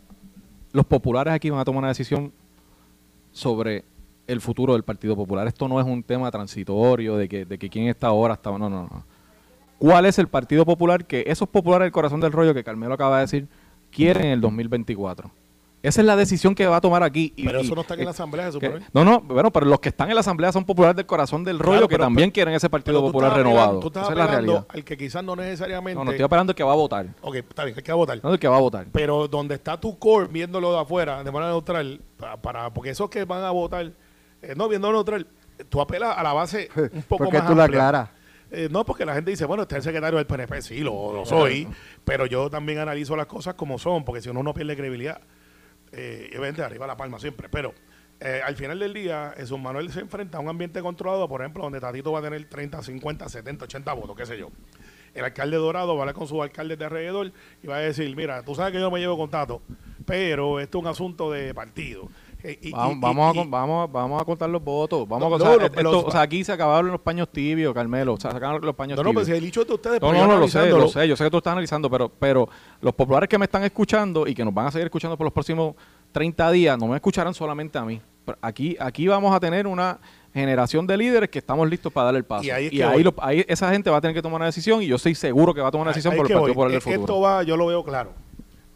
los 0.71 0.85
populares 0.85 1.33
aquí 1.33 1.49
van 1.49 1.59
a 1.59 1.65
tomar 1.65 1.79
una 1.79 1.87
decisión 1.87 2.31
sobre 3.31 3.83
el 4.27 4.39
futuro 4.39 4.73
del 4.73 4.83
Partido 4.83 5.15
Popular. 5.15 5.47
Esto 5.47 5.67
no 5.67 5.79
es 5.79 5.87
un 5.87 6.03
tema 6.03 6.29
transitorio 6.29 7.17
de 7.17 7.27
que, 7.27 7.69
quién 7.71 7.87
está 7.87 8.05
ahora, 8.05 8.35
está. 8.35 8.51
No, 8.51 8.69
no, 8.69 8.83
no. 8.83 9.03
¿Cuál 9.79 10.05
es 10.05 10.19
el 10.19 10.27
Partido 10.27 10.63
Popular 10.63 11.05
que 11.05 11.23
esos 11.25 11.49
populares 11.49 11.85
del 11.85 11.91
corazón 11.91 12.19
del 12.19 12.33
rollo 12.33 12.53
que 12.53 12.63
Carmelo 12.63 12.93
acaba 12.93 13.15
de 13.15 13.21
decir 13.21 13.47
quieren 13.89 14.25
en 14.25 14.31
el 14.33 14.41
2024? 14.41 15.31
Esa 15.81 16.01
es 16.01 16.05
la 16.07 16.17
decisión 16.17 16.55
que 16.55 16.67
va 16.67 16.75
a 16.75 16.81
tomar 16.81 17.03
aquí. 17.03 17.31
y- 17.37 17.45
Pero 17.45 17.61
eso 17.61 17.73
no 17.73 17.81
está 17.81 17.93
en 17.93 18.01
eh, 18.01 18.03
la 18.05 18.11
asamblea, 18.11 18.47
Jesús 18.47 18.59
que- 18.59 18.67
Manuel. 18.67 18.85
no, 18.93 19.05
no, 19.05 19.21
bueno, 19.21 19.49
pero 19.49 19.65
los 19.65 19.79
que 19.79 19.87
están 19.89 20.09
en 20.09 20.15
la 20.15 20.19
asamblea 20.19 20.51
son 20.51 20.65
populares 20.65 20.97
del 20.97 21.05
corazón 21.05 21.45
del 21.45 21.57
rollo 21.57 21.71
Claro, 21.71 21.87
que 21.87 21.93
pero- 21.95 22.03
también 22.03 22.31
quieren 22.31 22.53
ese 22.53 22.69
Partido 22.69 22.99
Popular 23.01 23.29
estás 23.29 23.37
renovado. 23.37 23.63
apelando- 23.65 23.79
Tú 23.81 23.87
estás 23.87 24.03
Esa 24.03 24.11
es 24.11 24.17
la 24.17 24.23
apelando 24.25 24.51
realidad. 24.53 24.67
al 24.75 24.83
que 24.83 24.97
quizás 24.97 25.23
no 25.23 25.35
necesariamente. 25.37 25.97
No, 25.97 26.03
no 26.03 26.11
estoy 26.11 26.25
apelando 26.25 26.51
el 26.51 26.55
que 26.55 26.63
va 26.65 26.73
a 26.73 26.75
votar. 26.75 27.05
Ok, 27.21 27.35
está 27.35 27.63
bien, 27.63 27.77
el 27.77 27.83
que 27.83 27.91
va 27.91 27.95
a 27.95 27.97
votar. 27.97 28.19
No 28.21 28.33
el 28.33 28.39
que 28.39 28.47
va 28.49 28.57
a 28.57 28.59
votar. 28.59 28.87
Pero 28.91 29.27
donde 29.29 29.55
está 29.55 29.79
tu 29.79 29.97
core 29.97 30.27
viéndolo 30.29 30.73
de 30.73 30.79
afuera, 30.79 31.23
de 31.23 31.31
manera 31.31 31.51
neutral, 31.53 32.01
para, 32.17 32.35
para- 32.37 32.73
porque 32.73 32.89
esos 32.89 33.09
que 33.09 33.23
van 33.23 33.43
a 33.45 33.51
votar, 33.51 33.89
eh, 34.41 34.53
no 34.57 34.67
viéndolo 34.67 34.93
neutral, 34.95 35.27
tú 35.69 35.79
apelas 35.79 36.17
a 36.17 36.23
la 36.23 36.33
base 36.33 36.67
un 36.75 37.03
poco 37.03 37.23
¿Por 37.23 37.29
qué 37.31 37.37
más 37.39 37.47
tú 37.47 37.55
la 37.55 37.63
amplia. 37.63 37.87
aclaras? 37.87 38.09
Eh, 38.51 38.67
no, 38.69 38.83
porque 38.83 39.05
la 39.05 39.13
gente 39.13 39.31
dice, 39.31 39.45
bueno, 39.45 39.63
este 39.63 39.75
es 39.75 39.77
el 39.77 39.83
secretario 39.83 40.17
del 40.17 40.25
PNP, 40.25 40.61
sí, 40.61 40.79
lo, 40.79 41.13
lo 41.13 41.25
soy, 41.25 41.67
pero 42.03 42.25
yo 42.25 42.49
también 42.49 42.79
analizo 42.79 43.15
las 43.15 43.27
cosas 43.27 43.53
como 43.53 43.77
son, 43.79 44.03
porque 44.03 44.21
si 44.21 44.33
no, 44.33 44.39
uno 44.41 44.53
pierde 44.53 44.75
credibilidad. 44.75 45.21
Eh, 45.91 46.27
obviamente 46.31 46.61
arriba 46.61 46.85
la 46.87 46.97
palma 46.97 47.19
siempre, 47.19 47.49
pero 47.49 47.73
eh, 48.19 48.41
al 48.43 48.55
final 48.55 48.77
del 48.79 48.93
día, 48.93 49.33
Jesús 49.37 49.57
Manuel 49.57 49.91
se 49.91 50.01
enfrenta 50.01 50.37
a 50.37 50.41
un 50.41 50.49
ambiente 50.49 50.81
controlado, 50.81 51.27
por 51.29 51.41
ejemplo, 51.41 51.63
donde 51.63 51.79
Tatito 51.79 52.11
va 52.11 52.19
a 52.19 52.21
tener 52.21 52.43
30, 52.49 52.83
50, 52.83 53.29
70, 53.29 53.65
80 53.65 53.93
votos, 53.93 54.15
qué 54.15 54.25
sé 54.25 54.37
yo. 54.37 54.49
El 55.13 55.23
alcalde 55.23 55.57
Dorado 55.57 55.95
va 55.95 55.99
a 55.99 56.01
hablar 56.01 56.15
con 56.15 56.27
sus 56.27 56.39
alcaldes 56.41 56.77
de 56.77 56.85
alrededor 56.85 57.31
y 57.63 57.67
va 57.67 57.77
a 57.77 57.79
decir, 57.79 58.13
mira, 58.15 58.43
tú 58.43 58.55
sabes 58.55 58.73
que 58.73 58.77
yo 58.77 58.83
no 58.83 58.91
me 58.91 58.99
llevo 58.99 59.17
con 59.17 59.29
Tato, 59.29 59.61
pero 60.05 60.59
esto 60.59 60.79
es 60.79 60.81
un 60.83 60.87
asunto 60.87 61.31
de 61.31 61.53
partido. 61.53 62.09
Y- 62.41 62.71
Vamos, 62.71 62.95
y- 62.95 62.99
vamos, 63.01 63.27
a, 63.27 63.35
y- 63.35 63.39
con- 63.41 63.51
vamos, 63.51 63.83
a- 63.89 63.91
vamos 63.91 64.21
a 64.21 64.25
contar 64.25 64.49
los 64.49 64.63
votos. 64.63 65.05
Vamos 65.07 65.29
No, 65.29 65.35
a, 65.35 65.37
no, 65.39 65.43
o 65.45 65.47
sea, 65.47 65.55
los- 65.57 65.63
esto- 65.65 65.83
los- 65.83 66.03
o 66.05 66.11
sea, 66.11 66.21
aquí 66.21 66.43
se 66.43 66.53
acabaron 66.53 66.89
los 66.89 67.01
paños 67.01 67.27
tibios, 67.29 67.73
Carmelo. 67.73 68.13
O 68.13 68.17
sea, 68.19 68.31
los 68.31 68.75
paños 68.75 68.95
no, 68.97 69.03
no, 69.03 69.09
tibios. 69.09 69.13
pues 69.13 69.25
si 69.27 69.33
el 69.33 69.41
dicho 69.41 69.65
de 69.65 69.73
ustedes, 69.73 70.01
No, 70.01 70.13
no, 70.13 70.25
no, 70.25 70.37
lo 70.37 70.47
sé, 70.47 70.57
analizándolo, 70.59 70.83
lo 70.85 70.89
sé. 70.89 71.07
Yo 71.07 71.15
sé 71.17 71.23
que 71.25 71.29
tú 71.31 71.37
estás 71.37 71.51
analizando, 71.51 71.89
pero, 71.89 72.07
pero 72.07 72.47
los 72.79 72.93
populares 72.93 73.27
que 73.27 73.37
me 73.37 73.43
están 73.45 73.63
escuchando 73.65 74.25
y 74.25 74.33
que 74.33 74.45
nos 74.45 74.53
van 74.53 74.67
a 74.67 74.71
seguir 74.71 74.85
escuchando 74.85 75.17
por 75.17 75.25
los 75.25 75.33
próximos 75.33 75.75
30 76.13 76.49
días, 76.51 76.77
no 76.79 76.87
me 76.87 76.95
escucharán 76.95 77.33
solamente 77.33 77.77
a 77.77 77.83
mí. 77.83 78.01
Pero 78.25 78.37
Aquí, 78.41 78.77
aquí 78.79 79.07
vamos 79.07 79.35
a 79.35 79.39
tener 79.39 79.67
una 79.67 79.99
generación 80.33 80.87
de 80.87 80.95
líderes 80.95 81.29
que 81.29 81.39
estamos 81.39 81.67
listos 81.69 81.91
para 81.91 82.05
dar 82.05 82.15
el 82.15 82.23
paso. 82.23 82.45
Y 82.45 82.51
ahí 82.51 82.67
es 82.67 82.73
y 82.73 82.77
que 82.77 82.83
ahí, 82.85 82.93
voy. 82.93 83.03
lo- 83.03 83.15
ahí 83.17 83.43
esa 83.49 83.69
gente 83.71 83.89
va 83.89 83.97
a 83.97 84.01
tener 84.01 84.13
que 84.15 84.21
tomar 84.21 84.37
una 84.37 84.45
decisión 84.45 84.81
y 84.81 84.87
yo 84.87 84.95
estoy 84.95 85.13
seguro 85.15 85.53
que 85.53 85.59
va 85.61 85.67
a 85.67 85.71
tomar 85.71 85.87
una 85.87 85.91
decisión 85.91 86.13
Ahí 86.13 86.17
por 86.19 86.27
el 86.27 86.33
Partido. 86.33 86.53
Popular 86.53 86.71
del 86.71 86.81
futuro. 86.81 87.01
Esto 87.01 87.19
va, 87.19 87.43
yo 87.43 87.57
lo 87.57 87.65
veo 87.65 87.83
claro. 87.83 88.11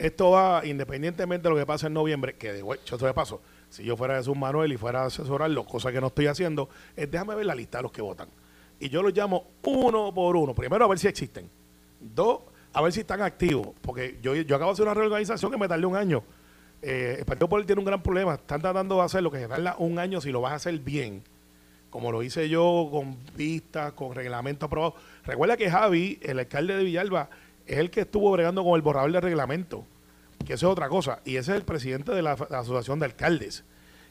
Esto 0.03 0.31
va, 0.31 0.65
independientemente 0.65 1.47
de 1.47 1.49
lo 1.53 1.57
que 1.57 1.65
pase 1.65 1.87
en 1.87 1.93
noviembre, 1.93 2.35
que 2.35 2.51
de 2.51 2.59
hecho, 2.59 2.97
de 2.97 3.13
paso, 3.13 3.39
si 3.69 3.85
yo 3.85 3.95
fuera 3.95 4.17
Jesús 4.17 4.35
Manuel 4.35 4.73
y 4.73 4.75
fuera 4.75 5.03
a 5.03 5.05
asesorarlo, 5.05 5.63
cosa 5.63 5.93
que 5.93 6.01
no 6.01 6.07
estoy 6.07 6.27
haciendo, 6.27 6.67
es 6.97 7.09
déjame 7.09 7.35
ver 7.35 7.45
la 7.45 7.55
lista 7.55 7.77
de 7.77 7.83
los 7.83 7.93
que 7.93 8.01
votan. 8.01 8.27
Y 8.81 8.89
yo 8.89 9.01
los 9.01 9.15
llamo 9.15 9.45
uno 9.63 10.13
por 10.13 10.35
uno. 10.35 10.53
Primero, 10.53 10.83
a 10.83 10.87
ver 10.89 10.99
si 10.99 11.07
existen. 11.07 11.49
Dos, 12.01 12.41
a 12.73 12.81
ver 12.81 12.91
si 12.91 12.99
están 12.99 13.21
activos. 13.21 13.69
Porque 13.81 14.19
yo, 14.21 14.35
yo 14.35 14.55
acabo 14.57 14.71
de 14.71 14.73
hacer 14.73 14.83
una 14.83 14.93
reorganización 14.93 15.49
que 15.49 15.57
me 15.57 15.69
tardé 15.69 15.85
un 15.85 15.95
año. 15.95 16.21
eh, 16.81 17.15
el 17.19 17.25
Partido 17.25 17.47
Popular 17.47 17.65
tiene 17.65 17.79
un 17.79 17.85
gran 17.85 18.03
problema. 18.03 18.33
Están 18.33 18.59
tratando 18.59 18.97
de 18.97 19.03
hacer 19.03 19.23
lo 19.23 19.31
que 19.31 19.39
se 19.39 19.47
tarda 19.47 19.77
un 19.79 19.99
año 19.99 20.19
si 20.19 20.33
lo 20.33 20.41
vas 20.41 20.51
a 20.51 20.55
hacer 20.55 20.77
bien. 20.79 21.23
Como 21.89 22.11
lo 22.11 22.23
hice 22.23 22.49
yo, 22.49 22.89
con 22.91 23.15
vistas, 23.37 23.93
con 23.93 24.13
reglamento 24.13 24.65
aprobado. 24.65 24.95
Recuerda 25.23 25.55
que 25.55 25.71
Javi, 25.71 26.19
el 26.21 26.39
alcalde 26.39 26.75
de 26.75 26.83
Villalba, 26.83 27.29
es 27.65 27.77
el 27.77 27.89
que 27.89 28.01
estuvo 28.01 28.29
bregando 28.33 28.65
con 28.65 28.75
el 28.75 28.81
borrador 28.81 29.09
de 29.13 29.21
reglamento. 29.21 29.85
Que 30.45 30.53
eso 30.53 30.67
es 30.67 30.71
otra 30.71 30.89
cosa. 30.89 31.19
Y 31.25 31.37
ese 31.37 31.51
es 31.51 31.57
el 31.57 31.63
presidente 31.63 32.11
de 32.13 32.21
la, 32.21 32.33
Asociación 32.33 32.99
de 32.99 33.05
Alcaldes. 33.05 33.63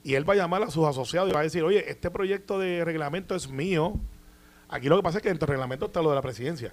Y 0.05 0.15
él 0.15 0.29
va 0.29 0.35
a 0.35 0.37
llamar 0.37 0.63
a 0.63 0.71
sus 0.71 0.87
asociados 0.87 1.31
y 1.31 1.33
va 1.33 1.41
a 1.41 1.45
decir, 1.45 1.63
oye, 1.63 1.91
este 1.91 2.11
proyecto 2.11 2.59
de 2.59 2.85
reglamento 2.85 3.35
es 3.35 3.49
mío. 3.49 3.95
Aquí 4.69 4.89
lo 4.89 4.97
que 4.97 5.03
pasa 5.03 5.19
es 5.19 5.23
que 5.23 5.29
dentro 5.29 5.47
del 5.47 5.55
reglamento 5.55 5.87
está 5.87 6.03
lo 6.03 6.09
de 6.11 6.17
la 6.17 6.23
presidencia. 6.23 6.73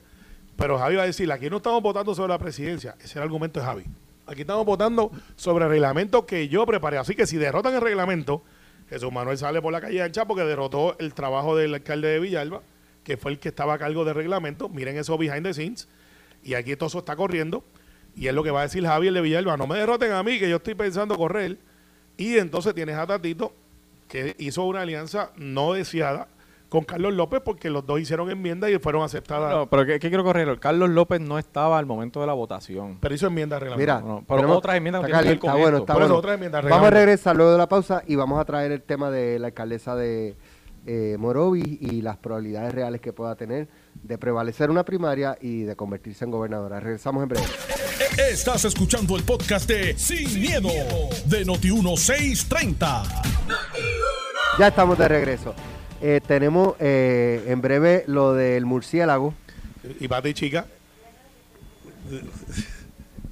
Pero 0.55 0.77
Javi 0.77 0.95
va 0.95 1.03
a 1.03 1.05
decir, 1.05 1.31
aquí 1.31 1.49
no 1.49 1.57
estamos 1.57 1.81
votando 1.81 2.15
sobre 2.15 2.29
la 2.29 2.39
presidencia. 2.39 2.95
Ese 2.97 3.05
es 3.05 3.15
el 3.15 3.21
argumento 3.21 3.59
de 3.59 3.65
Javi. 3.65 3.85
Aquí 4.25 4.41
estamos 4.41 4.65
votando 4.65 5.11
sobre 5.35 5.65
el 5.65 5.71
reglamento 5.71 6.25
que 6.25 6.47
yo 6.47 6.65
preparé. 6.65 6.97
Así 6.97 7.15
que 7.15 7.25
si 7.25 7.37
derrotan 7.37 7.73
el 7.73 7.81
reglamento, 7.81 8.43
Jesús 8.89 9.11
Manuel 9.11 9.37
sale 9.37 9.61
por 9.61 9.71
la 9.71 9.81
calle 9.81 10.01
ancha 10.01 10.25
porque 10.25 10.43
derrotó 10.43 10.95
el 10.99 11.13
trabajo 11.13 11.55
del 11.55 11.73
alcalde 11.73 12.09
de 12.09 12.19
Villalba, 12.19 12.61
que 13.03 13.17
fue 13.17 13.31
el 13.31 13.39
que 13.39 13.49
estaba 13.49 13.75
a 13.75 13.77
cargo 13.77 14.03
del 14.05 14.15
reglamento. 14.15 14.69
Miren 14.69 14.97
eso 14.97 15.17
behind 15.17 15.43
the 15.43 15.53
scenes. 15.53 15.87
Y 16.43 16.55
aquí 16.55 16.75
todo 16.75 16.87
eso 16.87 16.99
está 16.99 17.15
corriendo. 17.15 17.63
Y 18.19 18.27
es 18.27 18.33
lo 18.33 18.43
que 18.43 18.51
va 18.51 18.59
a 18.59 18.63
decir 18.63 18.85
Javi 18.85 19.07
el 19.07 19.13
de 19.13 19.21
Villalba. 19.21 19.55
No 19.55 19.65
me 19.65 19.77
derroten 19.77 20.11
a 20.11 20.21
mí, 20.23 20.39
que 20.39 20.49
yo 20.49 20.57
estoy 20.57 20.75
pensando 20.75 21.15
correr. 21.15 21.57
Y 22.17 22.37
entonces 22.37 22.75
tienes 22.75 22.97
a 22.97 23.07
Tatito, 23.07 23.53
que 24.09 24.35
hizo 24.39 24.65
una 24.65 24.81
alianza 24.81 25.31
no 25.37 25.71
deseada 25.71 26.27
con 26.67 26.83
Carlos 26.83 27.13
López 27.13 27.41
porque 27.43 27.69
los 27.69 27.85
dos 27.85 27.97
hicieron 28.01 28.29
enmiendas 28.29 28.71
y 28.71 28.77
fueron 28.77 29.03
aceptadas. 29.03 29.55
No, 29.55 29.69
pero 29.69 29.85
¿qué, 29.85 29.99
qué 29.99 30.09
quiero 30.09 30.25
correr? 30.25 30.59
Carlos 30.59 30.89
López 30.89 31.21
no 31.21 31.39
estaba 31.39 31.79
al 31.79 31.85
momento 31.85 32.19
de 32.19 32.27
la 32.27 32.33
votación. 32.33 32.97
Pero 32.99 33.15
hizo 33.15 33.29
reglamento. 33.29 33.77
Mira, 33.77 34.01
No, 34.01 34.25
pero 34.27 34.41
tenemos- 34.41 34.57
otras 34.57 34.75
enmiendas 34.75 35.01
está 35.05 35.21
tienen 35.21 35.39
que 35.39 35.47
ver 35.47 35.53
caliente, 35.53 35.63
con 35.71 35.77
está 35.79 35.93
bueno, 35.93 36.09
está 36.09 36.17
bueno. 36.17 36.33
enmienda 36.33 36.61
Vamos 36.61 36.87
a 36.87 36.91
regresar 36.91 37.35
luego 37.37 37.53
de 37.53 37.57
la 37.57 37.69
pausa 37.69 38.03
y 38.05 38.15
vamos 38.15 38.37
a 38.37 38.43
traer 38.43 38.73
el 38.73 38.81
tema 38.81 39.09
de 39.09 39.39
la 39.39 39.47
alcaldesa 39.47 39.95
de 39.95 40.35
eh, 40.85 41.15
Morovis 41.17 41.65
y 41.81 42.01
las 42.01 42.17
probabilidades 42.17 42.73
reales 42.73 42.99
que 42.99 43.13
pueda 43.13 43.35
tener 43.35 43.69
de 44.03 44.17
prevalecer 44.17 44.69
una 44.69 44.83
primaria 44.83 45.37
y 45.39 45.63
de 45.63 45.77
convertirse 45.77 46.25
en 46.25 46.31
gobernadora. 46.31 46.81
Regresamos 46.81 47.23
en 47.23 47.29
breve. 47.29 47.45
Estás 47.99 48.63
escuchando 48.63 49.17
el 49.17 49.23
podcast 49.23 49.67
de 49.67 49.97
Sin, 49.97 50.39
miedo, 50.39 50.69
de 51.25 51.45
Noti1630. 51.45 53.03
Ya 54.57 54.67
estamos 54.67 54.97
de 54.97 55.07
regreso. 55.09 55.53
Eh, 56.01 56.21
tenemos 56.25 56.75
eh, 56.79 57.43
en 57.47 57.59
breve 57.59 58.05
lo 58.07 58.33
del 58.33 58.65
murciélago. 58.65 59.33
Y 59.99 60.07
Pati 60.07 60.33
Chica. 60.33 60.65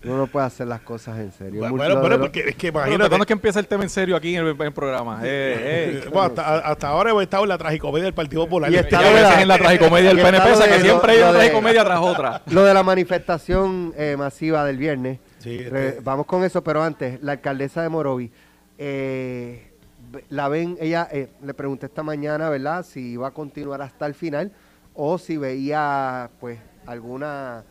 Uno 0.03 0.17
no 0.17 0.27
puede 0.27 0.45
hacer 0.45 0.67
las 0.67 0.81
cosas 0.81 1.17
en 1.19 1.31
serio. 1.31 1.61
Bueno, 1.61 1.75
bueno, 1.99 2.09
lo- 2.09 2.19
porque 2.19 2.41
es 2.49 2.55
que 2.55 2.69
Bueno, 2.71 2.87
imagínate. 2.87 3.09
¿Cuándo 3.09 3.23
es 3.23 3.27
que 3.27 3.33
empieza 3.33 3.59
el 3.59 3.67
tema 3.67 3.83
en 3.83 3.89
serio 3.89 4.15
aquí 4.15 4.35
en 4.35 4.45
el, 4.45 4.51
en 4.55 4.61
el 4.61 4.71
programa? 4.73 5.19
Eh, 5.23 6.01
eh. 6.05 6.09
Bueno, 6.13 6.21
hasta, 6.27 6.57
hasta 6.59 6.87
ahora 6.89 7.09
hemos 7.09 7.23
estado 7.23 7.43
en 7.43 7.49
la 7.49 7.57
tragicomedia 7.57 8.05
del 8.05 8.13
Partido 8.13 8.43
Popular. 8.45 8.71
Y 8.71 8.75
Y 8.75 8.77
está 8.77 8.99
veces 8.99 9.21
la- 9.21 9.41
en 9.41 9.47
la 9.47 9.57
tragicomedia 9.57 10.09
del 10.09 10.17
PNP, 10.23 10.49
de 10.49 10.67
que 10.69 10.79
siempre 10.81 11.11
hay 11.13 11.19
una 11.21 11.31
tragicomedia 11.33 11.83
tras 11.83 11.99
otra. 11.99 12.41
Lo 12.51 12.63
de 12.63 12.73
la 12.73 12.83
manifestación 12.83 13.93
eh, 13.97 14.15
masiva 14.17 14.63
del 14.65 14.77
viernes. 14.77 15.19
Sí, 15.39 15.57
Re- 15.67 15.87
este- 15.89 16.01
vamos 16.01 16.25
con 16.27 16.43
eso, 16.43 16.63
pero 16.63 16.83
antes, 16.83 17.21
la 17.23 17.33
alcaldesa 17.33 17.81
de 17.81 17.89
Morovi, 17.89 18.31
eh, 18.77 19.71
la 20.29 20.47
ven, 20.47 20.77
ella, 20.79 21.07
eh, 21.11 21.27
le 21.43 21.53
pregunté 21.53 21.87
esta 21.87 22.03
mañana, 22.03 22.49
¿verdad? 22.49 22.85
Si 22.85 23.13
iba 23.13 23.27
a 23.27 23.31
continuar 23.31 23.81
hasta 23.81 24.05
el 24.05 24.13
final 24.13 24.51
o 24.93 25.17
si 25.17 25.37
veía, 25.37 26.29
pues, 26.39 26.59
alguna 26.85 27.63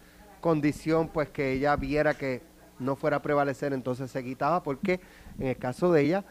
condición, 0.46 1.08
pues, 1.08 1.28
que 1.28 1.52
ella 1.54 1.74
viera 1.74 2.14
que 2.14 2.40
no 2.78 2.94
fuera 2.94 3.16
a 3.16 3.22
prevalecer, 3.22 3.72
entonces 3.72 4.12
se 4.12 4.22
quitaba, 4.22 4.62
porque 4.62 5.00
en 5.40 5.48
el 5.48 5.56
caso 5.56 5.90
de 5.92 6.02
ella, 6.02 6.24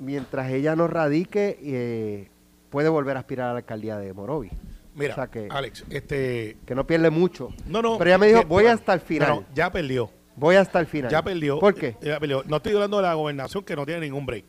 mientras 0.00 0.50
ella 0.50 0.74
no 0.74 0.88
radique, 0.88 1.56
eh, 1.62 2.28
puede 2.70 2.88
volver 2.88 3.16
a 3.16 3.20
aspirar 3.20 3.50
a 3.50 3.52
la 3.52 3.58
alcaldía 3.58 3.98
de 3.98 4.12
Morovi. 4.12 4.50
Mira, 4.96 5.12
O 5.12 5.14
sea 5.14 5.28
que- 5.28 5.46
Alex, 5.48 5.84
este. 5.90 6.56
Que 6.66 6.74
no 6.74 6.84
pierde 6.88 7.08
mucho. 7.10 7.50
No, 7.66 7.80
no. 7.82 7.98
Pero 7.98 8.10
ella 8.10 8.18
me 8.18 8.26
dijo, 8.26 8.40
que- 8.40 8.46
voy 8.46 8.66
hasta 8.66 8.92
el 8.94 9.00
final. 9.00 9.28
No, 9.28 9.44
ya 9.54 9.70
perdió. 9.70 10.10
Voy 10.34 10.56
hasta 10.56 10.80
el 10.80 10.86
final. 10.86 11.08
Ya 11.08 11.22
perdió. 11.22 11.60
¿Por 11.60 11.74
qué? 11.76 11.96
Ya 12.02 12.18
perdió. 12.18 12.42
No 12.48 12.56
estoy 12.56 12.72
hablando 12.74 12.96
de 12.96 13.04
la 13.04 13.14
gobernación 13.14 13.62
que 13.62 13.76
no 13.76 13.86
tiene 13.86 14.00
ningún 14.00 14.26
break. 14.26 14.44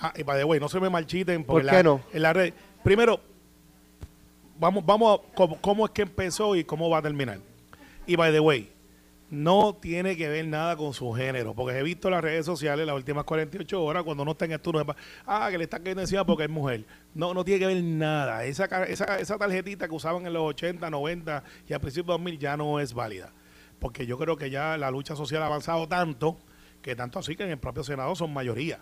Ah, 0.00 0.12
y 0.16 0.24
by 0.24 0.38
the 0.38 0.44
way, 0.44 0.58
no 0.58 0.68
se 0.68 0.80
me 0.80 0.90
marchiten. 0.90 1.44
porque 1.44 1.62
¿Por 1.62 1.64
la- 1.66 1.72
qué 1.78 1.84
no? 1.84 2.00
En 2.12 2.22
la 2.22 2.32
red. 2.32 2.52
Primero, 2.82 3.20
vamos, 4.58 4.84
vamos 4.84 5.20
a 5.20 5.34
cómo, 5.34 5.56
cómo 5.60 5.84
es 5.86 5.92
que 5.92 6.02
empezó 6.02 6.56
y 6.56 6.64
cómo 6.64 6.90
va 6.90 6.98
a 6.98 7.02
terminar. 7.02 7.38
Y 8.08 8.16
by 8.16 8.32
the 8.32 8.40
way, 8.40 8.72
no 9.28 9.74
tiene 9.74 10.16
que 10.16 10.30
ver 10.30 10.46
nada 10.46 10.78
con 10.78 10.94
su 10.94 11.12
género, 11.12 11.52
porque 11.52 11.78
he 11.78 11.82
visto 11.82 12.08
las 12.08 12.22
redes 12.22 12.46
sociales 12.46 12.86
las 12.86 12.96
últimas 12.96 13.24
48 13.24 13.84
horas 13.84 14.02
cuando 14.02 14.24
no 14.24 14.30
está 14.30 14.46
en 14.46 14.52
esto, 14.52 14.72
no 14.72 14.82
ah, 15.26 15.48
que 15.50 15.58
le 15.58 15.64
están 15.64 15.82
cayendo 15.82 16.00
encima 16.00 16.24
porque 16.24 16.44
es 16.44 16.48
mujer. 16.48 16.86
No, 17.14 17.34
no 17.34 17.44
tiene 17.44 17.60
que 17.60 17.66
ver 17.66 17.84
nada. 17.84 18.46
Esa, 18.46 18.66
tarjetita 18.66 19.86
que 19.86 19.94
usaban 19.94 20.26
en 20.26 20.32
los 20.32 20.42
80, 20.42 20.88
90 20.88 21.44
y 21.68 21.74
a 21.74 21.78
principios 21.78 22.06
de 22.06 22.12
2000 22.12 22.38
ya 22.38 22.56
no 22.56 22.80
es 22.80 22.94
válida. 22.94 23.30
Porque 23.78 24.06
yo 24.06 24.16
creo 24.16 24.38
que 24.38 24.48
ya 24.48 24.78
la 24.78 24.90
lucha 24.90 25.14
social 25.14 25.42
ha 25.42 25.46
avanzado 25.46 25.86
tanto, 25.86 26.38
que 26.80 26.96
tanto 26.96 27.18
así 27.18 27.36
que 27.36 27.42
en 27.42 27.50
el 27.50 27.58
propio 27.58 27.84
Senado 27.84 28.16
son 28.16 28.32
mayoría. 28.32 28.80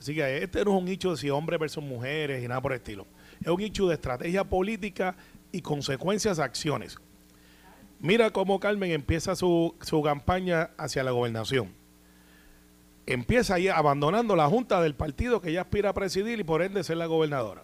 Así 0.00 0.12
que 0.12 0.42
este 0.42 0.64
no 0.64 0.76
es 0.76 0.82
un 0.82 0.88
hecho 0.88 1.12
de 1.12 1.18
si 1.18 1.30
hombres 1.30 1.60
versus 1.60 1.84
mujeres 1.84 2.42
y 2.42 2.48
nada 2.48 2.60
por 2.60 2.72
el 2.72 2.78
estilo. 2.78 3.06
Es 3.40 3.46
un 3.46 3.60
hecho 3.60 3.86
de 3.86 3.94
estrategia 3.94 4.42
política 4.42 5.14
y 5.52 5.62
consecuencias 5.62 6.38
de 6.38 6.42
acciones. 6.42 6.98
Mira 8.00 8.30
cómo 8.30 8.60
Carmen 8.60 8.90
empieza 8.90 9.36
su, 9.36 9.74
su 9.80 10.02
campaña 10.02 10.70
hacia 10.76 11.02
la 11.02 11.12
gobernación. 11.12 11.72
Empieza 13.06 13.54
ahí 13.54 13.68
abandonando 13.68 14.36
la 14.36 14.48
junta 14.48 14.80
del 14.80 14.94
partido 14.94 15.40
que 15.40 15.50
ella 15.50 15.62
aspira 15.62 15.90
a 15.90 15.94
presidir 15.94 16.38
y 16.40 16.44
por 16.44 16.62
ende 16.62 16.84
ser 16.84 16.96
la 16.96 17.06
gobernadora. 17.06 17.62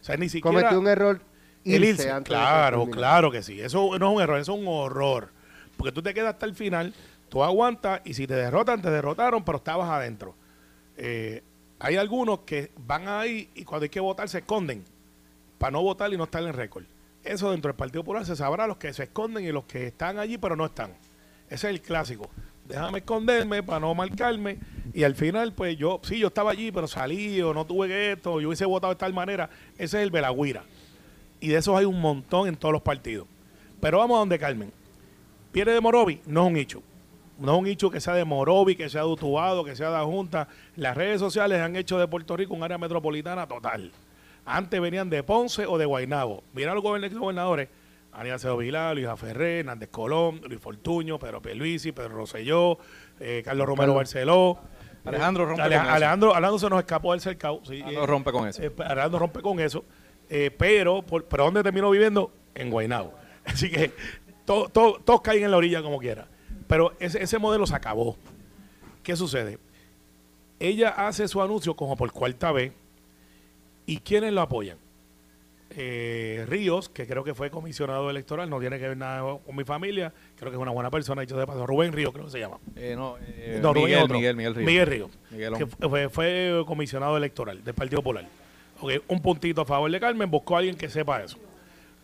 O 0.00 0.04
sea, 0.04 0.16
ni 0.16 0.28
siquiera... 0.28 0.56
Cometió 0.56 0.78
un 0.78 0.88
error. 0.88 1.20
El 1.64 1.84
irse 1.84 2.02
irse, 2.02 2.10
antes 2.10 2.28
claro, 2.28 2.86
claro 2.86 3.30
que 3.30 3.42
sí. 3.42 3.60
Eso 3.60 3.98
no 3.98 4.10
es 4.10 4.16
un 4.16 4.22
error, 4.22 4.38
eso 4.38 4.52
es 4.54 4.60
un 4.60 4.68
horror. 4.68 5.30
Porque 5.76 5.92
tú 5.92 6.02
te 6.02 6.12
quedas 6.14 6.34
hasta 6.34 6.46
el 6.46 6.54
final, 6.54 6.94
tú 7.28 7.42
aguantas 7.42 8.00
y 8.04 8.14
si 8.14 8.26
te 8.26 8.34
derrotan, 8.34 8.82
te 8.82 8.90
derrotaron, 8.90 9.44
pero 9.44 9.58
estabas 9.58 9.88
adentro. 9.88 10.34
Eh, 10.96 11.42
hay 11.78 11.96
algunos 11.96 12.40
que 12.40 12.70
van 12.76 13.08
ahí 13.08 13.50
y 13.54 13.64
cuando 13.64 13.84
hay 13.84 13.90
que 13.90 14.00
votar 14.00 14.28
se 14.28 14.38
esconden 14.38 14.84
para 15.58 15.72
no 15.72 15.82
votar 15.82 16.12
y 16.12 16.16
no 16.16 16.24
estar 16.24 16.42
en 16.42 16.52
récord. 16.52 16.84
Eso 17.24 17.50
dentro 17.50 17.70
del 17.70 17.76
Partido 17.76 18.02
Popular 18.02 18.26
se 18.26 18.36
sabrá 18.36 18.66
los 18.66 18.76
que 18.76 18.92
se 18.92 19.04
esconden 19.04 19.44
y 19.44 19.52
los 19.52 19.64
que 19.64 19.86
están 19.86 20.18
allí 20.18 20.38
pero 20.38 20.56
no 20.56 20.66
están. 20.66 20.92
Ese 21.46 21.68
es 21.68 21.74
el 21.74 21.80
clásico. 21.80 22.30
Déjame 22.66 22.98
esconderme 22.98 23.62
para 23.62 23.80
no 23.80 23.94
marcarme 23.94 24.58
y 24.92 25.04
al 25.04 25.14
final 25.14 25.52
pues 25.52 25.76
yo, 25.76 26.00
sí, 26.02 26.18
yo 26.18 26.28
estaba 26.28 26.50
allí 26.50 26.70
pero 26.70 26.86
salí 26.86 27.40
o 27.42 27.52
no 27.52 27.66
tuve 27.66 28.12
esto, 28.12 28.40
yo 28.40 28.48
hubiese 28.48 28.66
votado 28.66 28.92
de 28.92 28.98
tal 28.98 29.12
manera. 29.12 29.48
Ese 29.76 29.98
es 29.98 30.02
el 30.04 30.10
Belagüira 30.10 30.64
y 31.44 31.48
de 31.48 31.56
esos 31.56 31.76
hay 31.76 31.84
un 31.84 32.00
montón 32.00 32.48
en 32.48 32.56
todos 32.56 32.72
los 32.72 32.82
partidos. 32.82 33.26
Pero 33.80 33.98
vamos 33.98 34.16
a 34.16 34.20
donde 34.20 34.38
Carmen. 34.38 34.72
Pierde 35.52 35.74
de 35.74 35.80
Morovi, 35.80 36.20
no 36.26 36.44
es 36.44 36.50
un 36.50 36.56
hecho. 36.56 36.82
No 37.38 37.54
es 37.54 37.58
un 37.60 37.66
hecho 37.66 37.90
que 37.90 38.00
sea 38.00 38.14
de 38.14 38.24
Morovi, 38.24 38.76
que 38.76 38.88
sea 38.88 39.02
de 39.02 39.08
Utuado, 39.08 39.62
que 39.62 39.76
sea 39.76 39.88
de 39.88 39.98
la 39.98 40.04
Junta. 40.04 40.48
Las 40.76 40.96
redes 40.96 41.20
sociales 41.20 41.60
han 41.60 41.76
hecho 41.76 41.98
de 41.98 42.08
Puerto 42.08 42.34
Rico 42.36 42.54
un 42.54 42.62
área 42.62 42.78
metropolitana 42.78 43.46
total. 43.46 43.92
Antes 44.46 44.80
venían 44.80 45.08
de 45.10 45.22
Ponce 45.22 45.66
o 45.66 45.78
de 45.78 45.86
Guaynabo. 45.86 46.44
Mira 46.52 46.74
los 46.74 46.82
goberna- 46.82 47.08
gobernadores. 47.08 47.68
Aníbal 48.12 48.36
Acevedo 48.36 48.58
Vilá, 48.58 48.94
Luis 48.94 49.06
Aferré, 49.08 49.60
Hernández 49.60 49.88
Colón, 49.88 50.40
Luis 50.48 50.60
Fortuño, 50.60 51.18
Pedro 51.18 51.42
Pierluisi, 51.42 51.90
Pedro 51.90 52.10
Rosselló, 52.10 52.78
eh, 53.18 53.42
Carlos 53.44 53.66
Romero 53.66 53.94
Barceló. 53.94 54.58
Alejandro 55.04 55.44
rompe 55.46 55.62
Ale- 55.62 55.76
con 55.76 55.84
eso. 55.86 55.94
Alejandro, 55.94 56.34
Alejandro 56.34 56.58
se 56.60 56.70
nos 56.70 56.78
escapó 56.78 57.10
del 57.12 57.20
cercado. 57.20 57.60
sí, 57.64 57.72
Alejandro 57.82 58.04
eh, 58.04 58.06
rompe 58.06 58.32
con 58.32 58.46
eso. 58.48 58.62
eh, 58.62 58.72
Alejandro 58.86 59.18
rompe 59.18 59.42
con 59.42 59.58
eso. 59.60 59.84
Eh, 60.30 60.50
pero, 60.56 61.02
por, 61.02 61.24
¿pero 61.24 61.44
dónde 61.44 61.62
terminó 61.64 61.90
viviendo? 61.90 62.32
En 62.54 62.70
Guaynabo. 62.70 63.12
Así 63.44 63.68
que 63.70 63.92
to- 64.44 64.68
to- 64.68 65.00
todos 65.04 65.20
caen 65.20 65.42
en 65.44 65.50
la 65.50 65.56
orilla 65.56 65.82
como 65.82 65.98
quiera. 65.98 66.28
Pero 66.68 66.94
ese, 67.00 67.20
ese 67.22 67.38
modelo 67.38 67.66
se 67.66 67.74
acabó. 67.74 68.16
¿Qué 69.02 69.16
sucede? 69.16 69.58
Ella 70.60 70.90
hace 70.90 71.26
su 71.28 71.42
anuncio 71.42 71.74
como 71.74 71.96
por 71.96 72.12
cuarta 72.12 72.52
vez. 72.52 72.72
¿Y 73.86 73.98
quiénes 73.98 74.32
lo 74.32 74.40
apoyan? 74.40 74.78
Eh, 75.76 76.44
Ríos, 76.48 76.88
que 76.88 77.06
creo 77.06 77.24
que 77.24 77.34
fue 77.34 77.50
comisionado 77.50 78.08
electoral, 78.08 78.48
no 78.48 78.60
tiene 78.60 78.78
que 78.78 78.86
ver 78.88 78.96
nada 78.96 79.38
con 79.44 79.56
mi 79.56 79.64
familia, 79.64 80.12
creo 80.36 80.50
que 80.52 80.56
es 80.56 80.62
una 80.62 80.70
buena 80.70 80.90
persona, 80.90 81.22
dicho 81.22 81.36
de 81.36 81.46
paso. 81.46 81.66
Rubén 81.66 81.92
Ríos, 81.92 82.12
creo 82.12 82.26
que 82.26 82.30
se 82.30 82.38
llama. 82.38 82.58
Eh, 82.76 82.94
no, 82.96 83.16
eh, 83.20 83.58
No, 83.60 83.72
Rubén 83.74 83.84
es 83.84 83.88
Miguel, 83.90 84.02
otro. 84.04 84.16
Miguel, 84.16 84.36
Miguel 84.36 84.54
Ríos. 84.54 84.66
Miguel 84.66 84.86
Ríos, 84.86 85.10
Miguelón. 85.30 85.58
que 85.58 85.88
fue, 85.88 86.08
fue 86.08 86.62
comisionado 86.66 87.16
electoral 87.16 87.64
del 87.64 87.74
Partido 87.74 88.02
Popular. 88.02 88.26
Ok, 88.80 88.92
un 89.08 89.20
puntito 89.20 89.62
a 89.62 89.64
favor 89.64 89.90
de 89.90 89.98
Carmen, 89.98 90.30
buscó 90.30 90.54
a 90.54 90.58
alguien 90.58 90.76
que 90.76 90.88
sepa 90.88 91.22
eso. 91.24 91.38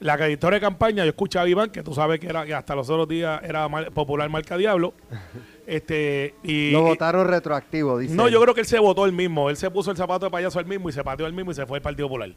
La 0.01 0.15
editora 0.15 0.57
de 0.57 0.61
campaña, 0.61 1.05
yo 1.05 1.11
escuchaba 1.11 1.45
a 1.45 1.49
Iván, 1.49 1.71
que 1.71 1.83
tú 1.83 1.93
sabes 1.93 2.19
que 2.19 2.27
era 2.27 2.47
que 2.47 2.55
hasta 2.55 2.75
los 2.75 2.89
otros 2.89 3.07
días 3.07 3.41
era 3.45 3.69
mal- 3.69 3.91
popular 3.93 4.29
marca 4.31 4.57
Diablo. 4.57 4.95
este 5.67 6.35
y, 6.43 6.71
Lo 6.71 6.83
votaron 6.83 7.29
retroactivo, 7.29 7.99
dice. 7.99 8.15
no, 8.15 8.27
él. 8.27 8.33
yo 8.33 8.41
creo 8.41 8.55
que 8.55 8.63
él 8.63 8.67
se 8.67 8.79
votó 8.79 9.05
él 9.05 9.13
mismo. 9.13 9.51
Él 9.51 9.57
se 9.57 9.71
puso 9.71 9.91
el 9.91 9.97
zapato 9.97 10.25
de 10.25 10.31
payaso 10.31 10.59
él 10.59 10.67
mismo 10.67 10.89
y 10.89 10.93
se 10.93 11.05
pateó 11.05 11.27
él 11.27 11.33
mismo 11.35 11.51
y 11.53 11.55
se 11.55 11.67
fue 11.67 11.79
al 11.79 11.83
Partido 11.83 12.09
Popular. 12.09 12.31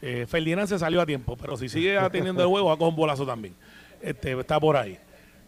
Eh, 0.00 0.26
Ferdinand 0.28 0.68
se 0.68 0.78
salió 0.78 1.00
a 1.00 1.06
tiempo, 1.06 1.36
pero 1.36 1.56
si 1.56 1.68
sigue 1.68 1.98
teniendo 2.12 2.42
el 2.42 2.48
juego, 2.48 2.68
va 2.68 2.78
con 2.78 2.88
un 2.88 2.96
bolazo 2.96 3.26
también. 3.26 3.54
Este, 4.00 4.38
está 4.38 4.58
por 4.58 4.76
ahí. 4.76 4.98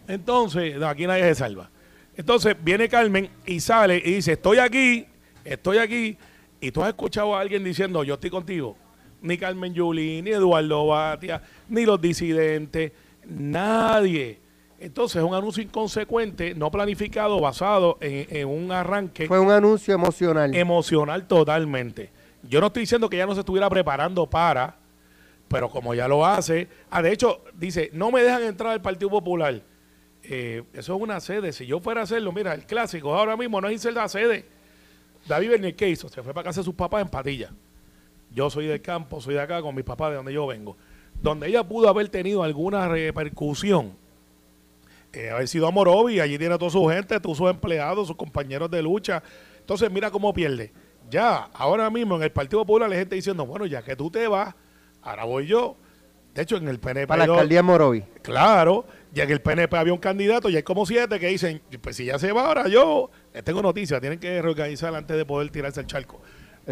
Entonces, 0.06 0.76
no, 0.76 0.86
aquí 0.86 1.06
nadie 1.06 1.22
se 1.24 1.34
salva. 1.34 1.70
Entonces 2.16 2.56
viene 2.62 2.88
Carmen 2.88 3.30
y 3.46 3.60
sale 3.60 3.96
y 4.04 4.14
dice, 4.14 4.32
estoy 4.32 4.58
aquí, 4.58 5.06
estoy 5.44 5.78
aquí. 5.78 6.18
Y 6.60 6.72
tú 6.72 6.82
has 6.82 6.88
escuchado 6.88 7.34
a 7.36 7.40
alguien 7.40 7.62
diciendo, 7.62 8.02
yo 8.04 8.14
estoy 8.14 8.30
contigo. 8.30 8.76
Ni 9.22 9.36
Carmen 9.36 9.74
Yulín, 9.74 10.24
ni 10.24 10.30
Eduardo 10.30 10.86
Batia, 10.86 11.42
ni 11.68 11.84
los 11.84 12.00
disidentes, 12.00 12.92
nadie. 13.26 14.38
Entonces 14.80 15.16
es 15.16 15.28
un 15.28 15.34
anuncio 15.34 15.62
inconsecuente, 15.62 16.54
no 16.54 16.70
planificado, 16.70 17.40
basado 17.40 17.98
en, 18.00 18.26
en 18.30 18.48
un 18.48 18.70
arranque 18.70 19.26
Fue 19.26 19.40
un 19.40 19.50
anuncio 19.50 19.92
emocional. 19.94 20.54
emocional 20.54 21.26
totalmente. 21.26 22.10
Yo 22.44 22.60
no 22.60 22.68
estoy 22.68 22.82
diciendo 22.82 23.08
que 23.10 23.16
ya 23.16 23.26
no 23.26 23.34
se 23.34 23.40
estuviera 23.40 23.68
preparando 23.68 24.26
para, 24.26 24.76
pero 25.48 25.68
como 25.68 25.94
ya 25.94 26.06
lo 26.06 26.24
hace, 26.24 26.68
ah, 26.90 27.02
de 27.02 27.10
hecho, 27.12 27.42
dice, 27.54 27.90
no 27.92 28.12
me 28.12 28.22
dejan 28.22 28.44
entrar 28.44 28.72
al 28.72 28.80
Partido 28.80 29.10
Popular. 29.10 29.60
Eh, 30.22 30.62
eso 30.74 30.94
es 30.94 31.02
una 31.02 31.18
sede. 31.20 31.52
Si 31.52 31.66
yo 31.66 31.80
fuera 31.80 32.02
a 32.02 32.04
hacerlo, 32.04 32.30
mira, 32.32 32.54
el 32.54 32.64
clásico 32.64 33.12
ahora 33.14 33.36
mismo 33.36 33.60
no 33.60 33.66
es 33.68 33.74
irse 33.74 33.90
la 33.90 34.08
sede. 34.08 34.44
David 35.26 35.50
Bernier, 35.50 35.74
¿qué 35.74 35.88
hizo? 35.88 36.08
Se 36.08 36.22
fue 36.22 36.32
para 36.32 36.44
casa 36.44 36.60
de 36.60 36.64
sus 36.64 36.74
papás 36.74 37.02
en 37.02 37.08
Patilla. 37.08 37.50
Yo 38.34 38.50
soy 38.50 38.66
del 38.66 38.82
campo, 38.82 39.20
soy 39.20 39.34
de 39.34 39.40
acá 39.40 39.62
con 39.62 39.74
mis 39.74 39.84
papás 39.84 40.10
de 40.10 40.16
donde 40.16 40.32
yo 40.32 40.46
vengo. 40.46 40.76
Donde 41.20 41.48
ella 41.48 41.64
pudo 41.64 41.88
haber 41.88 42.08
tenido 42.08 42.42
alguna 42.42 42.88
repercusión, 42.88 43.92
eh, 45.12 45.30
haber 45.30 45.48
sido 45.48 45.66
a 45.66 45.70
Morovi, 45.70 46.20
allí 46.20 46.38
tiene 46.38 46.54
a 46.54 46.58
toda 46.58 46.70
su 46.70 46.86
gente, 46.86 47.18
todos 47.18 47.38
sus 47.38 47.50
empleados, 47.50 48.06
sus 48.06 48.16
compañeros 48.16 48.70
de 48.70 48.82
lucha. 48.82 49.22
Entonces, 49.58 49.90
mira 49.90 50.10
cómo 50.10 50.32
pierde. 50.32 50.70
Ya, 51.10 51.48
ahora 51.54 51.88
mismo 51.90 52.16
en 52.16 52.22
el 52.22 52.30
Partido 52.30 52.60
Popular, 52.60 52.88
la 52.90 52.96
gente 52.96 53.14
diciendo, 53.14 53.46
bueno, 53.46 53.66
ya 53.66 53.82
que 53.82 53.96
tú 53.96 54.10
te 54.10 54.28
vas, 54.28 54.54
ahora 55.02 55.24
voy 55.24 55.46
yo. 55.46 55.76
De 56.34 56.42
hecho, 56.42 56.56
en 56.56 56.68
el 56.68 56.78
PNP. 56.78 57.06
para 57.06 57.26
la 57.26 57.32
alcaldía 57.32 57.62
Morovi. 57.62 58.04
Claro, 58.22 58.84
ya 59.12 59.24
en 59.24 59.30
el 59.30 59.40
PNP 59.40 59.76
había 59.76 59.92
un 59.92 59.98
candidato 59.98 60.48
y 60.48 60.56
hay 60.56 60.62
como 60.62 60.86
siete 60.86 61.18
que 61.18 61.26
dicen, 61.28 61.60
pues 61.80 61.96
si 61.96 62.04
ya 62.04 62.18
se 62.18 62.30
va 62.30 62.46
ahora 62.46 62.68
yo, 62.68 63.10
les 63.32 63.42
tengo 63.42 63.62
noticias, 63.62 64.00
tienen 64.00 64.20
que 64.20 64.40
reorganizar 64.40 64.94
antes 64.94 65.16
de 65.16 65.24
poder 65.24 65.50
tirarse 65.50 65.80
al 65.80 65.86
charco. 65.86 66.20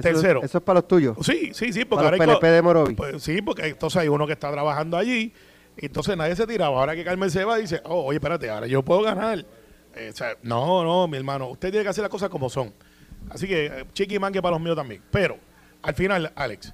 Tercero. 0.03 0.43
Eso 0.43 0.59
es 0.59 0.65
para 0.65 0.81
los 0.81 0.89
tuyos. 0.89 1.17
Sí, 1.23 1.51
sí, 1.55 1.73
sí, 1.73 1.85
porque 1.85 2.05
Para 2.05 2.17
ahora 2.17 2.27
los 2.27 2.37
PNP 2.39 2.47
de 2.49 2.63
Morovi. 2.63 2.95
pues, 2.95 3.23
sí, 3.23 3.41
porque 3.43 3.67
entonces 3.67 4.01
hay 4.03 4.09
uno 4.09 4.27
que 4.27 4.33
está 4.35 4.51
trabajando 4.53 4.97
allí, 4.97 5.33
y 5.77 5.87
entonces 5.87 6.17
nadie 6.17 6.35
se 6.37 6.47
tiraba. 6.47 6.79
Ahora 6.79 6.95
que 6.95 7.05
Carmen 7.05 7.31
se 7.31 7.45
va, 7.45 7.57
dice, 7.57 7.81
oh, 7.85 8.05
oye, 8.05 8.17
espérate, 8.17 8.49
ahora 8.51 8.67
yo 8.67 8.83
puedo 8.83 9.03
ganar. 9.03 9.45
Eh, 9.95 10.11
o 10.13 10.17
sea, 10.17 10.37
no, 10.43 10.85
no, 10.85 11.09
mi 11.09 11.17
hermano, 11.17 11.49
usted 11.49 11.71
tiene 11.71 11.85
que 11.85 11.91
hacer 11.91 12.03
las 12.03 12.11
cosas 12.11 12.29
como 12.29 12.49
son. 12.51 12.73
Así 13.31 13.47
que 13.47 13.67
eh, 13.67 13.85
chiqui 13.93 14.19
mangue 14.19 14.41
para 14.43 14.53
los 14.53 14.61
míos 14.61 14.77
también. 14.77 15.03
Pero, 15.11 15.39
al 15.83 15.95
final, 15.95 16.33
Alex, 16.37 16.73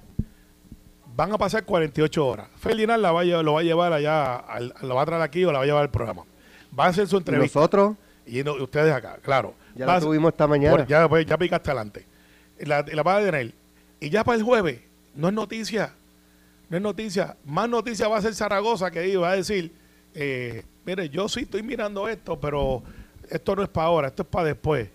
van 1.15 1.31
a 1.31 1.37
pasar 1.37 1.63
48 1.63 2.25
horas. 2.27 2.47
Ferdinand 2.57 3.01
la 3.01 3.11
va 3.11 3.21
a 3.21 3.23
lo 3.25 3.53
va 3.53 3.59
a 3.59 3.63
llevar 3.63 3.93
allá, 3.93 4.35
al- 4.35 4.73
lo 4.81 4.95
va 4.95 5.01
a 5.03 5.05
traer 5.05 5.21
aquí 5.21 5.43
o 5.45 5.51
la 5.51 5.59
va 5.59 5.63
a 5.63 5.67
llevar 5.67 5.83
al 5.83 5.91
programa. 5.91 6.23
Va 6.77 6.85
a 6.85 6.87
hacer 6.89 7.07
su 7.07 7.15
Y 7.15 7.19
entrevista. 7.19 7.59
nosotros 7.59 7.95
Y 8.25 8.43
no- 8.43 8.53
ustedes 8.53 8.93
acá, 8.93 9.17
claro. 9.21 9.53
ya 9.75 9.85
Va 9.85 9.93
lo 9.93 9.97
a- 9.97 10.01
tuvimos 10.01 10.31
esta 10.31 10.47
mañana. 10.47 10.77
por- 10.77 10.87
ya, 10.87 11.07
pues, 11.09 11.25
ya 11.25 11.37
picaste 11.37 11.69
adelante. 11.71 12.05
La, 12.59 12.83
la 12.83 13.03
va 13.03 13.17
a 13.17 13.21
tener. 13.21 13.53
Y 13.99 14.09
ya 14.09 14.23
para 14.23 14.37
el 14.37 14.43
jueves, 14.43 14.81
no 15.15 15.27
es 15.27 15.33
noticia. 15.33 15.93
No 16.69 16.77
es 16.77 16.83
noticia. 16.83 17.37
Más 17.45 17.69
noticia 17.69 18.07
va 18.07 18.17
a 18.17 18.21
ser 18.21 18.33
Zaragoza 18.35 18.91
que 18.91 19.07
iba 19.07 19.29
a 19.29 19.35
decir, 19.35 19.71
eh, 20.13 20.63
mire, 20.85 21.09
yo 21.09 21.27
sí 21.29 21.41
estoy 21.41 21.63
mirando 21.63 22.07
esto, 22.07 22.39
pero 22.39 22.83
esto 23.29 23.55
no 23.55 23.63
es 23.63 23.69
para 23.69 23.87
ahora, 23.87 24.07
esto 24.07 24.23
es 24.23 24.27
para 24.29 24.47
después. 24.47 24.89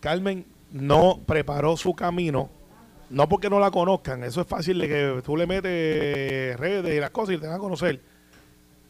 Carmen 0.00 0.44
no 0.72 1.20
preparó 1.26 1.76
su 1.76 1.94
camino, 1.94 2.50
no 3.10 3.28
porque 3.28 3.48
no 3.48 3.58
la 3.58 3.70
conozcan, 3.70 4.24
eso 4.24 4.40
es 4.40 4.46
fácil 4.46 4.78
de 4.78 4.88
que 4.88 5.22
tú 5.24 5.36
le 5.36 5.46
metes 5.46 6.58
redes 6.58 6.94
y 6.94 7.00
las 7.00 7.10
cosas 7.10 7.36
y 7.36 7.38
te 7.38 7.46
van 7.46 7.56
a 7.56 7.58
conocer 7.58 8.00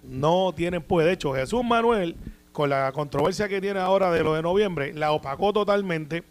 no 0.09 0.53
tienen 0.55 0.83
pues 0.83 1.07
de 1.07 1.13
hecho 1.13 1.33
Jesús 1.35 1.65
Manuel 1.65 2.17
con 2.53 2.71
la 2.71 2.93
controversia 2.93 3.49
que 3.49 3.61
tiene 3.61 3.81
ahora 3.81 4.11
de 4.11 4.23
lo 4.23 4.35
de 4.35 4.43
noviembre 4.43 4.93
la 4.95 5.13
opacó 5.13 5.53
totalmente 5.53 6.25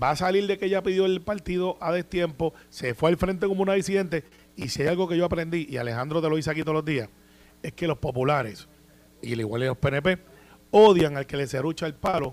va 0.00 0.10
a 0.10 0.16
salir 0.16 0.46
de 0.46 0.58
que 0.58 0.66
ella 0.66 0.82
pidió 0.82 1.06
el 1.06 1.20
partido 1.20 1.76
a 1.80 1.92
destiempo 1.92 2.54
se 2.70 2.94
fue 2.94 3.10
al 3.10 3.16
frente 3.16 3.46
como 3.46 3.62
una 3.62 3.74
disidente 3.74 4.24
y 4.56 4.68
si 4.68 4.82
hay 4.82 4.88
algo 4.88 5.08
que 5.08 5.16
yo 5.16 5.24
aprendí 5.24 5.66
y 5.68 5.76
Alejandro 5.76 6.22
te 6.22 6.28
lo 6.28 6.36
dice 6.36 6.50
aquí 6.50 6.62
todos 6.62 6.76
los 6.76 6.84
días 6.84 7.08
es 7.62 7.72
que 7.72 7.86
los 7.86 7.98
populares 7.98 8.68
y 9.20 9.32
al 9.32 9.40
igual 9.40 9.62
que 9.62 9.66
los 9.66 9.78
PNP 9.78 10.18
odian 10.70 11.16
al 11.16 11.26
que 11.26 11.36
le 11.36 11.46
cerrucha 11.46 11.86
el 11.86 11.94
palo 11.94 12.32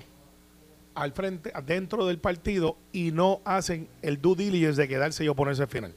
al 0.95 1.11
frente 1.13 1.51
dentro 1.65 2.05
del 2.05 2.19
partido 2.19 2.77
y 2.91 3.11
no 3.11 3.41
hacen 3.45 3.87
el 4.01 4.21
due 4.21 4.35
diligence 4.35 4.81
de 4.81 4.87
quedarse 4.87 5.23
y 5.23 5.27
oponerse 5.27 5.63
al 5.63 5.69
final 5.69 5.93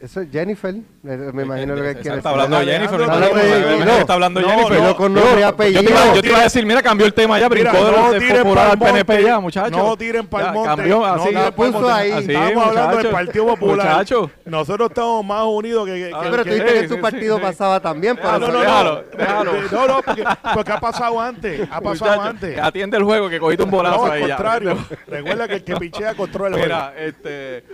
Eso 0.00 0.20
es 0.20 0.28
Jennifer. 0.30 0.72
eh, 0.76 1.30
Me 1.34 1.42
imagino 1.42 1.74
lo 1.74 1.82
que 1.82 1.96
quiere 1.96 2.18
Está 2.18 2.30
hablando 2.30 2.56
de 2.56 2.62
Alejandro, 2.62 2.98
Jennifer. 2.98 3.00
está 3.00 3.18
me 3.18 3.26
hablando 3.26 3.58
de- 3.58 3.58
imagino 3.74 3.84
no, 3.92 3.98
está 3.98 4.12
hablando 4.14 4.40
de 4.40 4.46
no, 4.46 4.52
Jennifer. 4.52 4.82
no, 4.82 4.96
con 4.96 5.14
nombre 5.14 5.32
y 5.36 5.40
Yo 5.40 5.48
apellido. 5.48 5.82
te, 5.82 5.90
iba, 5.90 6.14
yo 6.14 6.22
te 6.22 6.28
iba 6.28 6.38
a 6.38 6.42
decir, 6.44 6.66
mira, 6.66 6.82
cambió 6.82 7.06
el 7.06 7.14
tema 7.14 7.40
ya, 7.40 7.48
brincó 7.48 7.72
Mira, 7.72 7.90
no 7.90 8.10
del 8.12 8.20
tiren 8.20 8.42
popular 8.44 8.70
al 8.70 8.78
PNP 8.78 9.22
ya, 9.24 9.40
muchachos. 9.40 9.72
no 9.72 9.96
tiren 9.96 10.26
pa'l 10.28 10.44
Ya, 10.44 10.52
monte, 10.52 10.68
Cambió 10.68 10.98
no 11.00 11.04
así. 11.04 11.32
pa'l 11.34 11.52
puso 11.52 11.72
monte. 11.72 11.90
ahí. 11.92 12.12
Así, 12.12 12.32
Estamos 12.32 12.66
hablando 12.66 12.88
del 12.90 12.96
muchacho. 13.06 13.10
Partido 13.10 13.46
Popular. 13.48 13.86
Muchacho. 13.88 14.30
Nosotros 14.44 14.88
estamos 14.90 15.24
más 15.24 15.42
unidos 15.46 15.86
que... 15.86 15.92
que- 15.94 16.10
Ah, 16.14 16.20
que- 16.22 16.30
pero 16.30 16.44
tú 16.44 16.50
dijiste 16.50 16.72
que 16.74 16.80
sí, 16.82 16.86
tu 16.88 16.94
sí, 16.94 17.00
partido 17.00 17.36
sí. 17.36 17.42
pasaba 17.42 17.80
también. 17.80 18.18
Ah, 18.22 18.36
pero 18.38 18.38
no, 18.38 18.52
no, 18.52 18.60
Déjalo, 18.60 18.94
no. 18.94 19.18
déjalo. 19.18 19.52
No, 19.72 19.86
no, 19.88 20.02
porque, 20.02 20.24
porque 20.54 20.72
ha 20.72 20.80
pasado 20.80 21.20
antes. 21.20 21.60
Ha 21.62 21.80
pasado 21.80 22.10
Muchacho, 22.12 22.22
antes. 22.22 22.58
Atiende 22.60 22.96
el 22.98 23.02
juego 23.02 23.28
que 23.28 23.40
cogiste 23.40 23.64
un 23.64 23.70
bolazo 23.72 23.96
No, 23.96 24.04
al 24.04 24.12
ahí 24.12 24.28
ya. 24.28 24.36
contrario. 24.36 24.78
Recuerda 25.08 25.48
que 25.48 25.54
el 25.56 25.64
que 25.64 25.74
pichea 25.76 26.14
controla 26.14 26.56
el 26.56 26.62
juego. 26.62 26.66
Mira, 26.66 26.94
este, 27.04 27.64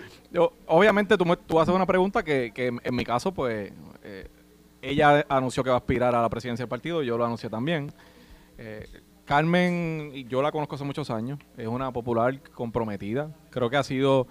obviamente 0.67 1.17
tú, 1.17 1.25
tú 1.47 1.61
haces 1.61 1.75
una 1.75 1.87
pregunta 1.87 2.23
que, 2.23 2.53
que 2.55 2.69
en, 2.83 2.95
mi 2.95 3.05
caso, 3.05 3.33
pues, 3.33 3.73
eh, 4.03 4.29
ella 4.83 5.25
anunció 5.29 5.63
que 5.65 5.71
va 5.71 5.77
a 5.77 5.79
aspirar 5.79 6.15
a 6.15 6.23
la 6.23 6.29
presidencia 6.29 6.65
del 6.65 6.69
partido, 6.69 7.03
yo 7.03 7.17
lo 7.17 7.25
anuncié 7.25 7.49
también. 7.49 7.93
Eh, 8.59 8.87
Carmen, 9.25 10.13
yo 10.29 10.43
la 10.43 10.53
conozco 10.53 10.75
hace 10.75 10.85
muchos 10.85 11.11
años, 11.11 11.39
es 11.57 11.67
una 11.67 11.91
popular 11.93 12.41
comprometida, 12.53 13.31
creo 13.51 13.71
que 13.71 13.77
ha 13.79 13.83
sido 13.83 14.27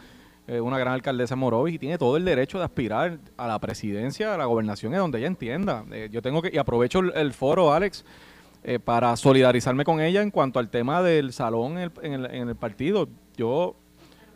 eh, 0.47 0.61
una 0.61 0.77
gran 0.77 0.93
alcaldesa 0.93 1.33
en 1.33 1.39
Morovis 1.39 1.75
y 1.75 1.79
tiene 1.79 1.97
todo 1.97 2.15
el 2.17 2.25
derecho 2.25 2.59
de 2.59 2.65
aspirar 2.65 3.17
a 3.37 3.47
la 3.47 3.57
presidencia, 3.59 4.35
a 4.35 4.37
la 4.37 4.45
gobernación, 4.45 4.93
en 4.93 4.99
donde 4.99 5.17
ella 5.17 5.27
entienda. 5.27 5.83
Yo 6.11 6.21
tengo 6.21 6.41
que, 6.43 6.51
y 6.53 6.57
aprovecho 6.59 6.99
el, 6.99 7.11
el 7.15 7.33
foro, 7.33 7.73
Alex, 7.73 8.05
para 8.85 9.15
solidarizarme 9.17 9.83
con 9.83 9.99
ella 9.99 10.21
en 10.21 10.31
cuanto 10.31 10.59
al 10.59 10.69
tema 10.69 11.01
del 11.01 11.33
salón 11.33 11.73
en 11.73 11.77
el, 11.79 11.91
en 12.03 12.13
el- 12.13 12.25
en 12.35 12.49
el 12.49 12.55
partido. 12.55 13.09
Yo 13.35 13.75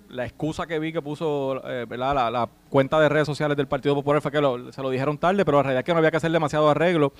la 0.09 0.25
excusa 0.25 0.65
que 0.67 0.79
vi 0.79 0.93
que 0.93 1.01
puso 1.01 1.61
eh, 1.67 1.85
¿verdad? 1.87 2.15
La, 2.15 2.31
la 2.31 2.49
cuenta 2.69 2.99
de 2.99 3.09
redes 3.09 3.25
sociales 3.25 3.57
del 3.57 3.67
Partido 3.67 3.93
Popular 3.95 4.21
fue 4.21 4.31
que 4.31 4.41
lo- 4.41 4.71
se 4.71 4.81
lo 4.81 4.89
dijeron 4.89 5.17
tarde, 5.17 5.43
pero 5.45 5.57
la 5.57 5.63
realidad 5.63 5.79
es 5.79 5.85
que 5.85 5.91
no 5.93 5.97
había 5.99 6.11
que 6.11 6.17
hacer 6.17 6.31
demasiado 6.31 6.69
arreglo 6.69 7.13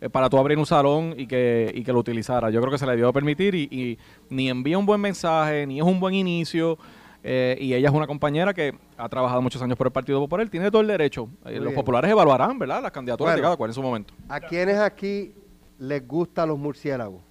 eh, 0.00 0.10
para 0.10 0.28
tú 0.28 0.38
abrir 0.38 0.58
un 0.58 0.66
salón 0.66 1.14
y 1.16 1.26
que, 1.26 1.70
y 1.74 1.82
que 1.84 1.92
lo 1.92 1.98
utilizara. 2.00 2.50
Yo 2.50 2.60
creo 2.60 2.70
que 2.72 2.78
se 2.78 2.86
le 2.86 2.96
dio 2.96 3.08
a 3.08 3.12
permitir 3.12 3.54
y, 3.54 3.68
y 3.70 3.98
ni 4.30 4.48
envía 4.50 4.76
un 4.78 4.86
buen 4.86 5.00
mensaje, 5.00 5.66
ni 5.66 5.78
es 5.78 5.84
un 5.84 6.00
buen 6.00 6.14
inicio. 6.14 6.76
eh, 7.22 7.56
y 7.58 7.72
ella 7.72 7.88
es 7.88 7.94
una 7.94 8.06
compañera 8.06 8.52
que 8.52 8.74
ha 8.98 9.08
trabajado 9.08 9.40
muchos 9.40 9.62
años 9.62 9.78
por 9.78 9.86
el 9.86 9.92
Partido 9.92 10.20
Popular, 10.20 10.46
tiene 10.50 10.70
todo 10.70 10.82
el 10.82 10.88
derecho. 10.88 11.28
Los 11.44 11.60
bien. 11.60 11.74
populares 11.74 12.10
evaluarán, 12.10 12.58
¿verdad? 12.58 12.82
Las 12.82 12.92
candidaturas 12.92 13.32
Bueno. 13.32 13.36
de 13.36 13.42
cada 13.42 13.56
cual 13.56 13.70
en 13.70 13.74
su 13.74 13.82
momento. 13.82 14.12
¿A 14.28 14.40
quiénes 14.40 14.76
aquí 14.78 15.32
les 15.78 16.06
gustan 16.06 16.48
los 16.48 16.58
murciélagos? 16.58 17.22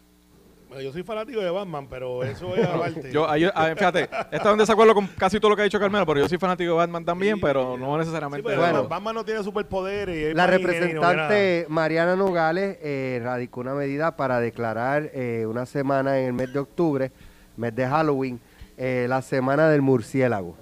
Yo 0.81 0.91
soy 0.91 1.03
fanático 1.03 1.39
de 1.41 1.49
Batman, 1.49 1.88
pero 1.89 2.23
eso 2.23 2.55
es 2.55 2.65
aparte. 2.67 3.12
Yo, 3.12 3.29
ahí- 3.29 3.49
ah, 3.53 3.73
fíjate, 3.75 4.09
está 4.31 4.51
en 4.51 4.57
desacuerdo 4.57 4.93
con 4.93 5.07
casi 5.07 5.39
todo 5.39 5.49
lo 5.51 5.55
que 5.55 5.62
ha 5.63 5.65
dicho 5.65 5.79
Carmelo, 5.79 6.05
pero 6.05 6.19
yo 6.21 6.29
soy 6.29 6.38
fanático 6.38 6.71
de 6.71 6.77
Batman 6.77 7.05
también, 7.05 7.36
Sí, 7.36 7.41
pero 7.41 7.77
no 7.77 7.93
Sí, 7.93 7.99
necesariamente. 7.99 8.47
pero 8.47 8.62
Bueno. 8.62 8.88
Batman 8.88 9.15
no 9.15 9.25
tiene 9.25 9.43
superpoderes. 9.43 10.36
La 10.36 10.47
representante 10.47 11.65
Mariana 11.69 12.15
Nogales 12.15 12.77
eh, 12.81 13.21
radicó 13.23 13.62
una 13.62 13.73
medida 13.73 14.15
para 14.15 14.39
declarar 14.39 15.09
eh, 15.13 15.45
una 15.47 15.65
semana 15.65 16.19
en 16.19 16.25
el 16.27 16.33
mes 16.33 16.51
de 16.53 16.59
octubre, 16.59 17.12
mes 17.57 17.75
de 17.75 17.88
Halloween, 17.88 18.39
eh, 18.77 19.05
la 19.09 19.21
semana 19.21 19.69
del 19.69 19.81
murciélago. 19.81 20.55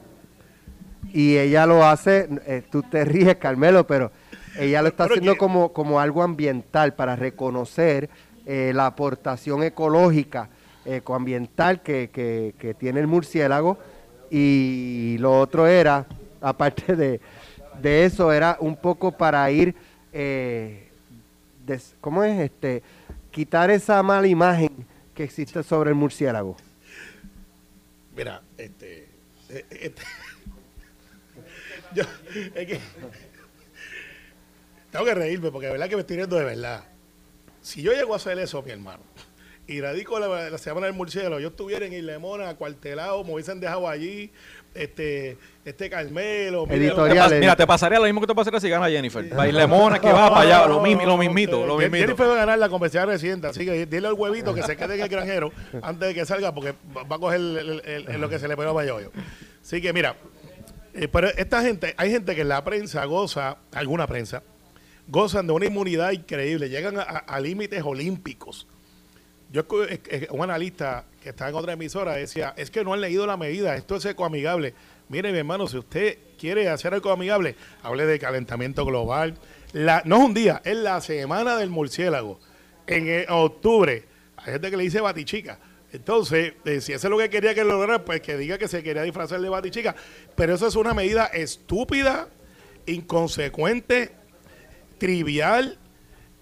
Y 1.13 1.37
ella 1.37 1.65
lo 1.65 1.85
hace, 1.85 2.27
eh, 2.45 2.63
tú 2.71 2.83
te 2.83 3.03
ríes, 3.05 3.35
Carmelo, 3.37 3.85
pero 3.87 4.11
ella 4.59 4.81
lo 4.81 4.89
está 4.89 5.05
Pero 5.05 5.15
haciendo 5.15 5.33
que- 5.33 5.37
como, 5.39 5.73
como 5.73 5.99
algo 5.99 6.23
ambiental 6.23 6.93
para 6.93 7.15
reconocer 7.15 8.09
eh, 8.53 8.73
la 8.73 8.85
aportación 8.85 9.63
ecológica, 9.63 10.49
ecoambiental 10.83 11.81
que, 11.81 12.09
que, 12.11 12.73
tiene 12.73 12.99
el 12.99 13.07
murciélago. 13.07 13.77
Y 14.29 15.15
lo 15.19 15.39
otro 15.39 15.67
era, 15.67 16.05
aparte 16.41 16.97
de, 16.97 17.21
eso, 18.03 18.33
era 18.33 18.57
un 18.59 18.75
poco 18.75 19.13
para 19.13 19.49
ir, 19.49 19.73
eh, 20.11 20.89
des- 21.65 21.95
¿cómo 22.01 22.25
es? 22.25 22.41
este 22.41 22.83
Quitar 23.31 23.71
esa 23.71 24.03
mala 24.03 24.27
imagen 24.27 24.85
que 25.15 25.23
existe 25.23 25.63
sobre 25.63 25.91
el 25.91 25.95
murciélago. 25.95 26.57
Mira, 28.13 28.41
este. 28.57 29.07
eh, 29.47 29.65
este- 29.69 30.01
yo, 31.95 32.03
es 32.53 32.67
que. 32.67 32.79
Tengo 34.91 35.05
que 35.05 35.15
reírme 35.15 35.51
porque 35.51 35.67
de 35.67 35.71
verdad 35.71 35.87
que 35.87 35.95
me 35.95 36.01
estoy 36.01 36.17
riendo 36.17 36.35
de 36.35 36.43
verdad. 36.43 36.90
Si 37.61 37.81
yo 37.81 37.93
llego 37.93 38.13
a 38.13 38.17
hacer 38.17 38.37
eso, 38.39 38.61
mi 38.63 38.71
hermano, 38.71 39.03
y 39.67 39.79
radico 39.79 40.19
la, 40.19 40.49
la 40.49 40.57
semana 40.57 40.87
del 40.87 40.95
murciélago, 40.95 41.39
yo 41.39 41.49
estuviera 41.49 41.85
en 41.85 41.93
Islemona, 41.93 42.49
acuartelado, 42.49 43.23
me 43.23 43.33
hubiesen 43.33 43.59
dejado 43.59 43.87
allí, 43.87 44.31
este, 44.73 45.37
este 45.63 45.89
Carmelo, 45.89 46.65
mira, 46.65 46.77
Editorial. 46.77 47.07
Te 47.09 47.13
pas- 47.13 47.13
Reales. 47.13 47.39
mira, 47.39 47.55
te 47.55 47.67
pasaría 47.67 47.99
lo 47.99 48.05
mismo 48.05 48.19
que 48.21 48.27
te 48.27 48.35
pasaría 48.35 48.59
si 48.59 48.69
gana 48.69 48.89
Jennifer. 48.89 49.23
Bailemona 49.29 49.99
que 49.99 50.11
va 50.11 50.29
para 50.29 50.41
allá, 50.41 50.67
lo, 50.67 50.81
mismo, 50.81 51.05
lo 51.05 51.17
mismito, 51.17 51.65
lo 51.65 51.77
mismito. 51.77 52.05
Jennifer 52.05 52.27
va 52.27 52.33
a 52.33 52.37
ganar 52.37 52.59
la 52.59 52.69
convención 52.69 53.05
reciente, 53.07 53.47
así 53.47 53.63
que 53.65 53.85
dile 53.85 54.07
al 54.07 54.13
huevito 54.13 54.53
que 54.53 54.63
se 54.63 54.75
quede 54.75 54.95
en 54.95 55.01
el 55.01 55.09
granjero 55.09 55.51
antes 55.83 56.07
de 56.09 56.13
que 56.15 56.25
salga, 56.25 56.53
porque 56.53 56.73
va 56.95 57.15
a 57.15 57.19
coger 57.19 57.39
el- 57.39 57.57
el- 57.57 57.81
el- 57.85 58.09
el- 58.09 58.21
lo 58.21 58.27
que 58.29 58.39
se 58.39 58.47
le 58.47 58.57
pegó 58.57 58.71
a 58.71 58.73
Bayoyo. 58.73 59.11
Así 59.61 59.81
que 59.81 59.93
mira, 59.93 60.15
eh, 60.93 61.07
pero 61.07 61.27
esta 61.29 61.61
gente, 61.61 61.93
hay 61.97 62.11
gente 62.11 62.33
que 62.35 62.41
en 62.41 62.49
la 62.49 62.63
prensa 62.63 63.05
goza, 63.05 63.57
alguna 63.73 64.07
prensa, 64.07 64.41
gozan 65.11 65.45
de 65.45 65.53
una 65.53 65.65
inmunidad 65.65 66.11
increíble, 66.11 66.69
llegan 66.69 66.97
a, 66.97 67.39
límites 67.39 67.83
olímpicos. 67.83 68.65
Yo 69.51 69.65
un 70.29 70.41
analista 70.41 71.03
que 71.21 71.29
está 71.29 71.49
en 71.49 71.55
otra 71.55 71.73
emisora 71.73 72.13
decía, 72.13 72.53
es 72.55 72.71
que 72.71 72.85
no 72.85 72.93
han 72.93 73.01
leído 73.01 73.27
la 73.27 73.35
medida, 73.35 73.75
esto 73.75 73.97
es 73.97 74.05
ecoamigable. 74.05 74.73
Mire, 75.09 75.33
mi 75.33 75.39
hermano, 75.39 75.67
si 75.67 75.77
usted 75.77 76.17
quiere 76.39 76.69
hacer 76.69 76.93
ecoamigable, 76.93 77.57
hable 77.83 78.05
de 78.05 78.17
calentamiento 78.17 78.85
global. 78.85 79.37
No 79.73 80.15
es 80.15 80.23
un 80.23 80.33
día, 80.33 80.61
es 80.63 80.77
la 80.77 81.01
semana 81.01 81.57
del 81.57 81.69
murciélago. 81.69 82.39
En 82.87 83.09
eh, 83.09 83.25
octubre, 83.27 84.05
hay 84.37 84.53
gente 84.53 84.71
que 84.71 84.77
le 84.77 84.83
dice 84.83 85.01
batichica. 85.01 85.59
Entonces, 85.91 86.53
eh, 86.63 86.79
si 86.79 86.93
eso 86.93 87.07
es 87.07 87.11
lo 87.11 87.17
que 87.17 87.29
quería 87.29 87.53
que 87.53 87.65
lograra, 87.65 88.05
pues 88.05 88.21
que 88.21 88.37
diga 88.37 88.57
que 88.57 88.69
se 88.69 88.81
quería 88.81 89.01
disfrazar 89.01 89.41
de 89.41 89.49
batichica. 89.49 89.93
Pero 90.35 90.55
eso 90.55 90.67
es 90.67 90.75
una 90.77 90.93
medida 90.93 91.25
estúpida, 91.25 92.29
inconsecuente, 92.85 94.20
trivial 95.01 95.79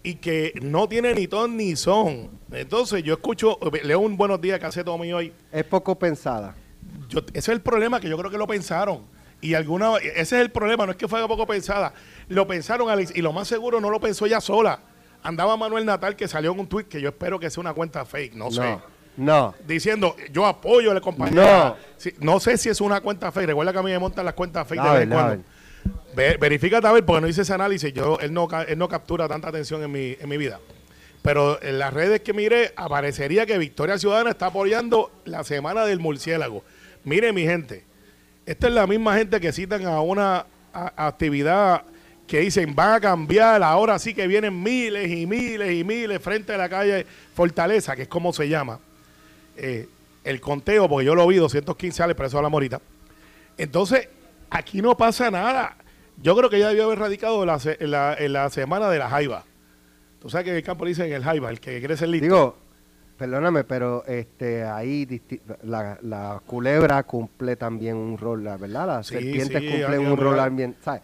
y 0.03 0.15
que 0.15 0.51
no 0.61 0.89
tiene 0.89 1.13
ni 1.13 1.29
ton 1.29 1.55
ni 1.55 1.77
son. 1.77 2.29
Entonces 2.51 3.01
yo 3.03 3.13
escucho, 3.13 3.57
leo 3.83 4.01
un 4.01 4.17
buenos 4.17 4.41
días 4.41 4.59
que 4.59 4.65
hace 4.65 4.83
Tommy 4.83 5.13
hoy. 5.13 5.31
Es 5.49 5.63
poco 5.63 5.97
pensada. 5.97 6.55
Yo, 7.07 7.19
ese 7.29 7.37
es 7.37 7.47
el 7.47 7.61
problema 7.61 8.01
que 8.01 8.09
yo 8.09 8.17
creo 8.17 8.29
que 8.29 8.37
lo 8.37 8.47
pensaron. 8.47 9.05
Y 9.39 9.53
alguna, 9.53 9.95
ese 9.95 10.35
es 10.35 10.41
el 10.41 10.51
problema, 10.51 10.85
no 10.85 10.91
es 10.91 10.97
que 10.97 11.07
fue 11.07 11.25
poco 11.25 11.47
pensada. 11.47 11.93
Lo 12.27 12.45
pensaron, 12.47 12.89
Alex, 12.89 13.13
y 13.15 13.21
lo 13.21 13.31
más 13.31 13.47
seguro 13.47 13.79
no 13.79 13.89
lo 13.89 14.01
pensó 14.01 14.25
ella 14.25 14.41
sola. 14.41 14.81
Andaba 15.23 15.55
Manuel 15.55 15.85
Natal 15.85 16.17
que 16.17 16.27
salió 16.27 16.51
en 16.51 16.59
un 16.59 16.67
tweet 16.67 16.83
que 16.83 16.99
yo 16.99 17.07
espero 17.07 17.39
que 17.39 17.49
sea 17.49 17.61
una 17.61 17.73
cuenta 17.73 18.03
fake, 18.03 18.33
no, 18.33 18.51
sé. 18.51 18.77
No. 19.15 19.55
Diciendo, 19.65 20.17
yo 20.33 20.45
apoyo 20.45 20.91
a 20.91 20.93
la 20.93 21.01
compañía. 21.01 21.77
No. 22.19 22.33
No 22.33 22.39
sé 22.41 22.57
si 22.57 22.67
es 22.67 22.81
una 22.81 22.99
cuenta 22.99 23.31
fake. 23.31 23.47
Recuerda 23.47 23.71
que 23.71 23.79
a 23.79 23.83
mí 23.83 23.91
me 23.91 23.99
montan 23.99 24.25
las 24.25 24.33
cuentas 24.33 24.67
fake 24.67 24.83
de 24.83 24.89
vez 24.89 25.03
en 25.03 25.09
cuando. 25.11 25.43
Ver. 26.13 26.33
Ve- 26.33 26.37
verifícate 26.37 26.87
porque 27.03 27.21
no 27.21 27.27
hice 27.27 27.41
ese 27.41 27.53
análisis. 27.53 27.93
Yo, 27.93 28.19
él, 28.19 28.33
no, 28.33 28.47
él 28.67 28.77
no 28.77 28.87
captura 28.89 29.27
tanta 29.27 29.49
atención 29.49 29.83
en 29.83 29.91
mi, 29.91 30.17
en 30.19 30.29
mi 30.29 30.37
vida. 30.37 30.59
Pero 31.21 31.61
en 31.61 31.79
las 31.79 31.93
redes 31.93 32.21
que 32.21 32.33
miré, 32.33 32.73
aparecería 32.75 33.45
que 33.45 33.57
Victoria 33.57 33.97
Ciudadana 33.97 34.29
está 34.29 34.47
apoyando 34.47 35.11
la 35.25 35.43
semana 35.43 35.85
del 35.85 35.99
murciélago. 35.99 36.63
Mire, 37.03 37.33
mi 37.33 37.43
gente, 37.43 37.83
esta 38.45 38.67
es 38.67 38.73
la 38.73 38.87
misma 38.87 39.15
gente 39.17 39.39
que 39.39 39.51
citan 39.51 39.85
a 39.85 40.01
una 40.01 40.45
actividad 40.73 41.83
que 42.25 42.39
dicen 42.41 42.75
van 42.75 42.93
a 42.93 42.99
cambiar, 43.01 43.61
ahora 43.63 43.97
sí 43.97 44.13
que 44.13 44.27
vienen 44.27 44.61
miles 44.61 45.09
y 45.11 45.25
miles 45.25 45.73
y 45.73 45.83
miles 45.83 46.21
frente 46.21 46.53
a 46.53 46.57
la 46.57 46.69
calle 46.69 47.05
Fortaleza, 47.35 47.95
que 47.95 48.03
es 48.03 48.07
como 48.07 48.31
se 48.31 48.47
llama. 48.47 48.79
Eh, 49.57 49.87
el 50.23 50.39
conteo, 50.39 50.87
porque 50.87 51.05
yo 51.07 51.15
lo 51.15 51.25
vi, 51.27 51.37
215 51.37 52.03
al 52.03 52.15
preso 52.15 52.37
a 52.37 52.41
la 52.41 52.49
morita. 52.49 52.79
Entonces, 53.57 54.07
aquí 54.49 54.81
no 54.81 54.95
pasa 54.97 55.29
nada. 55.31 55.77
Yo 56.21 56.35
creo 56.35 56.49
que 56.49 56.57
ella 56.57 56.69
debió 56.69 56.85
haber 56.85 56.99
radicado 56.99 57.45
la 57.45 57.59
en 57.63 57.91
la, 57.91 58.13
en 58.17 58.33
la 58.33 58.49
semana 58.49 58.89
de 58.89 58.99
la 58.99 59.09
jaiba. 59.09 59.45
Tú 60.19 60.29
sabes 60.29 60.45
que 60.45 60.51
en 60.51 60.57
el 60.57 60.63
campo 60.63 60.83
le 60.83 60.89
dicen 60.89 61.11
el 61.11 61.23
jaiba, 61.23 61.49
el 61.49 61.59
que 61.59 61.79
quiere 61.79 61.95
ser 61.95 62.09
listo. 62.09 62.25
Digo, 62.25 62.57
perdóname, 63.17 63.63
pero 63.63 64.03
este 64.05 64.63
ahí 64.65 65.21
la, 65.63 65.97
la 66.01 66.41
culebra 66.45 67.03
cumple 67.03 67.55
también 67.55 67.95
un 67.95 68.17
rol, 68.17 68.43
la 68.43 68.57
¿verdad? 68.57 68.87
Las 68.87 69.07
Sí, 69.07 69.15
serpientes 69.15 69.61
sí, 69.61 69.69
cumplen 69.69 69.99
un 70.07 70.17
rol 70.17 70.39
ambiental. 70.39 70.83
¿sabes? 70.83 71.01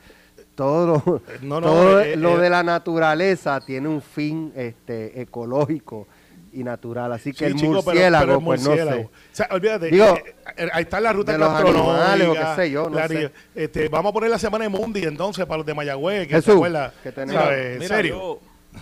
Todo, 0.55 0.88
lo, 1.05 1.17
Eh, 1.17 1.39
no, 1.41 1.60
no, 1.62 1.67
todo 1.67 1.99
eh, 2.01 2.15
lo 2.15 2.38
eh, 2.38 2.41
de 2.41 2.49
la 2.49 2.63
naturaleza 2.63 3.60
tiene 3.62 3.88
un 3.89 4.01
fin 4.01 4.51
este 4.55 5.21
ecológico 5.21 6.08
y 6.56 6.63
natural. 6.63 7.12
Así 7.13 7.32
que 7.34 7.39
Sí, 7.39 7.44
el 7.46 7.56
chico, 7.56 7.72
pero- 7.74 7.84
murciélago, 7.84 8.26
pero 8.26 8.38
el 8.39 8.44
pues 8.46 8.63
murciélago. 8.63 9.02
no 9.02 9.08
sé. 9.08 9.10
O 9.13 9.36
sea, 9.36 9.48
olvídate, 9.52 9.86
Digo, 9.88 10.06
eh, 10.06 10.36
eh, 10.58 10.70
ahí 10.74 10.84
está 10.84 11.00
la 11.00 11.13
ruta 11.13 11.32
de 11.34 11.38
los 11.38 11.50
animales 11.50 12.28
o 12.28 12.34
qué 12.34 12.46
sé 12.56 12.72
yo, 12.72 12.89
no 12.89 12.96
la- 12.98 13.08
sé. 13.08 13.32
este, 13.54 13.89
vamos 13.89 14.10
a 14.10 14.13
poner 14.13 14.30
la 14.30 14.39
semana 14.39 14.63
de 14.63 14.70
Mundi 14.70 15.04
entonces 15.04 15.46
para 15.46 15.58
los 15.58 15.65
de 15.65 15.74
Mayagüez, 15.74 16.28
que 16.28 16.36
Jesús, 16.36 16.46
se 16.46 16.52
acuerda. 16.54 16.94
que 17.04 17.12
tenemos- 17.12 17.44
¿sabes? 17.44 17.65
En 17.74 17.80
Mira, 17.80 17.96
serio. 17.96 18.15
Yo, 18.15 18.39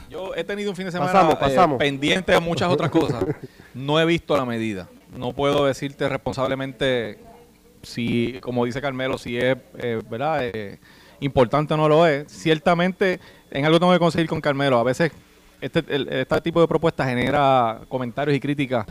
yo 0.10 0.36
he 0.36 0.44
tenido 0.44 0.70
un 0.72 0.76
fin 0.76 0.86
de 0.86 0.92
semana 0.92 1.12
Pasamos, 1.12 1.34
eh, 1.36 1.38
pasamos. 1.40 1.78
pendiente 1.80 2.32
de 2.32 2.40
muchas 2.40 2.70
otras 2.70 2.90
cosas. 2.92 3.24
No 3.74 4.00
he 4.00 4.06
visto 4.06 4.36
la 4.38 4.46
medida. 4.46 4.88
No 5.16 5.34
puedo 5.34 5.66
decirte 5.66 6.10
responsablemente 6.10 7.20
si, 7.82 8.40
como 8.42 8.66
dice 8.66 8.82
Carmelo, 8.82 9.18
si 9.18 9.38
es 9.38 9.58
eh, 9.78 10.02
verdad 10.10 10.40
eh, 10.46 10.80
importante 11.20 11.74
o 11.74 11.78
no 11.78 11.88
lo 11.88 12.08
es. 12.08 12.32
Ciertamente, 12.32 13.20
en 13.52 13.66
algo 13.66 13.80
tengo 13.80 13.94
que 13.94 14.00
conseguir 14.00 14.28
con 14.28 14.42
Carmelo. 14.42 14.80
A 14.80 14.84
veces 14.84 15.12
este, 15.66 15.84
el- 15.96 16.08
este 16.12 16.42
tipo 16.42 16.62
de 16.62 16.68
propuestas 16.68 17.08
genera 17.08 17.82
comentarios 17.90 18.36
y 18.36 18.40
críticas 18.40 18.86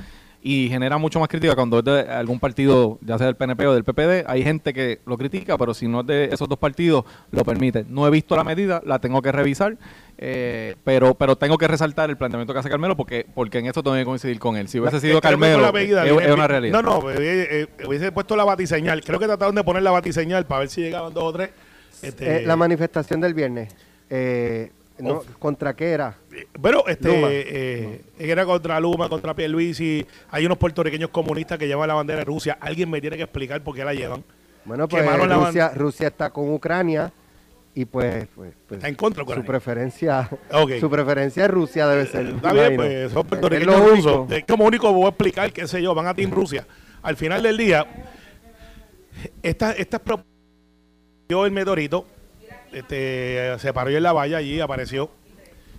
y 0.44 0.68
genera 0.68 0.98
mucho 0.98 1.20
más 1.20 1.28
crítica 1.28 1.54
cuando 1.54 1.78
es 1.78 1.84
de 1.84 2.00
algún 2.00 2.40
partido, 2.40 2.98
ya 3.00 3.16
sea 3.16 3.26
del 3.28 3.36
PNP 3.36 3.64
o 3.64 3.74
del 3.74 3.84
PPD. 3.84 4.24
Hay 4.26 4.42
gente 4.42 4.72
que 4.72 4.98
lo 5.06 5.16
critica, 5.16 5.56
pero 5.56 5.72
si 5.72 5.86
no 5.86 6.00
es 6.00 6.06
de 6.08 6.24
esos 6.32 6.48
dos 6.48 6.58
partidos, 6.58 7.04
lo 7.30 7.44
permite. 7.44 7.84
No 7.88 8.04
he 8.08 8.10
visto 8.10 8.34
la 8.34 8.42
medida, 8.42 8.82
la 8.84 8.98
tengo 8.98 9.22
que 9.22 9.30
revisar, 9.30 9.76
eh, 10.18 10.74
pero 10.82 11.14
pero 11.14 11.36
tengo 11.36 11.56
que 11.58 11.68
resaltar 11.68 12.10
el 12.10 12.16
planteamiento 12.16 12.52
que 12.52 12.58
hace 12.58 12.68
Carmelo 12.68 12.96
porque 12.96 13.24
porque 13.32 13.58
en 13.58 13.66
esto 13.66 13.84
tengo 13.84 13.94
que 13.96 14.04
coincidir 14.04 14.40
con 14.40 14.56
él. 14.56 14.66
Si 14.66 14.80
hubiese 14.80 14.98
sido 14.98 15.20
Carmelo, 15.20 15.72
medida 15.72 16.04
es, 16.04 16.32
una 16.32 16.48
realidad. 16.48 16.82
No, 16.82 17.00
no, 17.00 17.08
eh, 17.12 17.16
eh, 17.20 17.66
hubiese 17.86 18.10
puesto 18.10 18.34
la 18.34 18.42
batiseñal. 18.44 19.04
Creo 19.04 19.20
que 19.20 19.26
trataron 19.26 19.54
de 19.54 19.62
poner 19.62 19.84
la 19.84 19.92
batiseñal 19.92 20.44
para 20.46 20.60
ver 20.60 20.68
si 20.70 20.80
llegaban 20.80 21.14
dos 21.14 21.22
o 21.22 21.32
tres. 21.32 21.50
Este, 22.02 22.38
Eh, 22.42 22.46
la 22.46 22.56
manifestación 22.56 23.20
del 23.20 23.32
viernes, 23.34 23.72
eh, 24.10 24.72
¿no? 24.98 25.22
¿contra 25.38 25.74
qué 25.74 25.90
era? 25.90 26.16
Pero 26.60 26.86
este 26.86 27.08
eh, 27.10 28.00
era 28.18 28.44
contra 28.44 28.78
Luma, 28.80 29.08
contra 29.08 29.34
Pierluisi. 29.34 30.06
Hay 30.30 30.46
unos 30.46 30.58
puertorriqueños 30.58 31.10
comunistas 31.10 31.58
que 31.58 31.66
llevan 31.66 31.88
la 31.88 31.94
bandera 31.94 32.20
de 32.20 32.24
Rusia. 32.24 32.58
Alguien 32.60 32.90
me 32.90 33.00
tiene 33.00 33.16
que 33.16 33.22
explicar 33.24 33.62
por 33.62 33.74
qué 33.74 33.84
la 33.84 33.94
llevan. 33.94 34.22
Bueno, 34.64 34.86
pues 34.88 35.04
Rusia, 35.48 35.68
Rusia 35.74 36.08
está 36.08 36.30
con 36.30 36.52
Ucrania 36.52 37.12
y 37.74 37.84
pues, 37.84 38.28
pues, 38.34 38.52
pues, 38.68 38.78
Está 38.78 38.88
en 38.88 38.94
contra 38.94 39.24
su 39.24 39.44
preferencia 39.44 40.28
su 40.78 40.90
preferencia 40.90 41.44
es 41.46 41.50
Rusia 41.50 41.88
debe 41.88 42.06
ser. 42.06 42.26
Está 42.26 42.52
bien, 42.52 42.76
pues 42.76 43.12
son 43.12 43.26
puertorriqueños 43.26 43.80
rusos. 43.90 44.30
Es 44.30 44.44
como 44.44 44.64
único 44.66 44.92
voy 44.92 45.06
a 45.06 45.08
explicar, 45.08 45.52
qué 45.52 45.66
sé 45.66 45.82
yo, 45.82 45.94
van 45.94 46.06
a 46.06 46.14
Team 46.14 46.30
Rusia. 46.34 46.66
Al 47.02 47.16
final 47.16 47.42
del 47.42 47.56
día, 47.56 47.84
esta, 49.42 49.72
esta 49.72 49.98
pro- 49.98 50.24
vio 51.28 51.44
el 51.46 51.52
meteorito, 51.52 52.06
este, 52.72 53.58
se 53.58 53.72
paró 53.72 53.90
en 53.90 54.02
la 54.02 54.12
valla 54.12 54.38
allí, 54.38 54.60
apareció. 54.60 55.10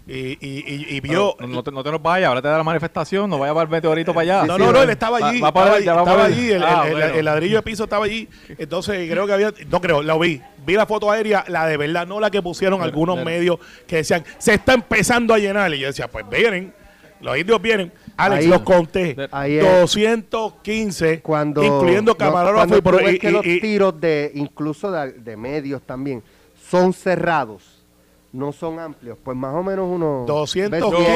Y, 0.05 0.37
y, 0.45 0.63
y, 0.67 0.85
y 0.97 0.99
vio. 0.99 1.33
No, 1.39 1.47
no 1.47 1.63
te, 1.63 1.71
no 1.71 1.81
te 1.81 1.89
nos 1.89 2.01
vayas, 2.01 2.27
ahora 2.27 2.41
te 2.41 2.49
da 2.49 2.57
la 2.57 2.63
manifestación, 2.63 3.29
no 3.29 3.39
vayas 3.39 3.53
para 3.53 3.63
el 3.63 3.69
meteorito 3.69 4.13
para 4.13 4.21
allá. 4.41 4.45
No, 4.45 4.57
sí, 4.57 4.61
no, 4.63 4.71
no, 4.73 4.81
él 4.83 4.89
estaba 4.89 5.17
allí. 5.25 5.39
va 5.39 5.53
para 5.53 5.77
estaba, 5.77 6.01
allá, 6.01 6.25
allí, 6.25 6.51
el, 6.51 6.61
Ah, 6.61 6.83
el- 6.85 6.91
bueno. 6.93 7.13
el 7.15 7.25
ladrillo 7.25 7.55
de 7.55 7.61
piso 7.63 7.85
estaba 7.85 8.03
allí. 8.03 8.27
Entonces 8.57 9.09
creo 9.09 9.25
que 9.25 9.31
había, 9.33 9.53
no 9.69 9.79
creo, 9.79 10.03
lo 10.03 10.19
vi. 10.19 10.41
Vi 10.65 10.73
la 10.73 10.85
foto 10.85 11.09
aérea, 11.09 11.45
la 11.47 11.65
de 11.67 11.77
verdad, 11.77 12.05
no 12.05 12.19
la 12.19 12.29
que 12.29 12.41
pusieron 12.41 12.81
algunos 12.81 13.15
pero- 13.15 13.25
medios 13.25 13.59
que 13.87 13.97
decían, 13.97 14.25
se 14.39 14.55
está 14.55 14.73
empezando 14.73 15.33
a 15.33 15.39
llenar. 15.39 15.73
Y 15.73 15.79
yo 15.79 15.87
decía, 15.87 16.09
pues 16.09 16.25
vienen, 16.29 16.73
los 17.21 17.37
indios 17.37 17.61
vienen. 17.61 17.89
Alex, 18.17 18.43
Ahí- 18.43 18.47
los 18.49 18.61
conté. 18.61 19.15
ahí 19.31 19.55
es. 19.57 19.63
215, 19.63 21.21
cuando 21.21 21.63
incluyendo 21.63 22.11
no, 22.11 22.17
camarógrafo 22.17 22.81
cuando 22.81 23.09
y, 23.09 23.19
que 23.19 23.29
y- 23.29 23.31
los 23.31 23.41
tiros 23.43 24.01
de 24.01 24.31
incluso 24.35 24.91
de, 24.91 25.13
de 25.13 25.37
medios 25.37 25.81
también 25.83 26.21
son 26.69 26.93
cerrados 26.93 27.83
no 28.31 28.51
son 28.51 28.79
amplios 28.79 29.17
pues 29.23 29.37
más 29.37 29.53
o 29.53 29.61
menos 29.61 29.87
unos 29.87 30.25
215, 30.25 30.69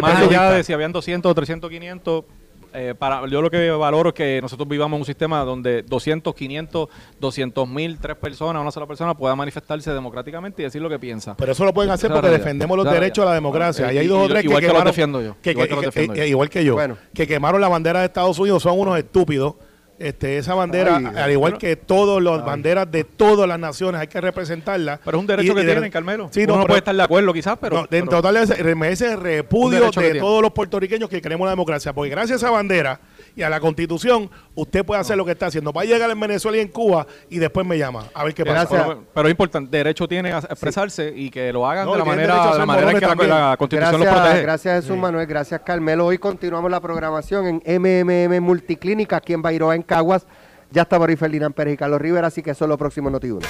más 0.00 0.16
allá 0.22 0.50
de 0.52 0.64
si 0.64 0.72
habían 0.72 0.90
200 0.92 1.30
o 1.30 1.34
300, 1.34 1.68
500, 1.70 2.24
eh, 2.72 2.94
para, 2.98 3.26
yo 3.28 3.42
lo 3.42 3.50
que 3.50 3.70
valoro 3.70 4.10
es 4.10 4.14
que 4.14 4.40
nosotros 4.40 4.66
vivamos 4.68 4.96
en 4.96 5.00
un 5.02 5.04
sistema 5.06 5.40
donde 5.44 5.82
200, 5.82 6.34
500, 6.34 6.88
200 7.20 7.68
mil, 7.68 7.98
tres 7.98 8.16
personas, 8.16 8.60
una 8.62 8.70
sola 8.70 8.86
persona 8.86 9.14
pueda 9.14 9.34
manifestarse 9.36 9.90
democráticamente 9.92 10.62
y 10.62 10.64
decir 10.64 10.80
lo 10.80 10.88
que 10.88 10.98
piensa. 10.98 11.34
Pero 11.36 11.52
eso 11.52 11.64
lo 11.64 11.74
pueden 11.74 11.90
hacer 11.90 12.10
porque 12.10 12.28
defendemos 12.30 12.76
los 12.76 12.90
derechos 12.90 13.22
a 13.24 13.28
la 13.28 13.34
democracia. 13.34 13.90
Eh, 13.90 13.94
y 13.94 13.98
hay 13.98 14.06
dos 14.06 14.24
o 14.24 14.28
tres 14.28 14.44
igual 14.44 14.62
que 14.62 14.72
defiendo 14.84 15.20
yo. 15.22 15.36
que- 15.42 15.50
Igual 15.50 15.68
que- 15.68 15.74
que 15.74 15.80
que- 15.80 15.86
defiendo 15.86 16.14
yo. 16.14 16.24
igual 16.24 16.48
que 16.50 16.64
yo. 16.64 16.74
Bueno. 16.74 16.96
Que 17.14 17.26
quemaron 17.26 17.60
la 17.60 17.68
bandera 17.68 18.00
de 18.00 18.06
Estados 18.06 18.38
Unidos. 18.38 18.62
Son 18.62 18.78
unos 18.78 18.96
estúpidos. 18.98 19.54
Este, 19.98 20.38
esa 20.38 20.54
bandera, 20.54 20.96
Ay, 20.98 21.06
al 21.06 21.32
igual 21.32 21.52
bueno. 21.54 21.58
que 21.58 21.74
todas 21.74 22.22
las 22.22 22.44
banderas 22.44 22.88
de 22.88 23.02
todas 23.02 23.48
las 23.48 23.58
naciones, 23.58 24.00
hay 24.00 24.06
que 24.06 24.20
representarlas. 24.20 25.00
Pero 25.04 25.18
es 25.18 25.20
un 25.20 25.26
derecho 25.26 25.52
Y- 25.52 25.54
que 25.56 25.62
y 25.62 25.64
de- 25.66 25.72
tienen, 25.72 25.90
Carmelo. 25.90 26.28
Sí, 26.32 26.44
Uno 26.44 26.52
no, 26.52 26.54
no 26.54 26.60
pero- 26.62 26.68
puede 26.68 26.78
estar 26.78 26.94
de 26.94 27.02
acuerdo 27.02 27.32
quizás, 27.32 27.58
pero... 27.60 27.76
no, 27.78 27.86
de- 27.90 27.98
en 27.98 28.06
pero- 28.06 28.22
total 28.22 28.76
merece 28.76 29.16
repudio 29.16 29.86
de 29.86 29.90
tiene. 29.90 30.20
todos 30.20 30.40
los 30.40 30.52
puertorriqueños 30.52 31.10
que 31.10 31.20
queremos 31.20 31.46
la 31.46 31.50
democracia. 31.50 31.92
Porque 31.92 32.10
gracias 32.10 32.40
a 32.42 32.46
esa 32.46 32.50
bandera 32.52 33.00
y 33.38 33.42
a 33.44 33.48
la 33.48 33.60
constitución, 33.60 34.28
usted 34.56 34.84
puede 34.84 35.00
hacer 35.00 35.16
lo 35.16 35.24
que 35.24 35.30
está 35.30 35.46
haciendo. 35.46 35.72
Va 35.72 35.82
a 35.82 35.84
llegar 35.84 36.10
en 36.10 36.18
Venezuela 36.18 36.58
y 36.58 36.60
en 36.60 36.68
Cuba 36.68 37.06
y 37.30 37.38
después 37.38 37.64
me 37.64 37.78
llama 37.78 38.06
a 38.12 38.24
ver 38.24 38.34
qué 38.34 38.44
pasa. 38.44 38.64
Gracias. 38.64 38.82
Pero, 38.82 39.04
pero 39.14 39.28
es 39.28 39.30
importante, 39.30 39.76
derecho 39.76 40.08
tiene 40.08 40.32
a 40.32 40.38
expresarse 40.38 41.12
y 41.14 41.30
que 41.30 41.52
lo 41.52 41.64
hagan 41.64 41.86
No, 41.86 41.92
de 41.92 41.98
la 41.98 42.04
manera, 42.04 42.52
de 42.52 42.58
la 42.58 42.66
manera 42.66 42.90
en 42.90 42.98
que 42.98 43.26
la 43.28 43.56
Constitución 43.56 44.00
Gracias, 44.00 44.14
los 44.14 44.22
protege. 44.22 44.42
gracias 44.42 44.82
Jesús 44.82 44.96
Manuel, 44.98 45.26
gracias 45.28 45.60
Carmelo. 45.60 46.06
Hoy 46.06 46.18
continuamos 46.18 46.68
la 46.68 46.80
programación 46.80 47.62
en 47.64 47.80
MMM 47.80 48.42
Multiclínica 48.42 49.18
aquí 49.18 49.34
en 49.34 49.42
Bairoa, 49.42 49.76
en 49.76 49.82
Caguas. 49.82 50.26
Ya 50.70 50.82
está 50.82 50.98
por 50.98 51.08
ahí 51.08 51.16
Pérez 51.16 51.74
y 51.74 51.76
Carlos 51.76 52.00
Rivera, 52.00 52.26
así 52.26 52.42
que 52.42 52.50
eso 52.50 52.64
es 52.64 52.68
lo 52.68 52.76
próximo 52.76 53.08
en 53.08 53.14
Noti1. 53.14 53.44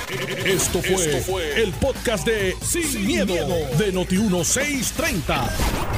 Esto 0.47 0.81
fue, 0.81 1.63
el 1.63 1.73
podcast 1.73 2.27
de 2.27 2.55
Sin, 2.63 3.07
miedo, 3.07 3.35
de 3.77 3.93
Noti1630. 3.93 5.51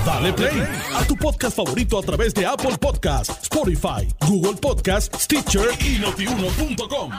Dale 0.07 0.33
play 0.33 0.63
a 0.95 1.05
tu 1.05 1.17
podcast 1.17 1.57
favorito 1.57 1.99
a 1.99 2.03
través 2.03 2.33
de 2.33 2.47
Apple 2.47 2.79
Podcasts, 2.81 3.39
Spotify, 3.43 4.09
Google 4.27 4.59
Podcasts, 4.61 5.25
Stitcher 5.25 5.69
y 5.81 5.99
notiuno.com. 5.99 7.11